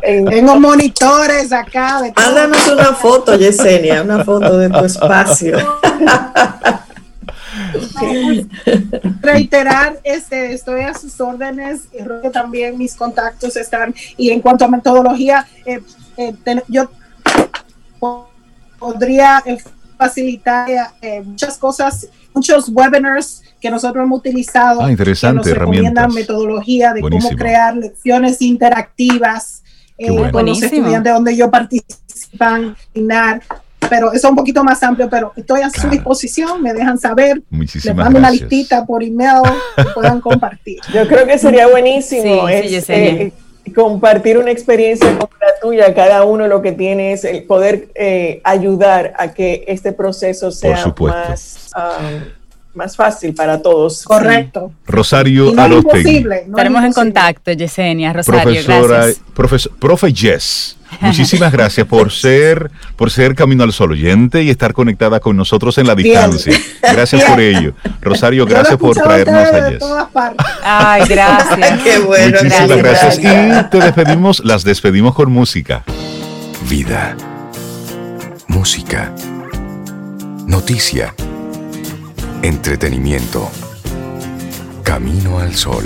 Tengo 0.02 0.58
monitores 0.58 1.52
acá. 1.52 2.00
Mándanos 2.16 2.68
una 2.68 2.94
foto, 2.94 3.36
Yesenia, 3.36 4.02
una 4.02 4.24
foto 4.24 4.56
de 4.56 4.70
tu 4.70 4.84
espacio. 4.84 5.58
Reiterar, 9.20 10.00
este, 10.02 10.52
estoy 10.52 10.82
a 10.82 10.94
sus 10.94 11.20
órdenes, 11.20 11.82
creo 11.90 12.22
que 12.22 12.30
también 12.30 12.78
mis 12.78 12.94
contactos 12.94 13.56
están, 13.56 13.94
y 14.16 14.30
en 14.30 14.40
cuanto 14.40 14.64
a 14.64 14.68
metodología, 14.68 15.46
eh, 15.66 15.80
eh, 16.16 16.34
yo 16.68 16.90
podría 18.78 19.42
eh, 19.44 19.58
facilitar 19.98 20.68
muchas 21.24 21.58
cosas, 21.58 22.08
muchos 22.32 22.68
webinars 22.70 23.42
que 23.61 23.70
nosotros 23.70 24.04
hemos 24.04 24.18
utilizado, 24.18 24.82
ah, 24.82 24.90
interesante, 24.90 25.42
que 25.42 25.50
nos 25.50 25.58
recomiendan 25.58 26.12
metodología 26.12 26.92
de 26.92 27.00
cómo 27.02 27.30
crear 27.30 27.76
lecciones 27.76 28.40
interactivas 28.42 29.62
con 30.32 30.46
los 30.46 30.62
estudiantes 30.62 31.12
donde 31.12 31.36
yo 31.36 31.50
participan, 31.50 32.76
pero 33.88 34.12
eso 34.12 34.26
es 34.26 34.30
un 34.30 34.36
poquito 34.36 34.62
más 34.62 34.82
amplio, 34.82 35.08
pero 35.08 35.32
estoy 35.36 35.62
a 35.62 35.70
su 35.70 35.88
disposición, 35.88 36.62
me 36.62 36.72
dejan 36.72 36.98
saber, 36.98 37.42
Muchísimas 37.50 37.84
les 37.84 37.96
mando 37.96 38.18
una 38.18 38.30
listita 38.30 38.84
por 38.86 39.02
email 39.02 39.42
que 39.76 39.84
puedan 39.94 40.20
compartir. 40.20 40.78
Yo 40.92 41.06
creo 41.08 41.26
que 41.26 41.38
sería 41.38 41.66
buenísimo 41.66 42.48
eh, 42.48 43.32
compartir 43.74 44.38
una 44.38 44.50
experiencia 44.50 45.06
como 45.18 45.30
la 45.40 45.61
tuya, 45.61 45.94
cada 45.94 46.24
uno 46.24 46.46
lo 46.46 46.62
que 46.62 46.72
tiene 46.72 47.12
es 47.12 47.24
el 47.24 47.44
poder 47.44 47.88
eh, 47.94 48.40
ayudar 48.44 49.12
a 49.18 49.32
que 49.32 49.64
este 49.66 49.92
proceso 49.92 50.50
sea 50.50 50.92
más... 50.98 51.70
Um, 51.76 52.39
más 52.74 52.96
fácil 52.96 53.34
para 53.34 53.60
todos. 53.60 54.04
Correcto. 54.04 54.72
Rosario 54.86 55.52
no 55.52 55.78
imposible, 55.78 56.44
Estaremos 56.46 56.84
en 56.84 56.92
contacto, 56.92 57.52
Yesenia, 57.52 58.12
Rosario. 58.12 58.42
Profesora, 58.42 58.96
gracias. 58.96 59.20
Profesor, 59.34 59.72
profe 59.78 60.12
Jess. 60.12 60.76
Muchísimas 61.00 61.52
gracias 61.52 61.86
por 61.86 62.10
ser, 62.10 62.70
por 62.96 63.10
ser 63.10 63.34
Camino 63.34 63.62
al 63.62 63.72
Sol 63.72 63.92
oyente 63.92 64.42
y 64.42 64.50
estar 64.50 64.72
conectada 64.72 65.20
con 65.20 65.36
nosotros 65.36 65.78
en 65.78 65.86
la 65.86 65.94
distancia. 65.94 66.52
Gracias 66.82 67.22
por 67.22 67.40
ello. 67.40 67.74
Rosario, 68.00 68.44
gracias 68.46 68.76
por 68.76 68.96
traernos 68.96 69.48
a 69.48 69.70
Jess. 69.70 69.84
Ay, 70.62 71.02
gracias. 71.08 71.80
Qué 71.84 71.98
bueno. 71.98 72.38
Muchísimas 72.42 72.76
gracias. 72.78 73.18
Y 73.18 73.70
te 73.70 73.78
despedimos, 73.78 74.44
las 74.44 74.64
despedimos 74.64 75.14
con 75.14 75.30
música. 75.30 75.84
Vida. 76.68 77.16
Música. 78.48 79.14
Noticia. 80.46 81.14
Entretenimiento. 82.43 83.51
Camino 84.82 85.41
al 85.41 85.55
sol. 85.55 85.84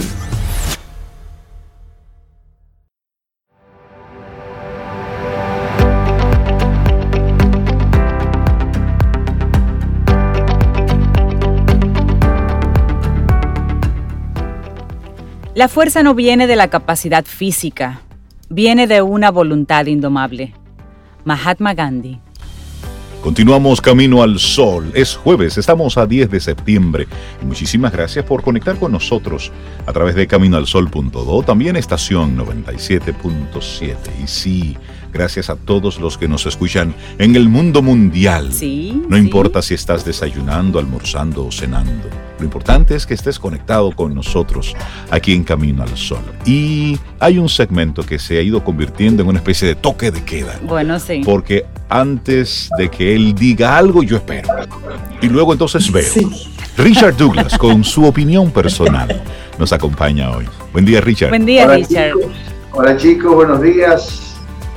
La 15.56 15.66
fuerza 15.66 16.04
no 16.04 16.14
viene 16.14 16.46
de 16.46 16.54
la 16.54 16.68
capacidad 16.68 17.24
física, 17.24 18.00
viene 18.48 18.86
de 18.86 19.02
una 19.02 19.32
voluntad 19.32 19.86
indomable. 19.86 20.54
Mahatma 21.24 21.74
Gandhi. 21.74 22.23
Continuamos 23.24 23.80
camino 23.80 24.22
al 24.22 24.38
sol. 24.38 24.92
Es 24.94 25.16
jueves, 25.16 25.56
estamos 25.56 25.96
a 25.96 26.04
10 26.04 26.28
de 26.28 26.40
septiembre. 26.40 27.06
muchísimas 27.40 27.90
gracias 27.90 28.22
por 28.26 28.42
conectar 28.42 28.76
con 28.76 28.92
nosotros 28.92 29.50
a 29.86 29.94
través 29.94 30.14
de 30.14 30.26
caminoalsol.do, 30.26 31.42
también 31.42 31.76
estación 31.76 32.36
97.7. 32.36 33.96
Y 34.22 34.26
sí, 34.26 34.76
Gracias 35.14 35.48
a 35.48 35.54
todos 35.54 36.00
los 36.00 36.18
que 36.18 36.26
nos 36.26 36.44
escuchan 36.44 36.92
en 37.18 37.36
el 37.36 37.48
mundo 37.48 37.82
mundial. 37.82 38.52
Sí. 38.52 39.00
No 39.08 39.16
importa 39.16 39.62
si 39.62 39.72
estás 39.72 40.04
desayunando, 40.04 40.80
almorzando 40.80 41.46
o 41.46 41.52
cenando. 41.52 42.08
Lo 42.40 42.44
importante 42.44 42.96
es 42.96 43.06
que 43.06 43.14
estés 43.14 43.38
conectado 43.38 43.92
con 43.92 44.12
nosotros 44.12 44.74
aquí 45.12 45.32
en 45.32 45.44
Camino 45.44 45.84
al 45.84 45.96
Sol. 45.96 46.24
Y 46.44 46.98
hay 47.20 47.38
un 47.38 47.48
segmento 47.48 48.02
que 48.02 48.18
se 48.18 48.38
ha 48.38 48.42
ido 48.42 48.64
convirtiendo 48.64 49.22
en 49.22 49.28
una 49.28 49.38
especie 49.38 49.68
de 49.68 49.76
toque 49.76 50.10
de 50.10 50.24
queda. 50.24 50.58
Bueno, 50.64 50.98
sí. 50.98 51.22
Porque 51.24 51.64
antes 51.88 52.68
de 52.76 52.90
que 52.90 53.14
él 53.14 53.36
diga 53.36 53.78
algo, 53.78 54.02
yo 54.02 54.16
espero. 54.16 54.48
Y 55.22 55.28
luego 55.28 55.52
entonces 55.52 55.92
veo. 55.92 56.12
Richard 56.76 57.16
Douglas, 57.16 57.56
con 57.58 57.84
su 57.84 58.04
opinión 58.04 58.50
personal, 58.50 59.22
nos 59.60 59.72
acompaña 59.72 60.32
hoy. 60.32 60.46
Buen 60.72 60.84
día, 60.84 61.00
Richard. 61.00 61.28
Buen 61.28 61.46
día, 61.46 61.68
Richard. 61.68 62.14
Hola, 62.72 62.96
chicos. 62.96 63.32
Buenos 63.32 63.62
días. 63.62 64.33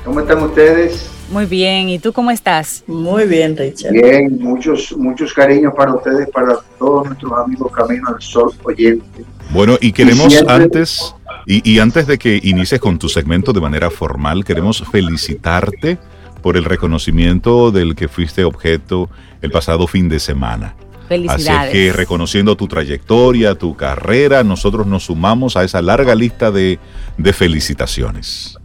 ¿Cómo 0.08 0.20
están 0.20 0.42
ustedes? 0.42 1.10
Muy 1.30 1.44
bien, 1.44 1.90
¿y 1.90 1.98
tú 1.98 2.14
cómo 2.14 2.30
estás? 2.30 2.82
Muy 2.86 3.26
bien, 3.26 3.54
Richard. 3.54 3.92
Bien, 3.92 4.38
muchos, 4.40 4.96
muchos 4.96 5.34
cariños 5.34 5.74
para 5.76 5.92
ustedes, 5.92 6.30
para 6.30 6.56
todos 6.78 7.08
nuestros 7.08 7.30
amigos 7.32 7.70
Camino 7.72 8.08
al 8.08 8.22
Sol 8.22 8.50
oyentes. 8.62 9.26
Bueno, 9.50 9.76
y 9.82 9.92
queremos 9.92 10.34
antes, 10.48 11.14
y, 11.44 11.70
y 11.70 11.78
antes 11.78 12.06
de 12.06 12.16
que 12.16 12.40
inicies 12.42 12.80
con 12.80 12.98
tu 12.98 13.10
segmento 13.10 13.52
de 13.52 13.60
manera 13.60 13.90
formal, 13.90 14.46
queremos 14.46 14.82
felicitarte 14.90 15.98
por 16.40 16.56
el 16.56 16.64
reconocimiento 16.64 17.70
del 17.70 17.94
que 17.94 18.08
fuiste 18.08 18.44
objeto 18.44 19.10
el 19.42 19.50
pasado 19.50 19.86
fin 19.86 20.08
de 20.08 20.20
semana. 20.20 20.74
Felicidades. 21.06 21.48
Así 21.48 21.72
que 21.72 21.92
reconociendo 21.92 22.56
tu 22.56 22.66
trayectoria, 22.66 23.56
tu 23.56 23.76
carrera, 23.76 24.42
nosotros 24.42 24.86
nos 24.86 25.04
sumamos 25.04 25.58
a 25.58 25.64
esa 25.64 25.82
larga 25.82 26.14
lista 26.14 26.50
de, 26.50 26.78
de 27.18 27.32
felicitaciones. 27.34 28.58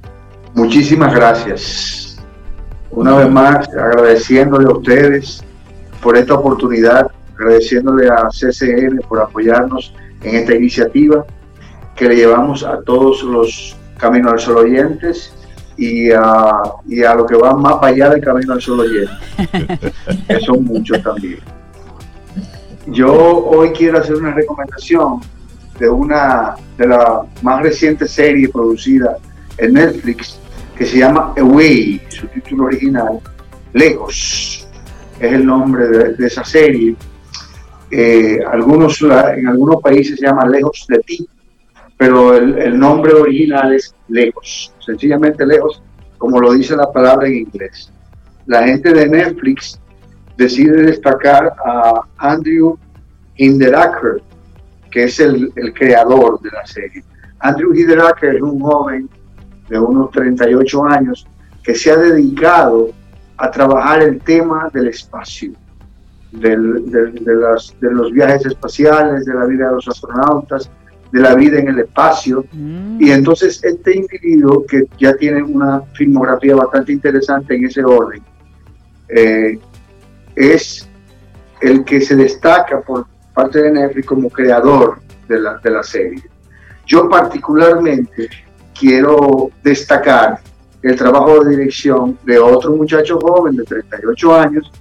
Muchísimas 0.53 1.13
gracias. 1.13 2.17
Una 2.91 3.15
vez 3.15 3.29
más, 3.29 3.67
agradeciéndole 3.69 4.65
a 4.67 4.77
ustedes 4.77 5.43
por 6.01 6.15
esta 6.15 6.35
oportunidad, 6.35 7.09
agradeciéndole 7.35 8.07
a 8.07 8.27
CCN 8.29 8.99
por 9.09 9.19
apoyarnos 9.19 9.93
en 10.21 10.35
esta 10.35 10.53
iniciativa 10.53 11.25
que 11.95 12.07
le 12.07 12.15
llevamos 12.15 12.63
a 12.63 12.81
todos 12.81 13.23
los 13.23 13.75
Camino 13.97 14.29
al 14.29 14.39
Sol 14.39 14.57
oyentes 14.57 15.33
y 15.77 16.11
a, 16.11 16.61
y 16.87 17.03
a 17.03 17.15
lo 17.15 17.25
que 17.25 17.35
va 17.35 17.55
más 17.55 17.77
allá 17.81 18.09
del 18.09 18.21
Camino 18.21 18.53
al 18.53 18.61
Sol 18.61 18.81
oyente, 18.81 19.13
que 20.27 20.39
son 20.41 20.63
muchos 20.65 21.01
también. 21.01 21.39
Yo 22.87 23.45
hoy 23.45 23.71
quiero 23.71 23.99
hacer 23.99 24.15
una 24.15 24.33
recomendación 24.33 25.21
de 25.79 25.89
una 25.89 26.55
de 26.77 26.87
la 26.87 27.23
más 27.41 27.63
reciente 27.63 28.07
serie 28.07 28.49
producida 28.49 29.17
en 29.57 29.73
Netflix 29.73 30.37
se 30.85 30.97
llama 30.97 31.33
Away, 31.37 32.01
su 32.09 32.27
título 32.27 32.65
original, 32.65 33.19
Lejos, 33.73 34.67
es 35.19 35.33
el 35.33 35.45
nombre 35.45 35.87
de, 35.87 36.25
esa 36.25 36.43
serie. 36.43 36.95
Eh, 37.91 38.39
algunos, 38.51 39.01
en 39.01 39.47
algunos 39.47 39.81
países 39.81 40.19
se 40.19 40.25
llama 40.25 40.47
Lejos 40.47 40.85
de 40.87 40.99
ti, 40.99 41.27
pero 41.97 42.35
el, 42.35 42.77
nombre 42.77 43.13
original 43.13 43.73
es 43.73 43.95
Lejos, 44.07 44.73
sencillamente 44.79 45.45
Lejos, 45.45 45.81
como 46.17 46.39
lo 46.39 46.53
dice 46.53 46.75
la 46.75 46.91
palabra 46.91 47.27
en 47.27 47.35
inglés. 47.35 47.91
La 48.45 48.63
gente 48.63 48.91
de 48.93 49.07
Netflix 49.07 49.79
decide 50.37 50.83
destacar 50.83 51.53
a 51.65 52.01
Andrew 52.17 52.77
Hinderaker, 53.35 54.21
que 54.91 55.05
es 55.05 55.19
el, 55.19 55.51
el 55.55 55.73
creador 55.73 56.41
de 56.41 56.49
la 56.51 56.65
serie. 56.65 57.03
Andrew 57.39 57.73
Hinderaker 57.73 58.35
es 58.35 58.41
un 58.41 58.59
joven 58.59 59.09
de 59.69 59.79
unos 59.79 60.11
38 60.11 60.85
años, 60.85 61.27
que 61.63 61.75
se 61.75 61.91
ha 61.91 61.97
dedicado 61.97 62.89
a 63.37 63.49
trabajar 63.49 64.01
el 64.01 64.19
tema 64.21 64.69
del 64.73 64.87
espacio, 64.87 65.51
de, 66.31 66.57
los 66.57 68.11
viajes 68.11 68.45
espaciales, 68.45 69.25
de 69.25 69.33
la 69.33 69.45
vida 69.45 69.67
de 69.67 69.73
los 69.73 69.87
astronautas, 69.87 70.69
de 71.11 71.19
la 71.19 71.35
vida 71.35 71.59
en 71.59 71.67
el 71.69 71.79
espacio. 71.79 72.45
Mm. 72.51 73.01
Y 73.01 73.11
entonces 73.11 73.63
este 73.63 73.97
individuo, 73.97 74.65
que 74.65 74.87
ya 74.97 75.15
tiene 75.15 75.43
una 75.43 75.81
filmografía 75.93 76.55
bastante 76.55 76.91
interesante 76.91 77.55
en 77.55 77.65
ese 77.65 77.83
orden, 77.83 78.21
eh, 79.09 79.59
es 80.35 80.87
el 81.61 81.83
que 81.85 82.01
se 82.01 82.15
destaca 82.15 82.81
por 82.81 83.05
parte 83.33 83.61
de 83.61 83.71
Netflix 83.71 84.07
como 84.07 84.29
creador 84.29 84.99
de 85.27 85.39
la, 85.39 85.57
de 85.59 85.69
la 85.69 85.83
serie. 85.83 86.23
Yo 86.85 87.09
particularmente 87.09 88.29
quiero 88.77 89.51
destacar 89.63 90.39
el 90.81 90.95
trabajo 90.95 91.43
de 91.43 91.51
dirección 91.51 92.17
de 92.25 92.39
otro 92.39 92.75
muchacho 92.75 93.19
joven 93.19 93.55
de 93.55 93.63
38 93.63 94.35
años, 94.35 94.71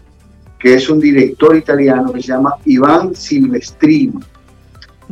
que 0.58 0.74
es 0.74 0.88
un 0.88 0.98
director 1.00 1.56
italiano 1.56 2.12
que 2.12 2.20
se 2.20 2.28
llama 2.28 2.54
Iván 2.64 3.14
Silvestrini. 3.14 4.18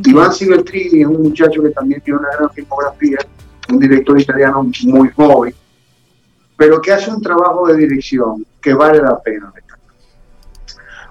Iván 0.05 0.33
Silvestrini 0.33 1.01
es 1.01 1.07
un 1.07 1.23
muchacho 1.23 1.61
que 1.61 1.69
también 1.69 2.01
tiene 2.01 2.19
una 2.19 2.29
gran 2.37 2.49
filmografía 2.51 3.17
un 3.71 3.79
director 3.79 4.19
italiano 4.19 4.69
muy 4.83 5.09
joven, 5.09 5.53
pero 6.57 6.81
que 6.81 6.91
hace 6.91 7.11
un 7.11 7.21
trabajo 7.21 7.67
de 7.67 7.77
dirección 7.77 8.45
que 8.61 8.73
vale 8.73 8.99
la 8.99 9.17
pena. 9.19 9.51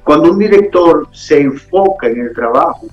Cuando 0.04 0.32
un 0.32 0.38
director 0.38 1.08
se 1.12 1.40
enfoca 1.40 2.08
en 2.08 2.20
el 2.20 2.34
trabajo 2.34 2.86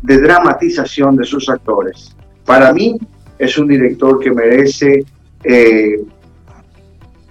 de 0.00 0.20
dramatización 0.20 1.16
de 1.16 1.24
sus 1.24 1.48
actores, 1.48 2.16
para 2.44 2.72
mí 2.72 2.98
es 3.42 3.58
un 3.58 3.66
director 3.66 4.20
que 4.20 4.30
merece 4.30 5.04
eh, 5.42 6.00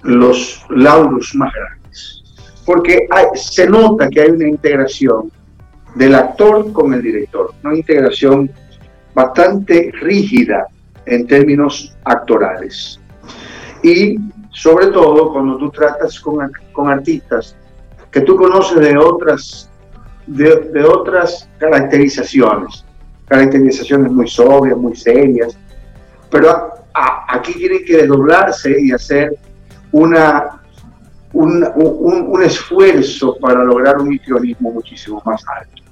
los 0.03 0.65
lauros 0.69 1.33
más 1.35 1.53
grandes, 1.53 2.23
porque 2.65 3.07
se 3.35 3.67
nota 3.67 4.09
que 4.09 4.21
hay 4.21 4.31
una 4.31 4.47
integración 4.47 5.31
del 5.95 6.15
actor 6.15 6.73
con 6.73 6.93
el 6.93 7.01
director, 7.01 7.53
una 7.63 7.75
integración 7.77 8.51
bastante 9.13 9.91
rígida 10.01 10.67
en 11.05 11.27
términos 11.27 11.95
actorales. 12.03 12.99
Y 13.81 14.17
sobre 14.51 14.87
todo 14.87 15.31
cuando 15.31 15.57
tú 15.57 15.69
tratas 15.69 16.19
con, 16.19 16.51
con 16.73 16.89
artistas 16.89 17.55
que 18.11 18.21
tú 18.21 18.35
conoces 18.35 18.79
de 18.79 18.97
otras, 18.97 19.69
de, 20.27 20.83
otras 20.83 21.47
caracterizaciones, 21.57 22.83
caracterizaciones 23.27 24.11
muy 24.11 24.27
sobrias, 24.27 24.77
muy 24.77 24.95
serias, 24.95 25.57
pero 26.31 26.73
aquí 27.27 27.53
tienen 27.53 27.83
que 27.85 27.97
desdoblarse 27.97 28.75
y 28.81 28.91
hacer 28.91 29.37
una, 29.91 30.61
un, 31.33 31.67
un, 31.75 32.43
esfuerzo 32.43 33.37
para 33.39 33.63
lograr 33.63 33.99
un 33.99 34.13
histrionismo 34.13 34.71
muchísimo 34.71 35.21
más 35.25 35.43
alto. 35.47 35.83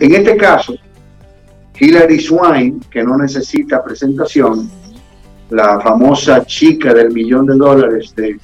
En 0.00 0.14
este 0.14 0.36
caso, 0.36 0.74
Hilary 1.78 2.20
Swain, 2.20 2.80
que 2.90 3.02
no 3.02 3.16
necesita 3.16 3.82
presentación, 3.82 4.68
la 5.50 5.80
famosa 5.80 6.44
chica 6.44 6.92
del 6.92 7.10
millón 7.12 7.46
de 7.46 7.56
dólares 7.56 8.12
de, 8.14 8.38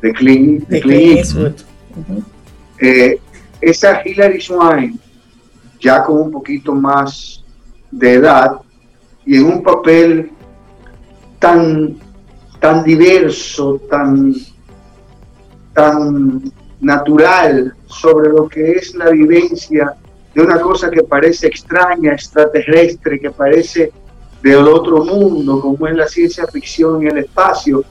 de 0.00 0.12
Clint, 0.12 0.72
Eastwood. 0.72 1.52
Eh, 2.80 3.18
esa 3.60 4.02
Hilary 4.04 4.40
Swain, 4.40 4.98
ya 5.80 6.02
con 6.04 6.22
un 6.22 6.30
poquito 6.30 6.74
más 6.74 7.44
de 7.90 8.14
edad 8.14 8.60
y 9.24 9.36
en 9.36 9.44
un 9.44 9.62
papel 9.62 10.30
tan, 11.38 11.96
tan 12.60 12.84
diverso, 12.84 13.80
tan, 13.90 14.34
tan 15.74 16.52
natural 16.80 17.74
sobre 17.86 18.30
lo 18.30 18.48
que 18.48 18.72
es 18.72 18.94
la 18.94 19.10
vivencia 19.10 19.94
de 20.34 20.42
una 20.42 20.60
cosa 20.60 20.90
que 20.90 21.02
parece 21.02 21.46
extraña, 21.46 22.12
extraterrestre, 22.12 23.18
que 23.18 23.30
parece 23.30 23.92
del 24.42 24.68
otro 24.68 25.04
mundo, 25.04 25.60
como 25.60 25.86
es 25.86 25.96
la 25.96 26.06
ciencia 26.06 26.46
ficción 26.46 27.02
en 27.02 27.12
el 27.12 27.24
espacio, 27.24 27.84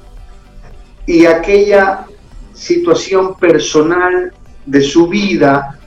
y 1.07 1.25
aquella 1.25 2.05
situación 2.53 3.35
personal 3.35 4.31
de 4.65 4.81
su 4.81 5.07
vida 5.07 5.79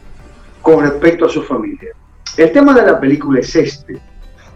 con 0.60 0.82
respecto 0.82 1.26
a 1.26 1.28
su 1.28 1.42
familia. 1.42 1.90
El 2.36 2.52
tema 2.52 2.74
de 2.74 2.82
la 2.82 3.00
película 3.00 3.40
es 3.40 3.54
este, 3.56 3.98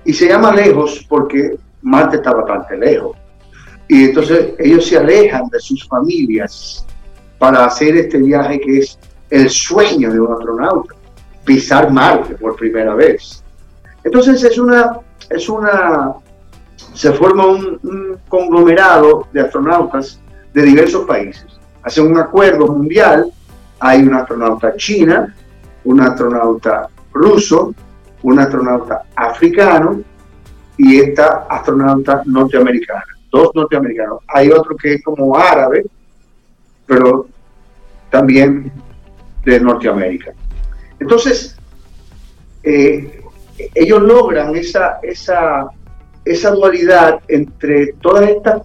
y 0.05 0.13
se 0.13 0.29
llama 0.29 0.55
Lejos 0.55 1.05
porque 1.09 1.57
Marte 1.83 2.17
está 2.17 2.33
bastante 2.33 2.77
lejos. 2.77 3.17
Y 3.89 4.07
entonces 4.07 4.55
ellos 4.59 4.87
se 4.87 4.97
alejan 4.97 5.49
de 5.49 5.61
sus 5.61 5.87
familias 5.87 6.87
para 7.39 7.65
hacer 7.67 7.97
este 7.97 8.19
viaje 8.19 8.61
que 8.61 8.79
es 8.79 8.99
el 9.31 9.51
sueño 9.51 10.13
de 10.13 10.21
un 10.21 10.33
astronauta, 10.33 10.95
pisar 11.45 11.91
Marte 11.91 12.35
por 12.37 12.57
primera 12.57 12.95
vez. 12.95 13.43
Entonces 14.05 14.43
es 14.45 14.59
una, 14.59 14.99
es 15.29 15.49
una, 15.49 16.13
se 16.95 17.13
forma 17.13 17.47
un, 17.47 18.19
conglomerado 18.29 19.27
de 19.33 19.41
astronautas 19.41 20.21
de 20.55 20.63
diversos 20.63 21.05
países. 21.07 21.47
Hacen 21.83 22.07
un 22.07 22.19
acuerdo 22.19 22.67
mundial 22.69 23.33
hay 23.85 24.03
un 24.03 24.15
astronauta 24.15 24.77
china, 24.77 25.35
un 25.85 26.01
astronauta 26.01 26.89
ruso, 27.13 27.75
un 28.23 28.39
astronauta 28.39 29.03
africano 29.17 30.01
y 30.83 30.99
esta 30.99 31.47
astronauta 31.49 32.23
norteamericana, 32.27 33.05
dos 33.31 33.53
norteamericanos. 33.55 34.19
Hay 34.27 34.51
otro 34.51 34.77
que 34.77 34.95
es 34.95 35.05
como 35.05 35.37
árabe, 35.37 35.85
pero 36.87 37.29
también 38.11 38.73
de 39.45 39.61
Norteamérica. 39.61 40.33
Entonces, 40.99 41.57
eh, 42.65 43.23
ellos 43.77 44.03
logran 44.03 44.57
esa, 44.57 44.99
esa, 45.05 45.69
esa 46.25 46.51
dualidad 46.51 47.21
entre 47.29 47.93
todas 48.01 48.29
estas 48.29 48.63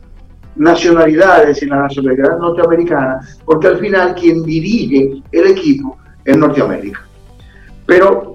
nacionalidades 0.55 1.61
y 1.61 1.67
la 1.67 1.83
nacionalidad 1.83 2.39
norteamericana, 2.39 3.19
porque 3.45 3.67
al 3.67 3.77
final 3.77 4.15
quien 4.15 4.41
dirige 4.41 5.21
el 5.31 5.47
equipo 5.51 5.95
es 6.25 6.35
Norteamérica. 6.35 6.99
Pero 7.85 8.33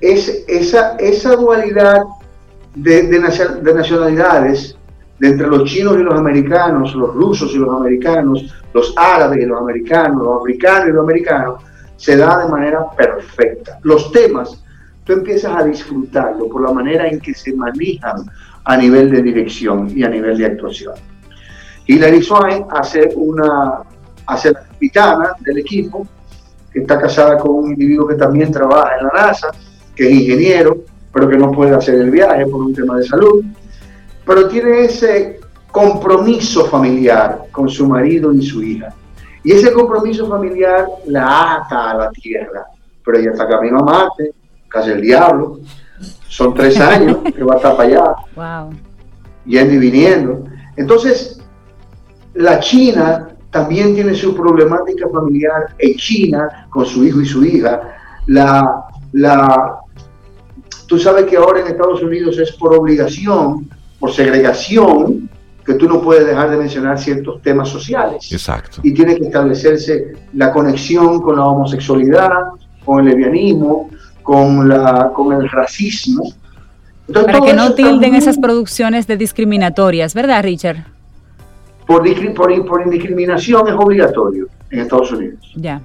es 0.00 0.44
esa, 0.48 0.96
esa 0.96 1.36
dualidad 1.36 2.02
de, 2.74 3.02
de, 3.02 3.74
nacionalidades 3.74 4.76
de 5.18 5.28
entre 5.28 5.46
los 5.46 5.64
chinos 5.64 5.96
y 5.98 6.02
los 6.02 6.18
americanos, 6.18 6.94
los 6.94 7.14
rusos 7.14 7.52
y 7.54 7.58
los 7.58 7.74
americanos, 7.74 8.54
los 8.72 8.94
árabes 8.96 9.42
y 9.42 9.46
los 9.46 9.60
americanos, 9.60 10.22
los 10.22 10.40
africanos 10.40 10.88
y 10.88 10.92
los 10.92 11.04
americanos, 11.04 11.62
se 11.96 12.16
da 12.16 12.44
de 12.44 12.50
manera 12.50 12.90
perfecta. 12.96 13.78
Los 13.82 14.10
temas, 14.10 14.62
tú 15.04 15.12
empiezas 15.12 15.54
a 15.56 15.64
disfrutarlo 15.64 16.48
por 16.48 16.62
la 16.62 16.72
manera 16.72 17.06
en 17.06 17.20
que 17.20 17.34
se 17.34 17.54
manejan 17.54 18.24
a 18.64 18.76
nivel 18.76 19.10
de 19.10 19.22
dirección 19.22 19.90
y 19.96 20.02
a 20.02 20.08
nivel 20.08 20.38
de 20.38 20.46
actuación. 20.46 20.94
Hilary 21.86 22.22
Swain 22.22 22.64
hace, 22.70 23.10
una, 23.14 23.80
hace 24.26 24.52
la 24.52 24.62
capitana 24.62 25.32
del 25.40 25.58
equipo, 25.58 26.06
que 26.72 26.80
está 26.80 26.98
casada 26.98 27.36
con 27.38 27.50
un 27.50 27.70
individuo 27.70 28.06
que 28.08 28.14
también 28.14 28.50
trabaja 28.50 28.96
en 28.98 29.06
la 29.06 29.12
NASA, 29.26 29.48
que 29.94 30.08
es 30.08 30.12
ingeniero, 30.12 30.76
pero 31.12 31.28
que 31.28 31.36
no 31.36 31.50
puede 31.52 31.74
hacer 31.74 31.96
el 31.96 32.10
viaje 32.10 32.46
por 32.46 32.62
un 32.62 32.74
tema 32.74 32.96
de 32.96 33.04
salud. 33.04 33.44
Pero 34.24 34.48
tiene 34.48 34.84
ese 34.84 35.40
compromiso 35.70 36.66
familiar 36.66 37.44
con 37.50 37.68
su 37.68 37.86
marido 37.86 38.32
y 38.32 38.42
su 38.42 38.62
hija. 38.62 38.94
Y 39.44 39.52
ese 39.52 39.72
compromiso 39.72 40.28
familiar 40.28 40.86
la 41.06 41.54
ata 41.54 41.90
a 41.90 41.94
la 41.94 42.10
tierra. 42.10 42.66
Pero 43.04 43.18
ella 43.18 43.30
está 43.32 43.48
camino 43.48 43.80
a 43.80 43.84
Marte, 43.84 44.32
casi 44.68 44.90
el 44.90 45.00
diablo. 45.00 45.58
Son 46.28 46.54
tres 46.54 46.78
años 46.80 47.18
que 47.34 47.42
va 47.42 47.54
a 47.54 47.56
estar 47.56 47.76
para 47.76 47.88
allá. 47.88 48.14
Wow. 48.36 48.70
Yendo 49.44 49.74
y 49.74 49.78
viniendo. 49.78 50.44
Entonces, 50.76 51.40
la 52.34 52.60
China 52.60 53.28
también 53.50 53.94
tiene 53.94 54.14
su 54.14 54.34
problemática 54.34 55.08
familiar 55.08 55.74
en 55.78 55.96
China 55.96 56.66
con 56.70 56.86
su 56.86 57.04
hijo 57.04 57.20
y 57.20 57.26
su 57.26 57.44
hija. 57.44 57.80
La, 58.26 58.84
la, 59.12 59.80
tú 60.92 60.98
sabes 60.98 61.24
que 61.24 61.38
ahora 61.38 61.60
en 61.60 61.68
Estados 61.68 62.02
Unidos 62.02 62.38
es 62.38 62.52
por 62.52 62.74
obligación, 62.74 63.66
por 63.98 64.12
segregación, 64.12 65.26
que 65.64 65.72
tú 65.72 65.88
no 65.88 66.02
puedes 66.02 66.26
dejar 66.26 66.50
de 66.50 66.58
mencionar 66.58 66.98
ciertos 66.98 67.40
temas 67.40 67.70
sociales. 67.70 68.30
Exacto. 68.30 68.82
Y 68.82 68.92
tiene 68.92 69.16
que 69.16 69.24
establecerse 69.24 70.12
la 70.34 70.52
conexión 70.52 71.22
con 71.22 71.36
la 71.36 71.46
homosexualidad, 71.46 72.28
con 72.84 73.00
el 73.00 73.06
lesbianismo, 73.06 73.88
con, 74.22 74.68
la, 74.68 75.10
con 75.14 75.32
el 75.32 75.48
racismo. 75.48 76.30
Para 77.10 77.40
que 77.40 77.54
no 77.54 77.72
tilden 77.72 78.14
esas 78.14 78.36
producciones 78.36 79.06
de 79.06 79.16
discriminatorias, 79.16 80.12
¿verdad, 80.12 80.42
Richard? 80.42 80.84
por, 81.86 82.02
por, 82.66 82.82
indiscriminación 82.82 83.66
es 83.66 83.74
obligatorio 83.74 84.46
en 84.68 84.80
Estados 84.80 85.10
Unidos. 85.10 85.54
Ya. 85.56 85.80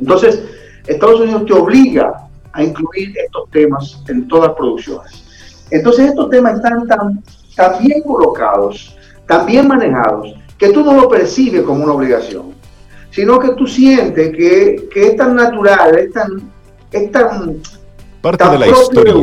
Entonces, 0.00 0.42
Estados 0.86 1.20
Unidos 1.20 1.44
te 1.44 1.52
obliga 1.52 2.27
a 2.52 2.62
incluir 2.62 3.16
estos 3.18 3.50
temas 3.50 4.02
en 4.08 4.26
todas 4.28 4.48
las 4.48 4.56
producciones. 4.56 5.66
Entonces, 5.70 6.10
estos 6.10 6.30
temas 6.30 6.56
están 6.56 6.86
tan, 6.86 7.22
tan 7.54 7.78
bien 7.84 8.02
colocados, 8.02 8.96
tan 9.26 9.46
bien 9.46 9.68
manejados, 9.68 10.34
que 10.56 10.70
tú 10.70 10.84
no 10.84 10.94
lo 10.94 11.08
percibes 11.08 11.62
como 11.62 11.84
una 11.84 11.92
obligación, 11.92 12.54
sino 13.10 13.38
que 13.38 13.50
tú 13.50 13.66
sientes 13.66 14.30
que, 14.36 14.88
que 14.92 15.06
es 15.08 15.16
tan 15.16 15.34
natural, 15.34 15.98
es 15.98 16.12
tan... 16.12 16.50
Es 16.90 17.12
tan 17.12 17.60
Parte 18.22 18.48
de 18.48 18.58
la 18.58 18.66
historia 18.66 19.14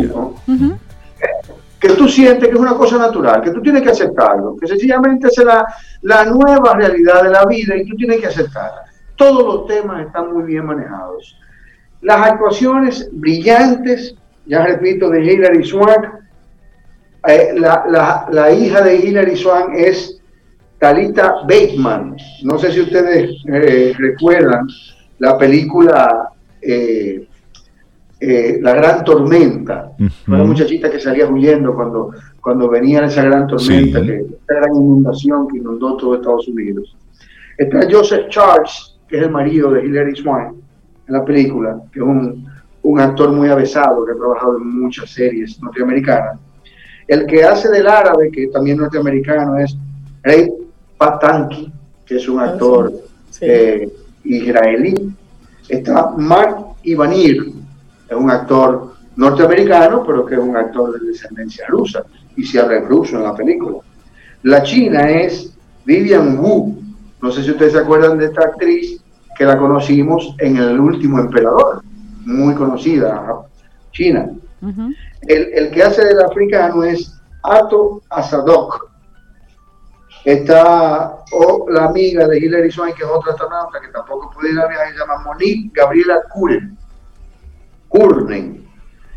que 1.86 1.94
tú 1.94 2.08
sientes 2.08 2.50
que 2.50 2.56
es 2.56 2.60
una 2.60 2.76
cosa 2.76 2.98
natural, 2.98 3.42
que 3.44 3.52
tú 3.52 3.62
tienes 3.62 3.84
que 3.84 3.92
aceptarlo, 3.92 4.56
que 4.60 4.68
sencillamente 4.68 5.28
es 5.28 5.38
la, 5.44 5.66
la 6.02 6.26
nueva 6.26 6.74
realidad 6.74 7.22
de 7.24 7.30
la 7.30 7.46
vida 7.46 7.76
y 7.76 7.86
tú 7.86 7.96
tienes 7.96 8.20
que 8.20 8.28
aceptarla. 8.28 8.86
Todos 9.16 9.46
los 9.46 9.68
temas 9.68 10.06
están 10.06 10.34
muy 10.34 10.44
bien 10.44 10.66
manejados. 10.66 11.38
Las 12.06 12.22
actuaciones 12.34 13.10
brillantes, 13.14 14.14
ya 14.46 14.64
repito, 14.64 15.10
de 15.10 15.26
Hilary 15.26 15.66
Swank, 15.66 16.06
eh, 17.28 17.54
la, 17.58 17.84
la, 17.90 18.28
la, 18.32 18.52
hija 18.52 18.84
de 18.84 18.98
Hilary 18.98 19.36
Swank 19.36 19.74
es 19.74 20.22
Talita 20.78 21.38
Bateman. 21.48 22.16
No 22.44 22.60
sé 22.60 22.74
si 22.74 22.82
ustedes 22.82 23.32
eh, 23.52 23.96
recuerdan 23.98 24.68
la 25.18 25.36
película 25.36 26.30
eh, 26.62 27.28
la 28.62 28.76
gran 28.76 29.04
tormenta, 29.04 29.92
una 30.28 30.44
muchachita 30.44 30.92
que 30.92 31.00
salía 31.00 31.28
huyendo 31.28 31.74
cuando, 31.74 32.12
cuando 32.40 32.70
venía 32.70 33.06
esa 33.06 33.24
gran 33.24 33.48
tormenta, 33.48 34.00
que, 34.04 34.18
esa 34.18 34.54
gran 34.60 34.76
inundación 34.76 35.48
que 35.48 35.58
inundó 35.58 35.98
todo 35.98 36.14
Estados 36.14 36.48
Unidos. 36.50 36.96
Está 37.58 37.88
Joseph 37.90 38.28
Charles, 38.30 38.96
que 39.08 39.18
es 39.18 39.24
el 39.24 39.32
marido 39.32 39.72
de 39.72 39.86
Hilary 39.86 40.16
Swank 40.16 40.65
en 41.08 41.14
la 41.14 41.24
película, 41.24 41.82
que 41.92 42.00
es 42.00 42.06
un, 42.06 42.46
un 42.84 43.00
actor 43.00 43.32
muy 43.32 43.50
avesado 43.50 44.06
que 44.06 44.12
ha 44.12 44.16
trabajado 44.16 44.58
en 44.58 44.82
muchas 44.82 45.10
series 45.10 45.62
norteamericanas. 45.62 46.40
El 47.08 47.26
que 47.26 47.44
hace 47.44 47.70
del 47.70 47.88
árabe, 47.88 48.32
que 48.32 48.48
también 48.48 48.78
norteamericano, 48.78 49.58
es 49.58 49.76
Ray 50.24 50.52
Patanki, 50.98 51.72
que 52.06 52.16
es 52.18 52.28
un 52.28 52.40
ah, 52.40 52.46
actor 52.46 52.94
eh, 53.42 53.90
israelí. 54.24 55.14
Está 55.68 56.12
Mark 56.18 56.76
Ivanir, 56.84 57.54
es 58.08 58.16
un 58.16 58.30
actor 58.30 58.94
norteamericano, 59.16 60.04
pero 60.06 60.26
que 60.26 60.36
es 60.36 60.42
un 60.42 60.56
actor 60.56 61.00
de 61.00 61.08
descendencia 61.08 61.66
rusa 61.68 62.04
y 62.36 62.44
se 62.44 62.60
habla 62.60 62.78
en 62.78 62.86
ruso 62.86 63.18
en 63.18 63.24
la 63.24 63.36
película. 63.36 63.78
La 64.44 64.62
china 64.62 65.10
es 65.10 65.54
Vivian 65.86 66.38
Wu. 66.38 66.84
No 67.22 67.32
sé 67.32 67.44
si 67.44 67.52
ustedes 67.52 67.74
se 67.74 67.80
acuerdan 67.80 68.18
de 68.20 68.26
esta 68.26 68.42
actriz 68.42 69.02
que 69.36 69.46
la 69.46 69.58
conocimos 69.58 70.36
en 70.40 70.58
El 70.58 70.80
último 70.80 71.20
emperador, 71.20 71.84
muy 72.26 72.56
conocida, 72.56 73.46
China. 73.92 74.30
el, 75.28 75.54
el, 75.54 75.72
que 75.72 75.84
hace 75.84 76.06
del 76.06 76.22
africano 76.22 76.84
es 76.84 77.14
Ato 77.44 78.02
Asadok. 78.10 78.90
Está 80.24 81.18
la 81.70 81.86
amiga 81.86 82.28
de 82.28 82.40
Hilary 82.40 82.72
Swank, 82.72 82.96
que 82.96 83.04
es 83.04 83.10
otra 83.10 83.34
astronauta 83.34 83.80
que 83.80 83.90
tampoco 83.90 84.32
pudiera 84.32 84.68
viajar, 84.68 84.92
se 84.92 84.98
llama 84.98 85.24
Monique 85.24 85.72
Gabriela 85.74 86.22
Kuren. 86.34 86.76
Kurnen. 87.88 88.66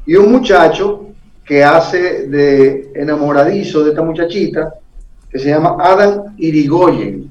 Y 0.04 0.16
un 0.16 0.32
muchacho 0.32 1.06
que 1.44 1.64
hace 1.64 2.26
de 2.28 2.92
enamoradizo 2.94 3.84
de 3.84 3.90
esta 3.90 4.02
muchachita, 4.02 4.74
que 5.30 5.38
se 5.38 5.48
llama 5.48 5.76
Adam 5.80 6.34
Irigoyen, 6.36 7.27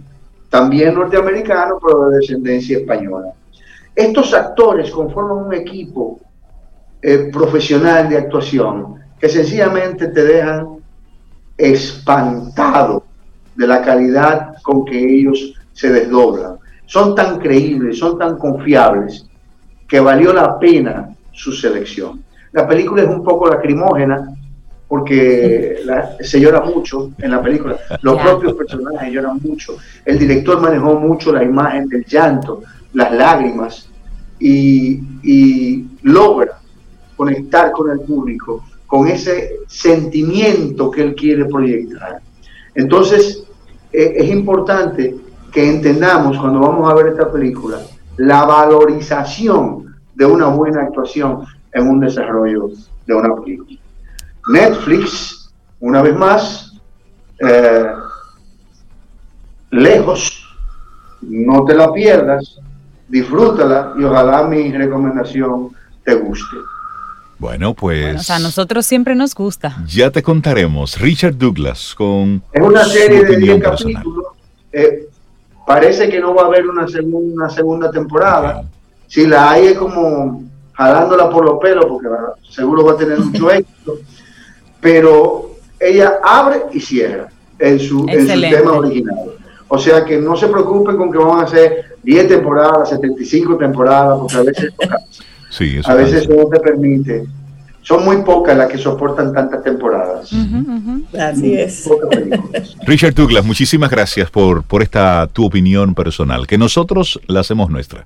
también 0.50 0.96
norteamericano, 0.96 1.80
pero 1.86 2.10
de 2.10 2.18
descendencia 2.18 2.78
española. 2.78 3.34
Estos 3.96 4.34
actores 4.34 4.92
conforman 4.92 5.48
un 5.48 5.54
equipo 5.54 6.20
eh, 7.02 7.30
profesional 7.32 8.10
de 8.10 8.18
actuación 8.18 8.96
que 9.20 9.30
sencillamente 9.30 10.08
te 10.08 10.24
dejan 10.24 10.78
espantado 11.58 13.04
de 13.56 13.68
la 13.68 13.82
calidad 13.82 14.56
con 14.62 14.86
que 14.86 14.98
ellos 14.98 15.54
se 15.74 15.90
desdoblan. 15.90 16.58
Son 16.86 17.16
tan 17.16 17.40
creíbles, 17.40 17.98
son 17.98 18.18
tan 18.18 18.38
confiables, 18.38 19.28
que 19.88 20.00
valió 20.00 20.34
la 20.34 20.60
pena 20.60 21.16
su 21.32 21.52
selección. 21.52 22.24
La 22.52 22.68
película 22.68 23.04
es 23.04 23.10
un 23.10 23.24
poco 23.24 23.48
lacrimógena 23.50 24.37
porque 24.88 25.80
se 26.22 26.40
llora 26.40 26.62
mucho 26.62 27.12
en 27.18 27.32
la 27.32 27.42
película. 27.42 27.78
Los 28.02 28.22
propios 28.22 28.54
personajes 28.54 29.12
lloran 29.12 29.40
mucho. 29.44 29.78
El 30.06 30.18
director 30.18 30.62
manejó 30.62 30.96
mucho 30.96 31.34
la 31.34 31.44
imagen 31.44 31.90
del 31.90 32.06
llanto, 32.06 32.64
las 32.94 33.12
lágrimas 33.12 33.90
y, 34.40 35.02
y 35.24 35.86
logra 36.04 36.60
conectar 37.16 37.72
con 37.72 37.92
el 37.92 38.00
público 38.02 38.64
con 38.88 39.08
ese 39.08 39.60
sentimiento 39.68 40.90
que 40.90 41.02
él 41.04 41.14
quiere 41.14 41.46
proyectar. 41.46 42.22
Entonces, 42.74 43.44
e, 43.92 44.14
es 44.16 44.30
importante 44.30 45.16
que 45.52 45.70
entendamos 45.70 46.38
cuando 46.38 46.62
vamos 46.62 46.90
a 46.90 46.96
ver 46.96 47.08
esta 47.08 47.32
película 47.32 47.80
la 48.16 48.46
valorización 48.46 49.96
de 50.16 50.26
una 50.26 50.48
buena 50.48 50.82
actuación 50.84 51.44
en 51.72 51.88
un 51.88 52.00
desarrollo 52.00 52.72
de 53.06 53.14
una 53.14 53.36
película. 53.36 53.78
Netflix, 54.48 55.52
una 55.80 56.02
vez 56.02 56.16
más, 56.16 56.74
eh, 57.40 57.86
lejos, 59.72 60.44
no 61.22 61.66
te 61.66 61.76
la 61.76 61.92
pierdas, 61.92 62.60
disfrútala 63.08 63.94
y 63.98 64.04
ojalá 64.04 64.44
mi 64.44 64.72
recomendación 64.72 65.70
te 66.04 66.16
guste. 66.16 66.58
Bueno, 67.40 67.74
pues. 67.76 68.30
a 68.32 68.40
nosotros 68.40 68.86
siempre 68.86 69.14
nos 69.14 69.36
gusta. 69.36 69.78
Ya 69.86 70.10
te 70.10 70.24
contaremos. 70.24 71.00
Richard 71.00 71.38
Douglas 71.38 71.94
con. 71.96 72.42
Es 72.52 72.62
una 72.62 72.84
serie 72.84 73.24
de 73.24 73.38
10 73.38 73.64
capítulos. 73.64 74.26
Eh, 74.72 75.08
parece 75.66 76.10
que 76.10 76.20
no 76.20 76.34
va 76.34 76.44
a 76.44 76.46
haber 76.46 76.68
una, 76.68 76.88
segunda, 76.88 77.50
segunda 77.50 77.92
temporada. 77.92 78.64
Si 79.08 79.28
la 79.28 79.52
hay, 79.52 79.68
es 79.68 79.78
como 79.78 80.44
jalándola 80.74 81.30
por 81.30 81.46
los 81.46 81.60
pelos, 81.60 81.86
porque 81.86 82.08
seguro 82.50 82.86
va 82.86 82.94
a 82.94 82.98
tener 82.98 83.20
mucho 83.20 83.52
éxito. 83.52 84.00
Pero 84.82 85.56
ella 85.80 86.20
abre 86.24 86.64
y 86.74 86.80
cierra 86.80 87.30
en 87.60 87.80
su, 87.80 88.06
en 88.08 88.28
su 88.28 88.42
tema 88.42 88.72
original. 88.74 89.16
O 89.70 89.78
sea 89.78 90.06
que 90.06 90.18
no 90.18 90.36
se 90.36 90.48
preocupen 90.48 90.96
con 90.96 91.12
que 91.12 91.18
van 91.18 91.40
a 91.40 91.44
hacer 91.44 91.98
10 92.04 92.28
temporadas, 92.28 92.90
75 92.90 93.58
temporadas, 93.58 94.20
porque 94.20 94.38
a 94.38 94.44
veces 94.44 94.74
a 95.86 95.94
veces 95.94 96.30
no 96.30 96.48
te 96.48 96.60
permite. 96.60 97.26
Son 97.82 98.04
muy 98.04 98.18
pocas 98.18 98.58
las 98.58 98.68
que 98.68 98.78
soportan 98.78 99.34
tantas 99.34 99.64
temporadas. 99.64 100.30
Así 101.18 101.54
es. 101.54 101.90
Richard 102.86 103.14
Douglas, 103.14 103.46
muchísimas 103.46 103.90
gracias 103.90 104.30
por, 104.30 104.64
por 104.64 104.84
esta 104.84 105.28
tu 105.28 105.46
opinión 105.46 105.96
personal, 105.96 106.48
que 106.48 106.58
nosotros 106.58 107.20
la 107.28 107.40
hacemos 107.40 107.70
nuestra. 107.70 108.06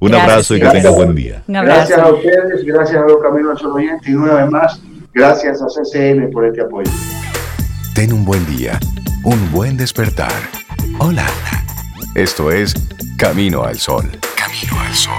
Un 0.00 0.14
abrazo 0.14 0.56
y 0.56 0.60
que 0.60 0.68
tenga 0.68 0.90
buen 0.90 1.14
día. 1.14 1.42
Gracias 1.46 1.98
a 1.98 2.10
ustedes, 2.10 2.64
gracias 2.64 3.02
a 3.02 3.06
los 3.06 3.20
Caminos 3.20 3.60
al 3.62 3.72
Oyente 3.72 4.10
y 4.10 4.14
una 4.14 4.34
vez 4.34 4.50
más, 4.50 4.80
gracias 5.12 5.62
a 5.62 5.66
CCN 5.66 6.30
por 6.30 6.46
este 6.46 6.62
apoyo. 6.62 6.90
Ten 7.94 8.12
un 8.12 8.24
buen 8.24 8.44
día, 8.46 8.78
un 9.24 9.50
buen 9.52 9.76
despertar. 9.76 10.32
Hola. 10.98 11.26
Esto 12.14 12.50
es 12.50 12.74
Camino 13.16 13.62
al 13.62 13.78
Sol. 13.78 14.10
Camino 14.36 14.80
al 14.80 14.94
Sol. 14.94 15.14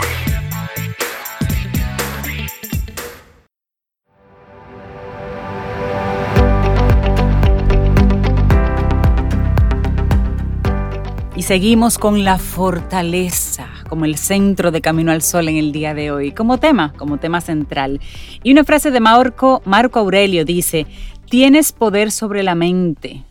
Y 11.37 11.43
seguimos 11.43 11.97
con 11.97 12.25
la 12.25 12.37
fortaleza 12.37 13.68
como 13.89 14.05
el 14.05 14.17
centro 14.17 14.71
de 14.71 14.81
Camino 14.81 15.11
al 15.11 15.23
Sol 15.23 15.49
en 15.49 15.57
el 15.57 15.71
día 15.71 15.93
de 15.93 16.11
hoy, 16.11 16.31
como 16.31 16.59
tema, 16.59 16.93
como 16.95 17.17
tema 17.17 17.41
central. 17.41 17.99
Y 18.43 18.51
una 18.51 18.63
frase 18.63 18.91
de 18.91 18.99
Marco, 18.99 19.61
Marco 19.65 19.99
Aurelio 19.99 20.45
dice, 20.45 20.85
tienes 21.29 21.71
poder 21.71 22.11
sobre 22.11 22.43
la 22.43 22.55
mente, 22.55 23.23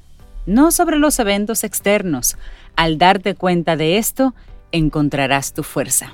no 0.47 0.73
sobre 0.73 0.99
los 0.99 1.19
eventos 1.21 1.65
externos. 1.65 2.37
Al 2.77 2.99
darte 2.99 3.35
cuenta 3.35 3.77
de 3.77 3.99
esto, 3.99 4.35
encontrarás 4.73 5.55
tu 5.55 5.63
fuerza. 5.63 6.13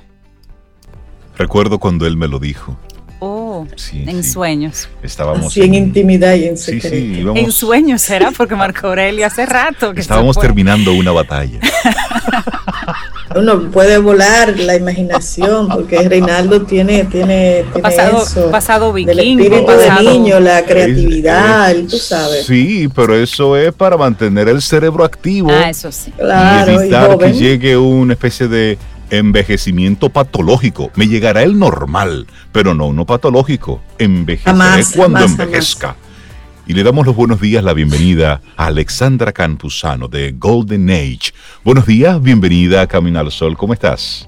Recuerdo 1.37 1.79
cuando 1.79 2.07
él 2.07 2.15
me 2.15 2.27
lo 2.27 2.39
dijo. 2.39 2.77
Oh, 3.19 3.65
en 3.93 4.23
sueños. 4.23 4.89
Estábamos 5.01 5.55
en, 5.57 5.73
intimidad 5.73 6.35
y 6.35 6.45
en 6.45 6.57
secreto. 6.57 7.33
En 7.35 7.51
sueños 7.51 8.01
será 8.01 8.31
porque 8.31 8.55
Marco 8.55 8.87
Aurelio 8.87 9.25
hace 9.25 9.45
rato 9.45 9.93
que 9.93 10.01
estábamos 10.01 10.37
terminando 10.37 10.93
una 10.93 11.11
batalla. 11.11 11.59
Uno 13.35 13.69
puede 13.69 13.97
volar 13.97 14.57
la 14.57 14.75
imaginación 14.75 15.67
porque 15.73 16.07
Reinaldo 16.07 16.61
tiene 16.61 17.05
tiene, 17.05 17.65
pasado, 17.81 18.23
eso, 18.23 18.51
pasado 18.51 18.93
vikingo, 18.93 19.15
del 19.15 19.41
espíritu 19.41 19.71
de 19.71 20.03
niño, 20.03 20.39
la 20.39 20.63
creatividad, 20.65 21.75
tú 21.89 21.97
sabes. 21.97 22.45
Sí, 22.45 22.89
pero 22.95 23.15
eso 23.15 23.57
es 23.57 23.73
para 23.73 23.97
mantener 23.97 24.47
el 24.47 24.61
cerebro 24.61 25.03
activo. 25.03 25.49
Ah, 25.51 25.69
eso 25.69 25.91
sí. 25.91 26.13
y 26.17 26.69
evitar 26.69 27.17
que 27.17 27.33
llegue 27.33 27.77
una 27.77 28.13
especie 28.13 28.47
de 28.47 28.77
envejecimiento 29.09 30.09
patológico. 30.09 30.91
Me 30.95 31.07
llegará 31.07 31.43
el 31.43 31.57
normal, 31.59 32.27
pero 32.51 32.73
no 32.73 32.87
uno 32.87 33.05
patológico. 33.05 33.81
Envejeceré 33.97 34.83
cuando 34.95 35.25
envejezca. 35.25 35.95
Y 36.67 36.73
le 36.73 36.81
damos 36.81 37.05
los 37.05 37.15
buenos 37.15 37.39
días, 37.39 37.63
la 37.63 37.73
bienvenida 37.73 38.41
a 38.57 38.65
Alexandra 38.65 39.31
Campuzano 39.31 40.07
de 40.07 40.31
Golden 40.31 40.89
Age. 40.89 41.31
Buenos 41.63 41.85
días, 41.85 42.19
bienvenida 42.19 42.81
a 42.81 42.87
Camino 42.87 43.19
al 43.19 43.31
Sol. 43.31 43.55
¿Cómo 43.55 43.73
estás? 43.73 44.27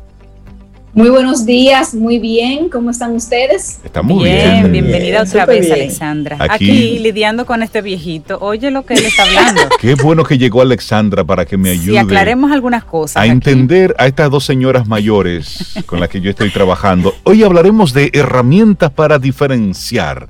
Muy 0.93 1.09
buenos 1.09 1.45
días, 1.47 1.95
muy 1.95 2.19
bien, 2.19 2.69
¿cómo 2.69 2.91
están 2.91 3.15
ustedes? 3.15 3.79
Estamos 3.83 4.23
bien. 4.23 4.51
bien. 4.51 4.71
Bienvenida 4.71 5.23
otra 5.23 5.47
vez, 5.47 5.71
Alexandra. 5.71 6.37
Aquí, 6.39 6.99
lidiando 6.99 7.47
con 7.47 7.63
este 7.63 7.81
viejito. 7.81 8.37
Oye 8.39 8.69
lo 8.69 8.85
que 8.85 8.93
él 8.93 9.05
está 9.05 9.23
hablando. 9.23 9.61
Qué 9.79 9.95
bueno 9.95 10.23
que 10.23 10.37
llegó 10.37 10.61
Alexandra 10.61 11.23
para 11.23 11.45
que 11.45 11.57
me 11.57 11.71
ayude. 11.71 11.95
Y 11.95 11.97
aclaremos 11.97 12.51
algunas 12.51 12.83
cosas. 12.83 13.21
A 13.21 13.25
entender 13.25 13.95
a 13.97 14.05
estas 14.07 14.29
dos 14.29 14.45
señoras 14.45 14.87
mayores 14.87 15.75
con 15.87 15.99
las 15.99 16.09
que 16.09 16.21
yo 16.21 16.29
estoy 16.29 16.51
trabajando. 16.51 17.15
Hoy 17.23 17.43
hablaremos 17.43 17.93
de 17.93 18.11
herramientas 18.13 18.91
para 18.91 19.19
diferenciar 19.19 20.27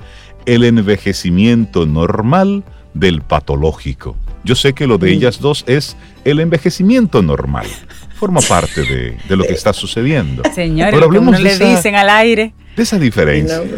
el 0.47 0.63
envejecimiento 0.63 1.85
normal 1.85 2.63
del 2.95 3.21
patológico. 3.21 4.15
Yo 4.43 4.55
sé 4.55 4.73
que 4.73 4.87
lo 4.87 4.97
de 4.97 5.11
ellas 5.11 5.39
dos 5.39 5.63
es 5.67 5.95
el 6.25 6.39
envejecimiento 6.39 7.21
normal 7.21 7.67
forma 8.17 8.41
parte 8.41 8.81
de, 8.81 9.15
lo 9.35 9.43
que 9.43 9.53
está 9.53 9.71
sucediendo. 9.71 10.43
Señores, 10.53 10.93
Pero 10.93 11.05
hablemos 11.05 11.31
no 11.31 11.39
le 11.39 11.57
dicen 11.57 11.95
al 11.95 12.09
aire. 12.09 12.53
De 12.75 12.83
esa 12.83 12.99
diferencia. 12.99 13.61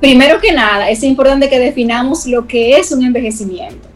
Primero 0.00 0.40
que 0.40 0.52
nada, 0.52 0.90
es 0.90 1.02
importante 1.02 1.48
que 1.48 1.58
definamos 1.58 2.26
lo 2.26 2.46
que 2.46 2.78
es 2.78 2.92
un 2.92 3.04
envejecimiento. 3.04 3.88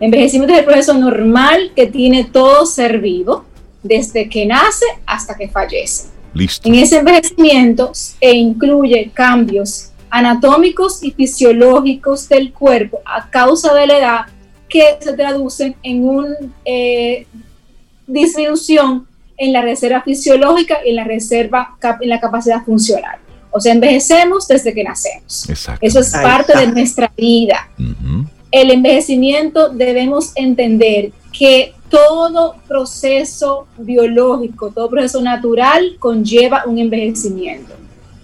Envejecimiento 0.00 0.52
es 0.52 0.60
el 0.60 0.66
proceso 0.66 0.94
normal 0.94 1.72
que 1.74 1.86
tiene 1.86 2.24
todo 2.24 2.66
ser 2.66 2.98
vivo, 3.00 3.46
desde 3.82 4.28
que 4.28 4.44
nace 4.46 4.84
hasta 5.06 5.34
que 5.34 5.48
fallece. 5.48 6.08
Listo. 6.36 6.68
En 6.68 6.74
ese 6.74 6.98
envejecimiento 6.98 7.92
e 8.20 8.34
incluye 8.34 9.10
cambios 9.12 9.90
anatómicos 10.10 11.02
y 11.02 11.10
fisiológicos 11.10 12.28
del 12.28 12.52
cuerpo 12.52 13.00
a 13.04 13.28
causa 13.28 13.74
de 13.74 13.86
la 13.86 13.98
edad 13.98 14.20
que 14.68 14.96
se 15.00 15.12
traducen 15.14 15.76
en 15.82 16.08
una 16.08 16.34
eh, 16.64 17.26
disminución 18.06 19.06
en 19.36 19.52
la 19.52 19.62
reserva 19.62 20.02
fisiológica 20.02 20.78
y 20.84 20.90
en 20.90 20.96
la 20.96 21.04
reserva 21.04 21.76
en 22.00 22.08
la 22.08 22.20
capacidad 22.20 22.64
funcional. 22.64 23.18
O 23.50 23.60
sea, 23.60 23.72
envejecemos 23.72 24.48
desde 24.48 24.74
que 24.74 24.84
nacemos. 24.84 25.48
Eso 25.80 26.00
es 26.00 26.10
parte 26.10 26.58
de 26.58 26.66
nuestra 26.68 27.10
vida. 27.16 27.70
El 28.50 28.70
envejecimiento 28.70 29.70
debemos 29.70 30.32
entender 30.34 31.12
que 31.32 31.74
todo 31.88 32.56
proceso 32.66 33.66
biológico, 33.78 34.70
todo 34.70 34.90
proceso 34.90 35.20
natural 35.20 35.96
conlleva 35.98 36.64
un 36.66 36.78
envejecimiento. 36.78 37.74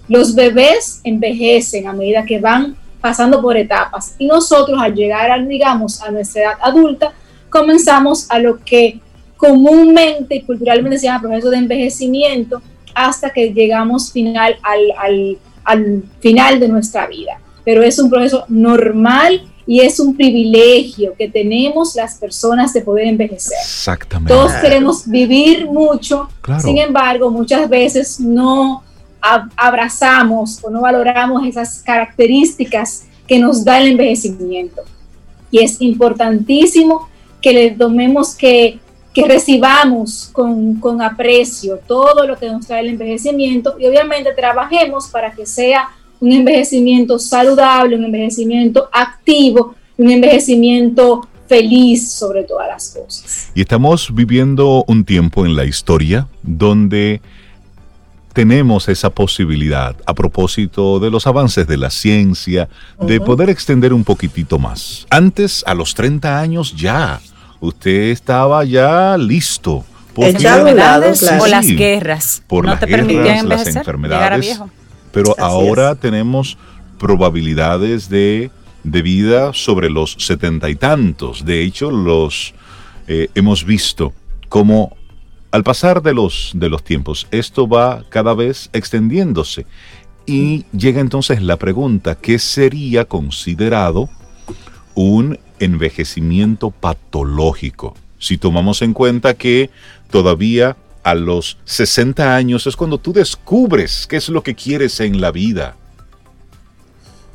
Los 0.08 0.34
bebés 0.34 1.00
envejecen 1.04 1.86
a 1.86 1.92
medida 1.92 2.24
que 2.24 2.40
van 2.40 2.76
pasando 3.00 3.40
por 3.40 3.56
etapas 3.56 4.14
y 4.18 4.26
nosotros 4.26 4.78
al 4.80 4.94
llegar, 4.94 5.46
digamos, 5.46 6.00
a 6.02 6.10
nuestra 6.10 6.42
edad 6.42 6.58
adulta, 6.60 7.12
comenzamos 7.50 8.30
a 8.30 8.38
lo 8.38 8.58
que 8.64 9.00
comúnmente 9.36 10.36
y 10.36 10.42
culturalmente 10.42 10.98
se 10.98 11.06
llama 11.06 11.22
proceso 11.22 11.50
de 11.50 11.56
envejecimiento 11.58 12.62
hasta 12.94 13.30
que 13.30 13.52
llegamos 13.52 14.12
final 14.12 14.56
al, 14.62 15.38
al 15.64 16.02
final 16.20 16.60
de 16.60 16.68
nuestra 16.68 17.06
vida. 17.06 17.40
Pero 17.64 17.82
es 17.82 17.98
un 17.98 18.10
proceso 18.10 18.44
normal 18.48 19.42
y 19.66 19.80
es 19.80 20.00
un 20.00 20.16
privilegio 20.16 21.14
que 21.16 21.28
tenemos 21.28 21.94
las 21.94 22.16
personas 22.16 22.72
de 22.72 22.80
poder 22.80 23.06
envejecer. 23.06 23.58
Exactamente. 23.60 24.32
Todos 24.32 24.52
queremos 24.54 25.08
vivir 25.08 25.66
mucho, 25.66 26.28
sin 26.60 26.78
embargo, 26.78 27.30
muchas 27.30 27.68
veces 27.68 28.18
no 28.18 28.82
abrazamos 29.20 30.58
o 30.64 30.70
no 30.70 30.80
valoramos 30.80 31.46
esas 31.46 31.80
características 31.82 33.04
que 33.26 33.38
nos 33.38 33.64
da 33.64 33.80
el 33.80 33.92
envejecimiento. 33.92 34.82
Y 35.50 35.60
es 35.60 35.80
importantísimo 35.80 37.08
que 37.40 37.52
le 37.52 37.70
tomemos 37.70 38.34
que, 38.34 38.80
que 39.12 39.24
recibamos 39.24 40.28
con, 40.32 40.76
con 40.76 41.00
aprecio 41.02 41.78
todo 41.86 42.26
lo 42.26 42.36
que 42.36 42.48
nos 42.48 42.66
trae 42.66 42.80
el 42.80 42.88
envejecimiento 42.88 43.76
y 43.78 43.86
obviamente 43.86 44.32
trabajemos 44.34 45.08
para 45.08 45.32
que 45.32 45.46
sea 45.46 45.88
un 46.23 46.31
envejecimiento 46.31 47.18
saludable, 47.18 47.97
un 47.97 48.05
envejecimiento 48.05 48.89
activo, 48.93 49.75
un 49.97 50.09
envejecimiento 50.09 51.29
feliz 51.49 52.12
sobre 52.12 52.45
todas 52.45 52.68
las 52.68 52.91
cosas. 52.91 53.51
Y 53.57 53.61
estamos 53.61 54.14
viviendo 54.14 54.85
un 54.87 55.05
tiempo 55.05 55.45
en 55.45 55.57
la 55.57 55.64
historia 55.64 56.29
donde 56.45 57.20
tenemos 58.33 58.89
esa 58.89 59.11
posibilidad 59.11 59.97
a 60.07 60.14
propósito 60.14 61.01
de 61.01 61.11
los 61.11 61.27
avances 61.27 61.66
de 61.66 61.77
la 61.77 61.91
ciencia, 61.91 62.68
de 63.01 63.20
poder 63.20 63.51
extender 63.51 63.93
un 63.93 64.05
poquitito 64.05 64.61
más. 64.61 65.09
Antes, 65.11 65.64
a 65.66 65.75
los 65.75 65.93
30 65.93 66.39
años 66.39 66.73
ya, 66.77 67.20
usted 67.59 68.11
estaba 68.12 68.64
ya 68.64 69.18
listo. 69.18 69.85
Por 70.14 70.27
enfermedades 70.27 71.20
o 71.41 71.47
las 71.49 71.66
guerras. 71.66 72.43
Por 72.47 72.64
no 72.64 72.79
te 72.79 72.87
permitían 72.87 73.49
las 73.49 73.66
enfermedades. 73.66 74.61
Pero 75.12 75.34
ahora 75.38 75.94
tenemos 75.94 76.56
probabilidades 76.98 78.08
de, 78.08 78.50
de, 78.84 79.02
vida 79.02 79.52
sobre 79.52 79.90
los 79.90 80.16
setenta 80.18 80.70
y 80.70 80.74
tantos. 80.76 81.44
De 81.44 81.62
hecho, 81.62 81.90
los 81.90 82.54
eh, 83.08 83.28
hemos 83.34 83.64
visto 83.64 84.12
como 84.48 84.96
al 85.52 85.64
pasar 85.64 86.02
de 86.02 86.14
los, 86.14 86.52
de 86.54 86.70
los 86.70 86.82
tiempos, 86.82 87.28
esto 87.30 87.68
va 87.68 88.04
cada 88.08 88.34
vez 88.34 88.70
extendiéndose. 88.72 89.66
Y 90.24 90.64
llega 90.72 91.00
entonces 91.00 91.42
la 91.42 91.58
pregunta, 91.58 92.14
¿qué 92.14 92.38
sería 92.38 93.04
considerado 93.04 94.08
un 94.94 95.38
envejecimiento 95.58 96.70
patológico? 96.70 97.94
Si 98.18 98.38
tomamos 98.38 98.80
en 98.82 98.94
cuenta 98.94 99.34
que 99.34 99.70
todavía 100.10 100.76
a 101.03 101.14
los 101.14 101.59
60 101.64 102.34
años 102.34 102.66
es 102.66 102.76
cuando 102.76 102.98
tú 102.98 103.12
descubres 103.12 104.07
qué 104.07 104.16
es 104.16 104.28
lo 104.28 104.42
que 104.42 104.55
quieres 104.55 105.00
en 105.00 105.20
la 105.20 105.30
vida. 105.30 105.76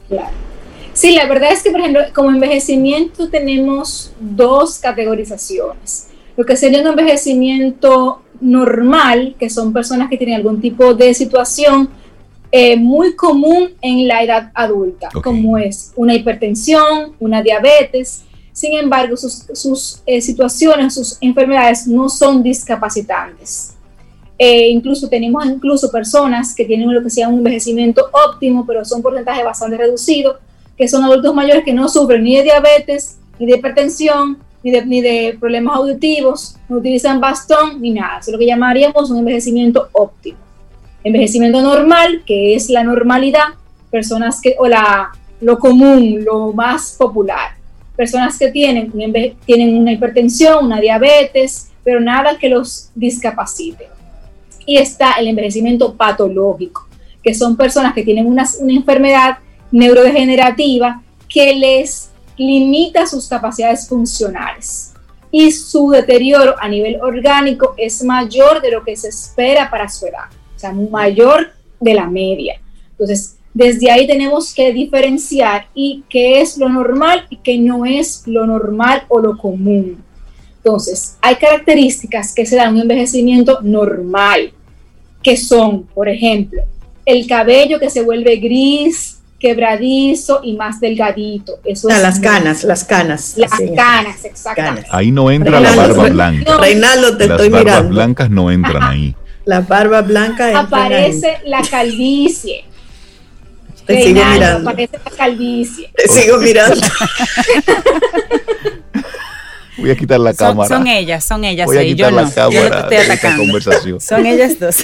Claro. 0.07 0.47
Sí, 0.93 1.11
la 1.11 1.27
verdad 1.27 1.51
es 1.51 1.61
que, 1.61 1.69
por 1.69 1.81
ejemplo, 1.81 2.01
como 2.13 2.31
envejecimiento 2.31 3.29
tenemos 3.29 4.11
dos 4.19 4.79
categorizaciones. 4.79 6.07
Lo 6.35 6.43
que 6.43 6.57
sería 6.57 6.81
un 6.81 6.87
envejecimiento 6.87 8.23
normal, 8.41 9.35
que 9.39 9.49
son 9.49 9.73
personas 9.73 10.09
que 10.09 10.17
tienen 10.17 10.37
algún 10.37 10.59
tipo 10.59 10.95
de 10.95 11.13
situación 11.13 11.89
eh, 12.51 12.77
muy 12.77 13.15
común 13.15 13.71
en 13.81 14.07
la 14.07 14.23
edad 14.23 14.51
adulta, 14.55 15.09
como 15.23 15.57
es 15.57 15.93
una 15.95 16.15
hipertensión, 16.15 17.13
una 17.19 17.43
diabetes, 17.43 18.23
sin 18.57 18.73
embargo, 18.73 19.15
sus, 19.15 20.01
eh, 20.07 20.19
situaciones, 20.19 20.95
sus 20.95 21.19
enfermedades 21.21 21.85
no 21.85 22.09
son 22.09 22.41
discapacitantes. 22.41 23.75
Eh, 24.35 24.69
incluso 24.69 25.07
tenemos 25.07 25.45
incluso 25.45 25.91
personas 25.91 26.55
que 26.55 26.65
tienen 26.65 26.91
lo 26.91 27.03
que 27.03 27.11
se 27.11 27.21
llama 27.21 27.33
un 27.33 27.37
envejecimiento 27.41 28.09
óptimo, 28.11 28.65
pero 28.65 28.83
son 28.83 29.03
porcentajes 29.03 29.45
bastante 29.45 29.77
reducidos, 29.77 30.37
que 30.75 30.87
son 30.87 31.03
adultos 31.03 31.35
mayores 31.35 31.63
que 31.63 31.71
no 31.71 31.87
sufren 31.87 32.23
ni 32.23 32.35
de 32.37 32.43
diabetes, 32.45 33.19
ni 33.37 33.45
de 33.45 33.57
hipertensión, 33.57 34.39
ni 34.63 34.71
de, 34.71 34.83
ni 34.87 35.01
de 35.01 35.37
problemas 35.39 35.75
auditivos, 35.75 36.55
no 36.67 36.77
utilizan 36.77 37.21
bastón, 37.21 37.79
ni 37.79 37.91
nada. 37.91 38.21
es 38.21 38.27
lo 38.27 38.39
que 38.39 38.47
llamaríamos 38.47 39.11
un 39.11 39.19
envejecimiento 39.19 39.87
óptimo. 39.91 40.39
Envejecimiento 41.03 41.61
normal, 41.61 42.23
que 42.25 42.55
es 42.55 42.71
la 42.71 42.83
normalidad, 42.83 43.49
personas 43.91 44.41
que, 44.41 44.55
o 44.57 44.67
la, 44.67 45.11
lo 45.41 45.59
común, 45.59 46.25
lo 46.25 46.53
más 46.53 46.95
popular 46.97 47.56
personas 47.97 48.37
que 48.37 48.51
tienen, 48.51 48.93
tienen 49.45 49.75
una 49.75 49.91
hipertensión, 49.91 50.65
una 50.65 50.79
diabetes, 50.79 51.71
pero 51.83 51.99
nada 51.99 52.37
que 52.37 52.47
los 52.47 52.91
discapacite. 52.95 53.89
Y 54.65 54.77
está 54.77 55.13
el 55.13 55.27
envejecimiento 55.27 55.95
patológico, 55.95 56.87
que 57.23 57.33
son 57.33 57.57
personas 57.57 57.93
que 57.93 58.03
tienen 58.03 58.27
una, 58.27 58.45
una 58.61 58.73
enfermedad 58.73 59.39
neurodegenerativa 59.71 61.01
que 61.27 61.53
les 61.55 62.11
limita 62.37 63.07
sus 63.07 63.27
capacidades 63.27 63.87
funcionales 63.87 64.93
y 65.31 65.51
su 65.51 65.89
deterioro 65.89 66.55
a 66.59 66.69
nivel 66.69 67.01
orgánico 67.01 67.73
es 67.77 68.03
mayor 68.03 68.61
de 68.61 68.71
lo 68.71 68.83
que 68.83 68.95
se 68.95 69.09
espera 69.09 69.69
para 69.69 69.89
su 69.89 70.05
edad, 70.05 70.29
o 70.55 70.59
sea, 70.59 70.71
mayor 70.71 71.51
de 71.79 71.93
la 71.93 72.07
media. 72.07 72.61
Entonces, 72.91 73.36
desde 73.53 73.89
ahí 73.89 74.05
tenemos 74.05 74.53
que 74.53 74.71
diferenciar 74.71 75.67
y 75.73 76.03
qué 76.09 76.41
es 76.41 76.57
lo 76.57 76.69
normal 76.69 77.25
y 77.29 77.37
qué 77.37 77.57
no 77.57 77.85
es 77.85 78.23
lo 78.25 78.45
normal 78.45 79.03
o 79.07 79.19
lo 79.19 79.37
común. 79.37 80.03
Entonces, 80.57 81.17
hay 81.21 81.35
características 81.35 82.33
que 82.33 82.45
se 82.45 82.55
dan 82.55 82.75
un 82.75 82.81
envejecimiento 82.81 83.59
normal, 83.61 84.51
que 85.23 85.37
son, 85.37 85.83
por 85.83 86.09
ejemplo, 86.09 86.61
el 87.05 87.25
cabello 87.25 87.79
que 87.79 87.89
se 87.89 88.01
vuelve 88.01 88.35
gris, 88.35 89.17
quebradizo 89.39 90.41
y 90.43 90.53
más 90.57 90.79
delgadito. 90.79 91.59
Eso 91.63 91.87
ah, 91.91 91.99
las 91.99 92.19
canas, 92.19 92.63
las 92.63 92.83
canas. 92.83 93.35
Las 93.37 93.51
canas, 93.75 94.25
exactamente. 94.25 94.89
Ahí 94.91 95.11
no 95.11 95.31
entra 95.31 95.59
la 95.59 95.75
barba 95.75 96.09
blanca. 96.09 96.57
Reinaldo, 96.57 97.17
te 97.17 97.27
las 97.27 97.39
estoy 97.39 97.49
mirando. 97.49 97.65
Las 97.65 97.75
barbas 97.75 97.89
blancas 97.89 98.29
no 98.29 98.51
entran 98.51 98.83
ahí. 98.83 99.15
La 99.45 99.61
barba 99.61 100.01
blanca 100.01 100.59
Aparece 100.59 101.37
la 101.45 101.61
calvicie. 101.61 102.65
Te 103.87 104.03
sigo 104.03 104.23
mirando. 104.25 104.63
Parece 104.69 104.99
la 105.03 105.11
calvicie. 105.11 105.91
Te 105.95 106.07
sigo 106.07 106.37
mirando. 106.37 106.81
Voy 109.77 109.91
a 109.91 109.95
quitar 109.95 110.19
la 110.19 110.33
cámara. 110.33 110.67
Son 110.67 110.87
ellas, 110.87 111.23
son 111.23 111.45
ellas. 111.45 111.67
Voy 111.67 111.77
a 111.77 111.83
quitar 111.83 112.11
la 112.11 112.29
cámara 112.31 112.89
de 112.89 112.97
esta 112.97 113.37
conversación. 113.37 114.01
Son 114.01 114.25
ellas 114.25 114.59
dos. 114.59 114.83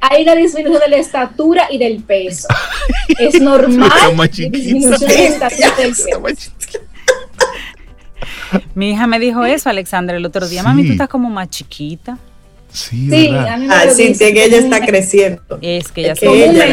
Hay 0.00 0.22
una 0.24 0.34
disminución 0.34 0.80
de 0.80 0.88
la 0.88 0.96
estatura 0.98 1.68
y 1.70 1.78
del 1.78 2.02
peso. 2.02 2.48
es 3.18 3.40
normal. 3.40 3.90
Más 4.14 4.30
disminución 4.30 4.98
de 4.98 5.06
la 5.06 5.24
estatura 5.24 5.72
y 5.78 5.82
del 5.82 5.94
peso. 5.94 6.50
Mi 8.74 8.90
hija 8.90 9.06
me 9.06 9.18
dijo 9.18 9.44
eso, 9.44 9.70
Alexandra, 9.70 10.16
el 10.16 10.24
otro 10.26 10.46
día. 10.48 10.62
Mami, 10.62 10.86
tú 10.86 10.92
estás 10.92 11.08
como 11.08 11.30
más 11.30 11.48
chiquita. 11.48 12.18
Sí, 12.76 13.08
sí 13.10 13.28
a 13.28 13.56
mí 13.56 13.66
me 13.66 13.74
ah, 13.74 13.86
sí, 13.90 14.12
que 14.18 14.44
ella 14.44 14.58
está 14.58 14.84
creciendo. 14.84 15.58
Es 15.62 15.90
que 15.90 16.02
ella, 16.02 16.12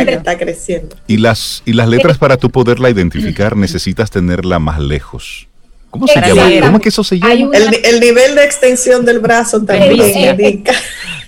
está 0.03 0.37
creciendo. 0.37 0.97
Y 1.07 1.17
las, 1.17 1.63
y 1.65 1.73
las 1.73 1.87
letras 1.87 2.17
para 2.17 2.35
tú 2.35 2.49
poderla 2.49 2.89
identificar 2.89 3.55
necesitas 3.55 4.11
tenerla 4.11 4.59
más 4.59 4.79
lejos. 4.79 5.47
¿Cómo 5.89 6.07
se 6.07 6.19
llama? 6.19 6.49
¿Cómo 6.61 6.77
es 6.77 6.83
que 6.83 6.89
eso 6.89 7.03
se 7.03 7.19
llama? 7.19 7.33
El, 7.33 7.79
el, 7.85 7.99
nivel 8.01 8.35
de 8.35 8.43
extensión 8.43 9.05
del 9.05 9.19
brazo 9.19 9.63
también 9.63 9.93
indica. 10.41 10.73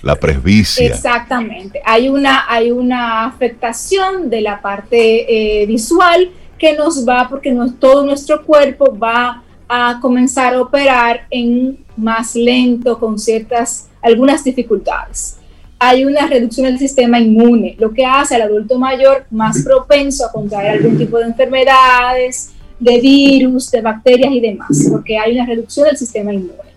la 0.02 0.16
presbicia. 0.16 0.88
Exactamente. 0.88 1.80
Hay 1.84 2.08
una, 2.08 2.44
hay 2.46 2.70
una 2.70 3.24
afectación 3.24 4.28
de 4.28 4.42
la 4.42 4.60
parte 4.60 5.62
eh, 5.62 5.66
visual 5.66 6.30
que 6.58 6.74
nos 6.74 7.08
va, 7.08 7.28
porque 7.28 7.52
no, 7.52 7.72
todo 7.74 8.04
nuestro 8.04 8.44
cuerpo 8.44 8.96
va 8.98 9.42
a 9.68 9.98
comenzar 10.02 10.54
a 10.54 10.60
operar 10.60 11.26
en 11.30 11.78
más 11.96 12.34
lento, 12.34 12.98
con 12.98 13.18
ciertas, 13.18 13.88
algunas 14.06 14.44
dificultades. 14.44 15.38
Hay 15.78 16.04
una 16.04 16.26
reducción 16.26 16.66
del 16.66 16.78
sistema 16.78 17.20
inmune, 17.20 17.76
lo 17.78 17.92
que 17.92 18.04
hace 18.04 18.34
al 18.34 18.42
adulto 18.42 18.78
mayor 18.78 19.26
más 19.30 19.62
propenso 19.62 20.24
a 20.24 20.32
contraer 20.32 20.72
algún 20.72 20.96
tipo 20.96 21.18
de 21.18 21.26
enfermedades, 21.26 22.52
de 22.78 23.00
virus, 23.00 23.70
de 23.70 23.82
bacterias 23.82 24.32
y 24.32 24.40
demás, 24.40 24.86
porque 24.90 25.18
hay 25.18 25.34
una 25.34 25.46
reducción 25.46 25.86
del 25.86 25.96
sistema 25.96 26.32
inmune. 26.32 26.76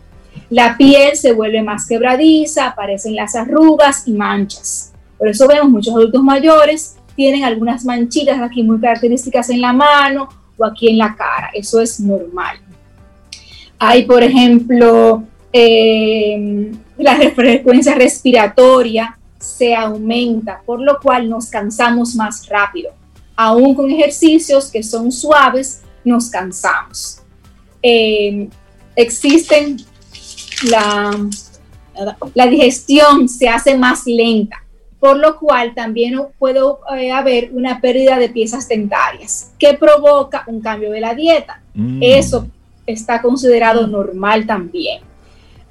La 0.50 0.76
piel 0.78 1.16
se 1.16 1.32
vuelve 1.32 1.62
más 1.62 1.88
quebradiza, 1.88 2.68
aparecen 2.68 3.16
las 3.16 3.36
arrugas 3.36 4.08
y 4.08 4.14
manchas. 4.14 4.92
Por 5.18 5.28
eso 5.30 5.48
vemos 5.48 5.70
muchos 5.70 5.94
adultos 5.94 6.24
mayores 6.24 6.96
tienen 7.20 7.44
algunas 7.44 7.84
manchitas 7.84 8.40
aquí 8.42 8.64
muy 8.64 8.80
características 8.80 9.50
en 9.50 9.60
la 9.60 9.74
mano 9.74 10.30
o 10.58 10.64
aquí 10.64 10.88
en 10.88 10.98
la 10.98 11.18
cara. 11.18 11.50
Eso 11.54 11.82
es 11.82 12.00
normal. 12.00 12.56
Hay, 13.78 14.06
por 14.06 14.24
ejemplo, 14.24 15.24
eh, 15.52 16.72
la 17.00 17.18
frecuencia 17.32 17.96
respiratoria 17.96 19.18
se 19.40 19.74
aumenta, 19.74 20.62
por 20.66 20.82
lo 20.82 21.00
cual 21.00 21.30
nos 21.30 21.48
cansamos 21.50 22.16
más 22.16 22.48
rápido. 22.48 22.92
Aún 23.36 23.74
con 23.74 23.90
ejercicios 23.90 24.70
que 24.70 24.84
son 24.84 25.12
suaves, 25.12 25.82
nos 26.04 26.30
cansamos. 26.30 27.22
Eh, 27.82 28.50
existen 28.96 29.78
la, 30.70 31.12
la 32.34 32.48
digestión 32.48 33.30
se 33.30 33.48
hace 33.48 33.78
más 33.78 34.06
lenta, 34.06 34.58
por 35.00 35.18
lo 35.18 35.38
cual 35.40 35.74
también 35.74 36.20
puede 36.38 36.60
eh, 36.98 37.12
haber 37.12 37.52
una 37.54 37.80
pérdida 37.80 38.18
de 38.18 38.30
piezas 38.30 38.68
dentarias 38.68 39.54
que 39.58 39.74
provoca 39.76 40.44
un 40.48 40.60
cambio 40.60 40.92
de 40.92 41.00
la 41.00 41.16
dieta. 41.16 41.62
Mm. 41.74 42.00
Eso 42.04 42.48
está 42.86 43.22
considerado 43.22 43.88
normal 43.88 44.46
también. 44.46 45.09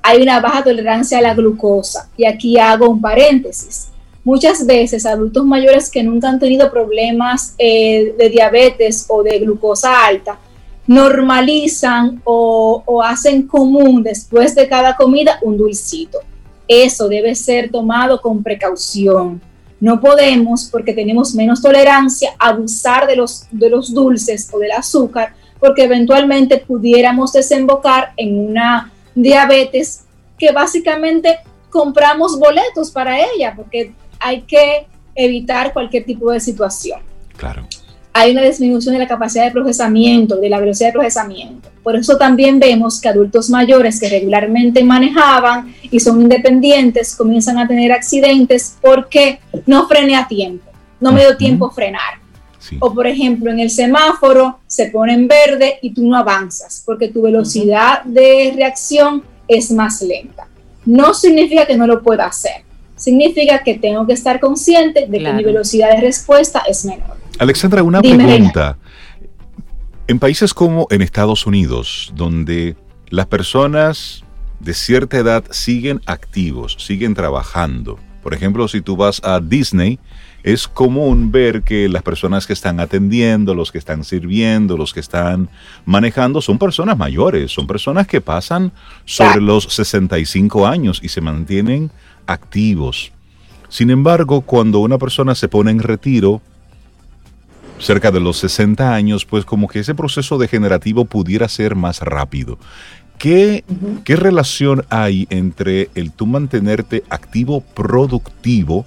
Hay 0.09 0.23
una 0.23 0.41
baja 0.41 0.65
tolerancia 0.65 1.19
a 1.19 1.21
la 1.21 1.35
glucosa 1.35 2.09
y 2.17 2.25
aquí 2.25 2.59
hago 2.59 2.89
un 2.89 2.99
paréntesis. 2.99 3.89
Muchas 4.25 4.65
veces 4.65 5.05
adultos 5.05 5.45
mayores 5.45 5.91
que 5.91 6.03
nunca 6.03 6.31
han 6.31 6.39
tenido 6.39 6.71
problemas 6.71 7.55
eh, 7.59 8.15
de 8.19 8.31
diabetes 8.31 9.05
o 9.09 9.23
de 9.23 9.39
glucosa 9.39 10.07
alta 10.07 10.39
normalizan 10.87 12.23
o, 12.25 13.03
hacen 13.05 13.47
común 13.47 14.03
después 14.03 14.55
de 14.55 14.67
cada 14.67 14.97
comida 14.97 15.41
un 15.43 15.59
dulcito. 15.59 16.21
Eso 16.67 17.07
debe 17.07 17.35
ser 17.35 17.71
tomado 17.71 18.19
con 18.23 18.43
precaución. 18.43 19.43
No 19.79 20.01
podemos, 20.01 20.71
porque 20.73 20.95
tenemos 20.95 21.35
menos 21.35 21.61
tolerancia, 21.61 22.31
abusar 22.39 23.07
de 23.07 23.17
los 23.69 23.93
dulces 23.93 24.49
o 24.53 24.59
del 24.59 24.73
azúcar, 24.73 25.35
porque 25.61 25.85
eventualmente 25.85 26.57
pudiéramos 26.57 27.35
desembocar 27.35 28.15
en 28.17 28.39
una 28.39 28.91
diabetes 29.23 30.05
que 30.39 30.53
básicamente 30.53 31.39
compramos 31.71 32.39
boletos 32.39 32.91
para 32.91 33.19
ella, 33.21 33.55
porque 33.57 33.93
hay 34.19 34.43
que 34.43 34.87
evitar 35.15 35.73
cualquier 35.73 36.05
tipo 36.05 36.31
de 36.31 36.41
situación. 36.41 37.01
Claro 37.37 37.67
hay 38.19 38.33
una 38.33 38.43
disminución 38.43 38.95
de 38.95 38.99
la 38.99 39.07
capacidad 39.07 39.45
de 39.45 39.53
procesamiento, 39.53 40.37
de 40.37 40.49
la 40.49 40.59
velocidad 40.59 40.89
de 40.89 40.95
procesamiento. 40.95 41.69
Por 41.85 41.95
eso 41.95 42.17
también 42.17 42.59
vemos 42.59 43.01
que 43.01 43.09
adultos 43.09 43.49
mayores 43.49 44.01
que 44.01 44.09
regularmente 44.09 44.83
manejaban 44.83 45.73
y 45.83 46.01
son 46.01 46.23
independientes 46.23 47.15
comienzan 47.15 47.59
a 47.59 47.69
tener 47.69 47.93
accidentes 47.93 48.77
porque 48.81 49.39
no 49.67 49.87
frené 49.87 50.17
a 50.17 50.27
tiempo, 50.27 50.69
no 51.01 51.13
me 51.13 51.21
dio 51.21 51.37
tiempo 51.37 51.71
frenar. 51.71 52.19
O 52.81 52.95
por 52.95 53.07
ejemplo, 53.07 53.51
en 53.51 53.61
el 53.61 53.71
semáforo 53.71 54.59
se 54.67 54.87
pone 54.87 55.15
en 55.15 55.29
verde 55.29 55.79
y 55.83 55.93
tú 55.93 56.07
no 56.07 56.17
avanzas 56.17 56.83
porque 56.85 57.09
tu 57.09 57.23
velocidad 57.23 58.03
de 58.05 58.53
reacción 58.55 59.23
es 59.47 59.71
más 59.71 60.03
lenta. 60.03 60.47
No 60.85 61.15
significa 61.15 61.67
que 61.67 61.77
no 61.77 61.87
lo 61.87 62.03
pueda 62.03 62.27
hacer, 62.27 62.63
significa 62.97 63.63
que 63.63 63.75
tengo 63.75 64.07
que 64.07 64.13
estar 64.13 64.41
consciente 64.41 65.07
de 65.07 65.19
que 65.19 65.33
mi 65.33 65.45
velocidad 65.45 65.91
de 65.91 66.01
respuesta 66.01 66.63
es 66.69 66.85
menor. 66.85 67.17
Alexandra, 67.39 67.83
una 67.83 68.01
pregunta. 68.01 68.77
En 70.07 70.19
países 70.19 70.55
como 70.55 70.87
en 70.91 71.03
Estados 71.03 71.47
Unidos, 71.47 72.13
donde 72.15 72.77
las 73.11 73.27
personas 73.27 74.25
de 74.61 74.75
cierta 74.75 75.19
edad 75.19 75.45
siguen 75.51 76.01
activos, 76.07 76.77
siguen 76.79 77.15
trabajando. 77.15 77.99
Por 78.23 78.35
ejemplo, 78.35 78.67
si 78.69 78.81
tú 78.81 78.97
vas 78.97 79.21
a 79.23 79.41
Disney, 79.41 79.99
es 80.43 80.69
común 80.69 81.33
ver 81.33 81.63
que 81.63 81.89
las 81.89 82.03
personas 82.03 82.47
que 82.47 82.53
están 82.53 82.81
atendiendo, 82.81 83.55
los 83.55 83.73
que 83.73 83.79
están 83.79 84.05
sirviendo, 84.05 84.77
los 84.77 84.95
que 84.95 85.01
están 85.01 85.49
manejando, 85.85 86.41
son 86.41 86.59
personas 86.59 86.97
mayores, 86.97 87.53
son 87.53 87.67
personas 87.67 88.07
que 88.07 88.21
pasan 88.21 88.73
sobre 89.05 89.41
los 89.41 89.65
65 89.65 90.67
años 90.67 91.01
y 91.03 91.09
se 91.09 91.21
mantienen 91.21 91.91
activos. 92.27 93.13
Sin 93.69 93.91
embargo, 93.91 94.41
cuando 94.43 94.79
una 94.79 94.99
persona 94.99 95.35
se 95.35 95.49
pone 95.49 95.71
en 95.71 95.81
retiro, 95.81 96.41
cerca 97.79 98.11
de 98.11 98.21
los 98.21 98.39
60 98.39 98.95
años, 98.95 99.25
pues 99.25 99.45
como 99.45 99.69
que 99.69 99.81
ese 99.81 99.95
proceso 99.95 100.39
degenerativo 100.39 101.05
pudiera 101.05 101.49
ser 101.49 101.75
más 101.75 102.01
rápido. 102.01 102.59
¿Qué, 103.19 103.65
¿Qué, 104.05 104.15
relación 104.15 104.85
hay 104.91 105.27
entre 105.31 105.91
el 105.97 106.13
tú 106.13 106.27
mantenerte 106.27 107.03
activo, 107.11 107.63
productivo 107.63 108.87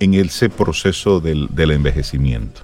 en 0.00 0.14
ese 0.14 0.48
proceso 0.48 1.20
del, 1.20 1.48
del 1.50 1.72
envejecimiento? 1.72 2.60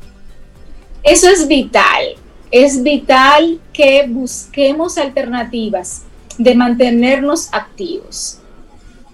Eso 1.03 1.29
es 1.29 1.47
vital. 1.47 2.15
Es 2.51 2.83
vital 2.83 3.61
que 3.73 4.07
busquemos 4.09 4.97
alternativas 4.97 6.03
de 6.39 6.55
mantenernos 6.55 7.49
activos. 7.53 8.39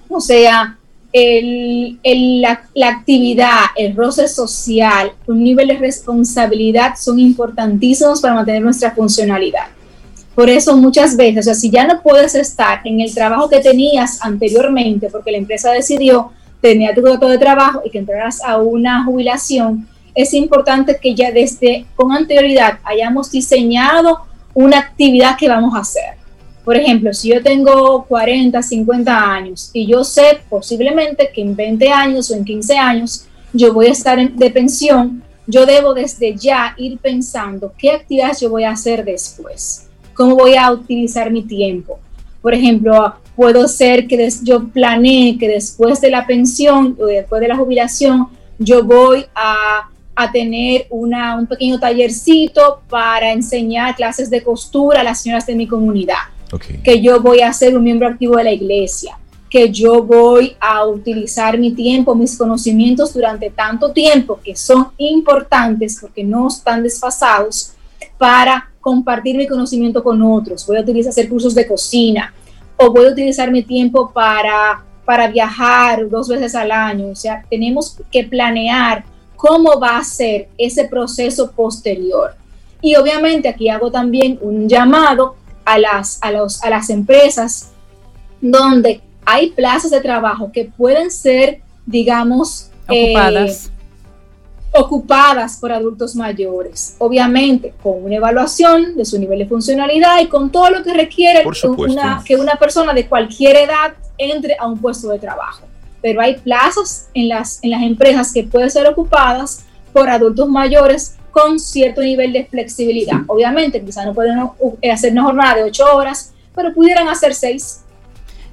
O 0.09 0.21
sea, 0.21 0.79
el, 1.13 1.99
la, 2.43 2.89
actividad, 2.89 3.61
el 3.77 3.97
roce 3.97 4.29
social, 4.29 5.13
un 5.27 5.43
nivel 5.43 5.69
de 5.69 5.79
responsabilidad 5.79 6.95
son 6.97 7.19
importantísimos 7.19 8.21
para 8.21 8.35
mantener 8.35 8.63
nuestra 8.63 8.93
funcionalidad. 8.93 9.67
Por 10.35 10.49
eso 10.49 10.77
muchas 10.77 11.17
veces, 11.17 11.41
o 11.41 11.43
sea, 11.43 11.55
si 11.55 11.71
ya 11.71 11.87
no 11.87 12.03
puedes 12.03 12.35
estar 12.35 12.81
en 12.85 13.01
el 13.01 13.13
trabajo 13.13 13.49
que 13.49 13.61
tenías 13.61 14.23
anteriormente, 14.23 15.09
porque 15.11 15.33
la 15.33 15.39
empresa 15.39 15.73
decidió 15.73 16.33
tener 16.61 16.95
tu 16.95 17.03
contrato 17.03 17.29
de 17.29 17.39
trabajo 17.39 17.83
y 17.85 17.91
que 17.91 17.99
entraras 17.99 18.43
a 18.43 18.59
una 18.59 19.05
jubilación, 19.05 19.89
es 20.15 20.35
importante 20.35 20.99
que 21.01 21.15
ya 21.15 21.31
desde 21.31 21.87
con 21.95 22.13
anterioridad 22.13 22.79
hayamos 22.85 23.31
diseñado 23.31 24.21
una 24.55 24.79
actividad 24.79 25.37
que 25.39 25.49
vamos 25.49 25.75
a 25.75 25.79
hacer 25.79 26.21
por 26.65 26.77
ejemplo, 26.77 27.13
si 27.15 27.31
yo 27.31 27.43
tengo 27.43 28.05
40, 28.05 28.63
50 28.63 29.33
años 29.33 29.71
y 29.73 29.87
yo 29.87 30.05
sé 30.05 30.41
posiblemente 30.49 31.31
que 31.35 31.41
en 31.41 31.57
20 31.57 31.89
años 31.91 32.31
o 32.31 32.37
en 32.37 32.45
15 32.45 32.77
años 32.77 33.27
yo 33.53 33.73
voy 33.73 33.87
a 33.87 33.91
estar 33.93 34.31
de 34.31 34.51
pensión, 34.51 35.23
yo 35.47 35.67
debo 35.67 35.95
desde 35.95 36.37
ya 36.37 36.75
ir 36.77 36.99
pensando 36.99 37.73
qué 37.77 37.93
actividades 37.93 38.41
yo 38.41 38.51
voy 38.51 38.65
a 38.65 38.71
hacer 38.71 39.05
después, 39.05 39.89
cómo 40.15 40.37
voy 40.37 40.55
a 40.55 40.71
utilizar 40.71 41.31
mi 41.31 41.43
tiempo. 41.43 41.99
Por 42.43 42.55
ejemplo, 42.55 43.17
puedo 43.41 43.67
ser 43.69 44.07
que 44.07 44.29
yo 44.43 44.69
planee 44.69 45.39
que 45.39 45.49
después 45.49 45.99
de 46.03 46.11
la 46.11 46.27
pensión 46.27 46.95
o 47.01 47.07
después 47.07 47.41
de 47.41 47.49
la 47.49 47.57
jubilación 47.57 48.27
yo 48.59 48.85
voy 48.85 49.25
a, 49.35 49.89
a 50.15 50.31
tener 50.31 50.87
una, 50.91 51.39
un 51.39 51.47
pequeño 51.47 51.81
tallercito 51.81 52.83
para 52.91 53.33
enseñar 53.33 53.97
clases 53.97 54.29
de 54.29 54.43
costura 54.43 55.01
a 55.01 55.05
las 55.05 55.23
señoras 55.23 55.47
de 55.47 55.55
mi 55.55 55.67
comunidad. 55.67 56.19
Que 56.85 57.01
yo 57.01 57.19
voy 57.23 57.41
a 57.41 57.51
ser 57.55 57.75
un 57.75 57.83
miembro 57.83 58.09
activo 58.09 58.37
de 58.37 58.45
la 58.45 58.53
iglesia, 58.53 59.17
que 59.49 59.71
yo 59.71 60.03
voy 60.03 60.55
a 60.61 60.85
utilizar 60.85 61.59
mi 61.59 61.71
tiempo, 61.71 62.15
mis 62.15 62.37
conocimientos 62.37 63.15
durante 63.15 63.49
tanto 63.49 63.91
tiempo 63.91 64.39
que 64.45 64.55
son 64.55 64.89
importantes 64.99 65.97
porque 65.99 66.23
no 66.23 66.49
están 66.49 66.83
desfasados 66.83 67.73
para 68.19 68.69
compartir 68.83 69.35
mi 69.39 69.47
conocimiento 69.47 70.05
con 70.05 70.21
otros. 70.21 70.67
Voy 70.67 70.77
a 70.77 70.83
utilizar 70.83 71.09
hacer 71.09 71.31
cursos 71.31 71.55
de 71.55 71.67
cocina 71.67 72.35
o 72.81 72.91
voy 72.91 73.07
a 73.07 73.11
utilizar 73.11 73.51
mi 73.51 73.63
tiempo 73.63 74.11
para, 74.11 74.83
para 75.05 75.29
viajar 75.29 76.09
dos 76.09 76.29
veces 76.29 76.55
al 76.55 76.73
año. 76.73 77.09
O 77.09 77.15
sea, 77.15 77.45
tenemos 77.51 77.99
que 78.11 78.25
planear 78.25 79.05
cómo 79.37 79.79
va 79.79 79.99
a 79.99 80.05
ser 80.05 80.49
ese 80.57 80.85
proceso 80.85 81.51
posterior. 81.53 82.35
Y 82.81 82.97
obviamente 82.97 83.49
aquí 83.49 83.69
hago 83.69 83.91
también 83.91 84.39
un 84.41 84.69
llamado 84.69 85.37
a 85.65 85.79
las, 85.79 86.19
a, 86.23 86.31
los, 86.31 86.63
a 86.63 86.71
las 86.71 86.89
empresas 86.89 87.71
donde 88.41 89.03
hay 89.27 89.51
plazas 89.51 89.91
de 89.91 90.01
trabajo 90.01 90.51
que 90.51 90.65
pueden 90.65 91.11
ser, 91.11 91.61
digamos, 91.85 92.71
ocupadas. 92.89 93.67
Eh, 93.67 93.80
ocupadas 94.73 95.57
por 95.57 95.73
adultos 95.73 96.15
mayores, 96.15 96.95
obviamente 96.99 97.75
con 97.83 98.05
una 98.05 98.17
evaluación 98.17 98.97
de 98.97 99.05
su 99.05 99.19
nivel 99.19 99.41
de 99.41 99.47
funcionalidad 99.47 100.21
y 100.21 100.27
con 100.29 100.51
todo 100.51 100.71
lo 100.71 100.83
que 100.83 100.95
requiere 100.95 101.43
una, 101.77 102.23
que 102.25 102.37
una 102.37 102.55
persona 102.55 102.93
de 102.95 103.07
cualquier 103.07 103.57
edad 103.57 103.95
entre 104.17 104.57
a 104.59 104.67
un 104.67 104.79
puesto 104.79 105.09
de 105.09 105.19
trabajo. 105.19 105.65
pero 106.03 106.21
hay 106.21 106.37
plazas 106.37 107.09
en 107.15 107.29
las, 107.29 107.59
en 107.63 107.71
las 107.71 107.83
empresas 107.83 108.33
que 108.33 108.45
pueden 108.45 108.71
ser 108.71 108.87
ocupadas 108.87 109.65
por 109.93 110.09
adultos 110.09 110.49
mayores 110.49 111.17
con 111.31 111.59
cierto 111.59 112.01
nivel 112.01 112.33
de 112.33 112.45
flexibilidad. 112.47 113.19
Obviamente, 113.27 113.83
quizás 113.83 114.07
no 114.07 114.15
pueden 114.15 114.39
hacer 114.91 115.13
una 115.13 115.25
jornada 115.25 115.57
de 115.57 115.65
ocho 115.65 115.85
horas, 115.95 116.33
pero 116.55 116.73
pudieran 116.73 117.09
hacer 117.09 117.35
seis 117.35 117.83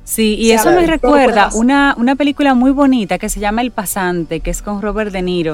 Sí, 0.07 0.35
y 0.39 0.51
eso 0.51 0.71
me 0.71 0.87
recuerda 0.87 1.49
una, 1.53 1.93
una 1.97 2.15
película 2.15 2.53
muy 2.53 2.71
bonita 2.71 3.17
que 3.17 3.27
se 3.27 3.41
llama 3.41 3.61
El 3.61 3.71
Pasante, 3.71 4.39
que 4.39 4.51
es 4.51 4.61
con 4.61 4.81
Robert 4.81 5.11
De 5.11 5.21
Niro, 5.21 5.53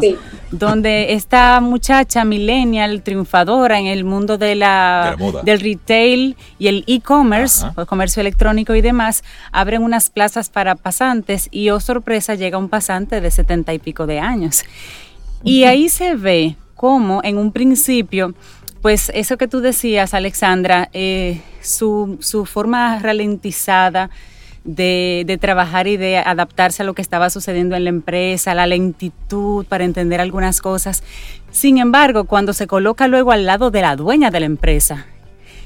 donde 0.51 1.14
esta 1.14 1.60
muchacha 1.60 2.24
millennial 2.24 3.01
triunfadora 3.01 3.80
en 3.80 3.88
el 3.88 4.04
mundo 4.04 4.38
de 4.38 4.54
la, 4.54 5.18
del 5.43 5.60
retail 5.60 6.38
y 6.60 6.68
el 6.68 6.84
e-commerce, 6.86 7.66
el 7.76 7.88
comercio 7.88 8.22
electrónico 8.22 8.76
y 8.76 8.82
demás, 8.82 9.24
abren 9.51 9.82
unas 9.82 10.12
plazas 10.12 10.51
para 10.51 10.76
pasantes 10.76 11.47
y 11.49 11.72
oh 11.72 11.80
sorpresa 11.80 12.36
llega 12.36 12.60
un 12.60 12.70
pasante 12.70 13.22
de 13.22 13.32
setenta 13.32 13.74
y 13.74 13.80
pico 13.80 14.06
de 14.06 14.20
años. 14.20 14.66
Y 15.43 15.64
ahí 15.64 15.89
se 15.89 16.14
ve 16.14 16.58
cómo 16.76 17.22
en 17.24 17.39
un 17.39 17.51
principio 17.51 18.36
pues 18.84 19.12
eso 19.16 19.38
que 19.38 19.47
tú 19.47 19.62
decías, 19.62 20.14
Alexandra, 20.14 20.89
eh, 20.91 21.41
su, 21.62 22.18
su, 22.20 22.45
forma 22.45 22.99
ralentizada 22.99 24.10
de, 24.64 25.38
trabajar 25.41 25.88
y 25.88 25.97
de 25.97 26.18
adaptarse 26.18 26.84
a 26.84 26.86
lo 26.86 26.93
que 26.93 27.01
estaba 27.01 27.30
sucediendo 27.30 27.76
en 27.76 27.84
la 27.84 27.89
empresa, 27.89 28.55
la 28.55 28.68
lentitud 28.68 29.66
para 29.66 29.84
entender 29.84 30.22
algunas 30.22 30.61
cosas. 30.61 31.03
Sin 31.51 31.78
embargo, 31.78 32.26
cuando 32.26 32.53
se 32.53 32.68
coloca 32.68 33.07
luego 33.07 33.32
al 33.32 33.45
lado 33.45 33.72
de 33.72 33.82
la 33.82 33.95
dueña 33.95 34.32
de 34.32 34.39
la 34.39 34.45
empresa, 34.45 35.05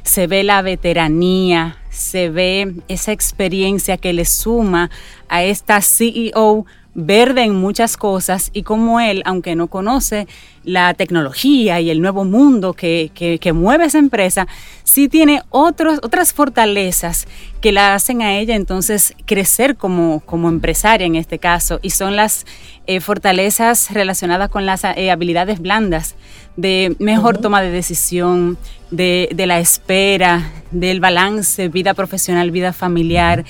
se 0.03 0.27
ve 0.27 0.43
la 0.43 0.61
veteranía, 0.61 1.77
se 1.89 2.29
ve 2.29 2.75
esa 2.87 3.11
experiencia 3.11 3.97
que 3.97 4.13
le 4.13 4.25
suma 4.25 4.89
a 5.27 5.43
esta 5.43 5.81
CEO 5.81 6.65
verde 6.97 7.43
en 7.43 7.53
muchas 7.53 7.95
cosas 7.95 8.49
y 8.53 8.63
como 8.63 8.99
él, 8.99 9.21
aunque 9.23 9.55
no 9.55 9.67
conoce 9.67 10.27
la 10.63 10.95
tecnología 10.95 11.79
y 11.79 11.91
el 11.91 12.01
nuevo 12.01 12.25
mundo 12.25 12.73
que, 12.73 13.11
que, 13.13 13.53
mueve 13.53 13.85
esa 13.85 13.99
empresa, 13.99 14.47
sí 14.83 15.07
tiene 15.07 15.43
otros, 15.49 15.99
otras 16.01 16.33
fortalezas 16.33 17.27
que 17.61 17.71
la 17.71 17.93
hacen 17.93 18.23
a 18.23 18.35
ella 18.37 18.55
entonces 18.55 19.13
crecer 19.25 19.77
como, 19.77 20.21
como 20.21 20.49
empresaria 20.49 21.05
en 21.05 21.15
este 21.15 21.37
caso 21.37 21.79
y 21.83 21.91
son 21.91 22.15
las 22.15 22.47
eh, 22.87 22.99
fortalezas 22.99 23.91
relacionadas 23.91 24.49
con 24.49 24.65
las 24.65 24.83
eh, 24.83 25.11
habilidades 25.11 25.59
blandas 25.61 26.15
de 26.55 26.95
mejor 26.97 27.37
toma 27.37 27.61
de 27.61 27.69
decisión, 27.69 28.57
de, 28.89 29.29
de, 29.35 29.45
la 29.45 29.59
espera, 29.59 30.51
del 30.71 30.99
balance, 30.99 31.69
vida 31.69 31.93
profesional, 31.93 32.49
vida 32.49 32.73
familiar. 32.73 33.45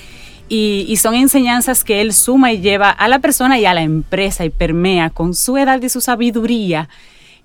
Y, 0.50 0.96
son 0.96 1.14
enseñanzas 1.14 1.84
que 1.84 2.00
él 2.00 2.12
suma 2.14 2.52
y 2.52 2.60
lleva 2.60 2.90
a 2.90 3.08
la 3.08 3.18
persona 3.18 3.58
y 3.58 3.66
a 3.66 3.74
la 3.74 3.82
empresa 3.82 4.44
y 4.44 4.50
permea 4.50 5.10
con 5.10 5.34
su 5.34 5.58
edad 5.58 5.80
y 5.82 5.88
su 5.88 6.00
sabiduría 6.00 6.88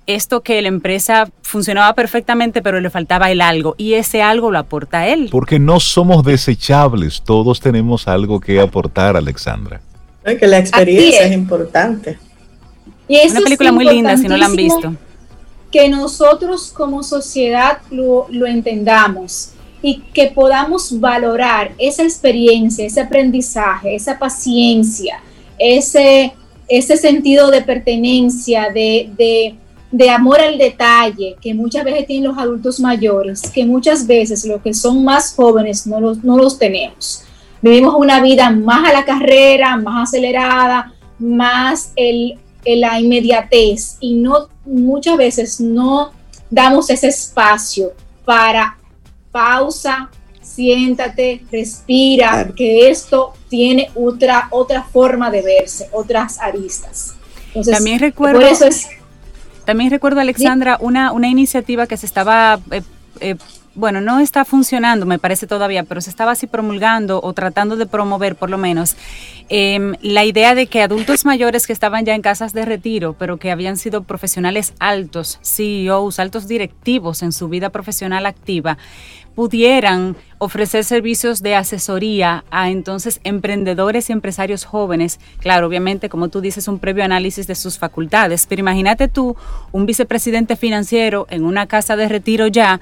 esto 0.06 0.41
que 0.41 0.62
la 0.62 0.68
empresa 0.68 1.30
funcionaba 1.43 1.93
perfectamente 1.95 2.62
pero 2.62 2.82
le 2.82 2.89
faltaba 2.89 3.32
el 3.32 3.39
algo 3.39 3.76
y 3.78 3.93
ese 3.93 4.22
algo 4.22 4.51
lo 4.51 4.60
aporta 4.60 5.08
él. 5.08 5.30
Porque 5.32 5.60
no 5.60 5.80
somos 5.80 6.24
desechables, 6.24 7.22
todos 7.22 7.60
tenemos 7.60 8.08
algo 8.08 8.39
que 8.39 8.60
aportar, 8.60 9.16
Alexandra. 9.16 9.82
que 10.24 10.47
la 10.47 10.58
experiencia 10.58 11.26
es. 11.26 11.34
importante. 11.34 12.18
Y 13.08 13.18
Una 13.30 13.41
película 13.41 13.72
muy 13.72 13.86
linda 13.86 14.18
si 14.18 14.28
no 14.28 14.38
la 14.38 14.45
han 14.45 14.56
visto. 14.56 14.93
Que 15.72 15.89
nosotros 15.89 16.72
como 16.72 17.04
sociedad 17.04 17.80
lo, 17.89 18.28
lo 18.30 18.45
entendamos 18.45 19.54
y 19.84 19.99
que 20.13 20.27
podamos 20.27 20.97
valorar 21.01 21.73
esa 21.77 22.03
experiencia, 22.03 22.86
ese 22.86 23.01
aprendizaje, 23.01 23.93
esa 23.93 24.17
paciencia, 24.17 25.19
ese, 25.59 26.34
ese 26.69 26.95
sentido 26.95 27.51
de 27.51 27.61
pertenencia, 27.61 28.69
de, 28.69 29.55
amor 30.09 30.39
al 30.39 30.57
detalle 30.57 31.36
que 31.41 31.53
muchas 31.53 31.84
veces 31.84 32.07
tienen 32.07 32.29
los 32.29 32.38
adultos 32.38 32.79
mayores, 32.79 33.41
que 33.51 33.65
muchas 33.65 34.07
veces 34.07 34.45
los 34.45 34.61
que 34.61 34.73
son 34.73 35.03
más 35.03 35.36
jóvenes 35.36 35.86
no 35.86 35.99
los, 35.99 36.23
no 36.23 36.38
los 36.38 36.57
tenemos. 36.57 37.25
Vivimos 37.61 37.95
una 37.97 38.21
vida 38.21 38.49
más 38.51 38.89
a 38.89 38.93
la 38.93 39.03
carrera, 39.03 39.75
más 39.75 40.09
acelerada, 40.09 40.93
más 41.19 41.91
el, 41.97 42.38
la 42.65 43.01
inmediatez 43.01 43.97
y 43.99 44.15
no 44.15 44.47
muchas 44.65 45.17
veces 45.17 45.59
no 45.59 46.11
damos 46.49 46.89
ese 46.89 47.09
espacio 47.09 47.91
para 48.23 48.77
pausa, 49.34 50.09
siéntate, 50.41 51.43
respira, 51.51 52.53
que 52.55 52.89
esto 52.89 53.34
tiene 53.49 53.89
otra, 53.95 54.47
otra 54.51 54.84
forma 54.84 55.31
de 55.31 55.41
verse, 55.41 55.89
otras 55.91 56.39
aristas. 56.39 57.15
también 57.69 57.99
recuerdo, 57.99 58.39
también 59.65 59.89
recuerdo, 59.89 60.21
Alexandra, 60.21 60.77
una, 60.79 61.11
una 61.11 61.27
iniciativa 61.27 61.88
que 61.88 61.97
se 61.97 62.05
estaba 62.05 62.59
eh, 62.71 62.81
eh, 63.19 63.36
bueno, 63.76 64.01
no 64.01 64.19
está 64.19 64.45
funcionando, 64.45 65.05
me 65.05 65.19
parece 65.19 65.47
todavía, 65.47 65.84
pero 65.84 65.99
se 66.01 66.09
estaba 66.09 66.32
así 66.32 66.45
promulgando 66.45 67.19
o 67.24 67.34
tratando 67.34 67.76
de 67.76 67.86
promover 67.86 68.36
por 68.36 68.49
lo 68.49 68.57
menos 68.57 68.95
em, 69.49 69.95
la 70.01 70.26
idea 70.26 70.53
de 70.53 70.67
que 70.67 70.82
adultos 70.82 71.26
mayores 71.26 71.65
que 71.65 71.74
estaban 71.74 72.05
ya 72.05 72.13
en 72.13 72.21
casas 72.21 72.53
de 72.53 72.65
retiro, 72.65 73.15
pero 73.17 73.38
que 73.38 73.51
habían 73.51 73.78
sido 73.78 74.03
profesionales 74.03 74.74
altos, 74.80 75.39
CEOs, 75.43 76.19
altos 76.19 76.47
directivos 76.47 77.24
en 77.24 77.32
su 77.32 77.49
vida 77.49 77.69
profesional 77.69 78.26
activa, 78.26 78.78
pudieran 79.36 80.15
ofrecer 80.38 80.84
servicios 80.84 81.41
de 81.41 81.55
asesoría 81.55 82.43
a 82.51 82.69
entonces 82.69 83.19
emprendedores 83.24 84.09
y 84.09 84.13
empresarios 84.13 84.65
jóvenes. 84.65 85.19
Claro, 85.39 85.67
obviamente, 85.67 86.09
como 86.09 86.28
tú 86.28 86.41
dices, 86.41 86.67
un 86.67 86.80
previo 86.80 87.03
análisis 87.03 87.47
de 87.47 87.55
sus 87.55 87.78
facultades, 87.80 88.45
pero 88.47 88.59
imagínate 88.59 89.07
tú, 89.07 89.36
un 89.71 89.86
vicepresidente 89.86 90.55
financiero 90.55 91.26
en 91.30 91.45
una 91.45 91.67
casa 91.67 91.95
de 91.95 92.09
retiro 92.09 92.47
ya, 92.47 92.80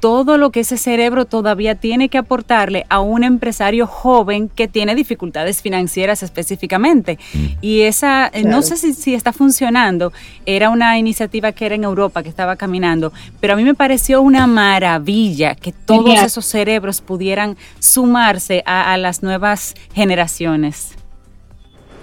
todo 0.00 0.38
lo 0.38 0.50
que 0.50 0.60
ese 0.60 0.76
cerebro 0.76 1.24
todavía 1.24 1.74
tiene 1.74 2.08
que 2.08 2.18
aportarle 2.18 2.86
a 2.88 3.00
un 3.00 3.24
empresario 3.24 3.86
joven 3.86 4.48
que 4.48 4.68
tiene 4.68 4.94
dificultades 4.94 5.62
financieras 5.62 6.22
específicamente. 6.22 7.18
Mm. 7.34 7.46
Y 7.60 7.80
esa, 7.82 8.30
eh, 8.32 8.44
no 8.44 8.62
sé 8.62 8.76
si, 8.76 9.14
está 9.14 9.32
funcionando, 9.32 10.12
era 10.46 10.70
una 10.70 10.98
iniciativa 10.98 11.52
que 11.52 11.66
era 11.66 11.74
en 11.74 11.84
Europa, 11.84 12.22
que 12.22 12.28
estaba 12.28 12.56
caminando, 12.56 13.12
pero 13.40 13.54
a 13.54 13.56
mí 13.56 13.64
me 13.64 13.74
pareció 13.74 14.22
una 14.22 14.46
maravilla 14.46 15.54
que 15.54 15.72
todos 15.72 16.22
esos 16.22 16.44
cerebros 16.44 17.00
pudieran 17.00 17.56
sumarse 17.78 18.62
a, 18.66 18.92
a 18.92 18.96
las 18.96 19.22
nuevas 19.22 19.74
generaciones. 19.94 20.92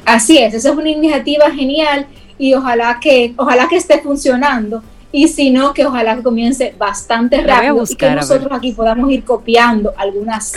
Así 0.05 0.37
es, 0.37 0.53
esa 0.53 0.69
es 0.69 0.75
una 0.77 0.89
iniciativa 0.89 1.49
genial 1.51 2.07
y 2.37 2.53
ojalá 2.53 2.99
que, 2.99 3.33
ojalá 3.37 3.67
que 3.67 3.77
esté 3.77 3.99
funcionando 4.01 4.83
y 5.15 5.29
si 5.29 5.49
no, 5.49 5.73
que 5.73 5.85
ojalá 5.85 6.17
que 6.17 6.23
comience 6.23 6.75
bastante 6.77 7.41
rápido 7.41 7.81
y 7.89 7.95
que 7.95 8.11
nosotros 8.11 8.49
aquí 8.51 8.73
podamos 8.73 9.09
ir 9.09 9.23
copiando 9.23 9.93
algunas, 9.95 10.51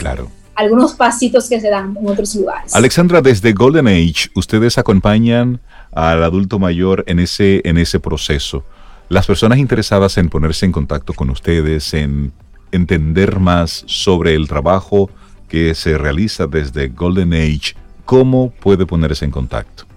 algunos 0.53 0.93
pasitos 0.95 1.47
que 1.47 1.61
se 1.61 1.69
dan 1.69 1.95
en 1.97 2.05
otros 2.05 2.35
lugares. 2.35 2.75
Alexandra, 2.75 3.21
desde 3.21 3.53
Golden 3.53 3.87
Age, 3.87 4.29
ustedes 4.35 4.77
acompañan 4.77 5.61
al 5.93 6.21
adulto 6.25 6.59
mayor 6.59 7.05
en 7.07 7.19
ese, 7.19 7.61
en 7.63 7.77
ese 7.77 8.01
proceso. 8.01 8.65
Las 9.07 9.27
personas 9.27 9.59
interesadas 9.59 10.17
en 10.17 10.27
ponerse 10.27 10.65
en 10.65 10.73
contacto 10.73 11.13
con 11.13 11.29
ustedes, 11.29 11.93
en 11.93 12.33
entender 12.73 13.39
más 13.39 13.85
sobre 13.87 14.35
el 14.35 14.49
trabajo 14.49 15.09
que 15.47 15.73
se 15.73 15.97
realiza 15.97 16.47
desde 16.47 16.89
Golden 16.89 17.31
Age, 17.31 17.75
¿cómo 18.03 18.51
puede 18.51 18.85
ponerse 18.85 19.23
en 19.23 19.31
contacto? 19.31 19.88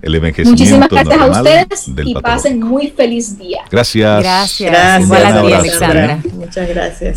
el 0.03 0.20
Muchísimas 0.20 0.89
gracias 0.89 1.20
a 1.20 1.27
ustedes 1.31 1.89
y 2.05 2.15
pasen 2.15 2.61
muy 2.61 2.89
feliz 2.89 3.39
día. 3.39 3.62
Gracias. 3.70 4.23
Gracias. 4.23 4.70
gracias. 4.70 5.11
Alexandra. 5.11 6.23
Muchas 6.35 6.69
gracias. 6.69 7.16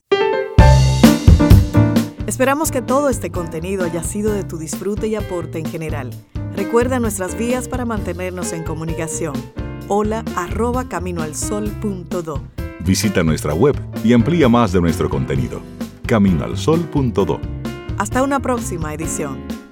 Esperamos 2.27 2.71
que 2.71 2.81
todo 2.81 3.09
este 3.09 3.31
contenido 3.31 3.85
haya 3.85 4.03
sido 4.03 4.33
de 4.33 4.43
tu 4.43 4.57
disfrute 4.57 5.07
y 5.07 5.15
aporte 5.15 5.59
en 5.59 5.65
general. 5.65 6.11
Recuerda 6.55 6.99
nuestras 6.99 7.37
vías 7.37 7.67
para 7.67 7.85
mantenernos 7.85 8.53
en 8.53 8.63
comunicación. 8.63 9.33
Hola 9.87 10.23
arroba 10.35 10.87
caminoalsol.do. 10.87 12.41
Visita 12.81 13.23
nuestra 13.23 13.53
web 13.53 13.75
y 14.03 14.13
amplía 14.13 14.47
más 14.47 14.71
de 14.71 14.81
nuestro 14.81 15.09
contenido. 15.09 15.61
Caminoalsol.do. 16.05 17.39
Hasta 17.97 18.21
una 18.21 18.39
próxima 18.39 18.93
edición. 18.93 19.64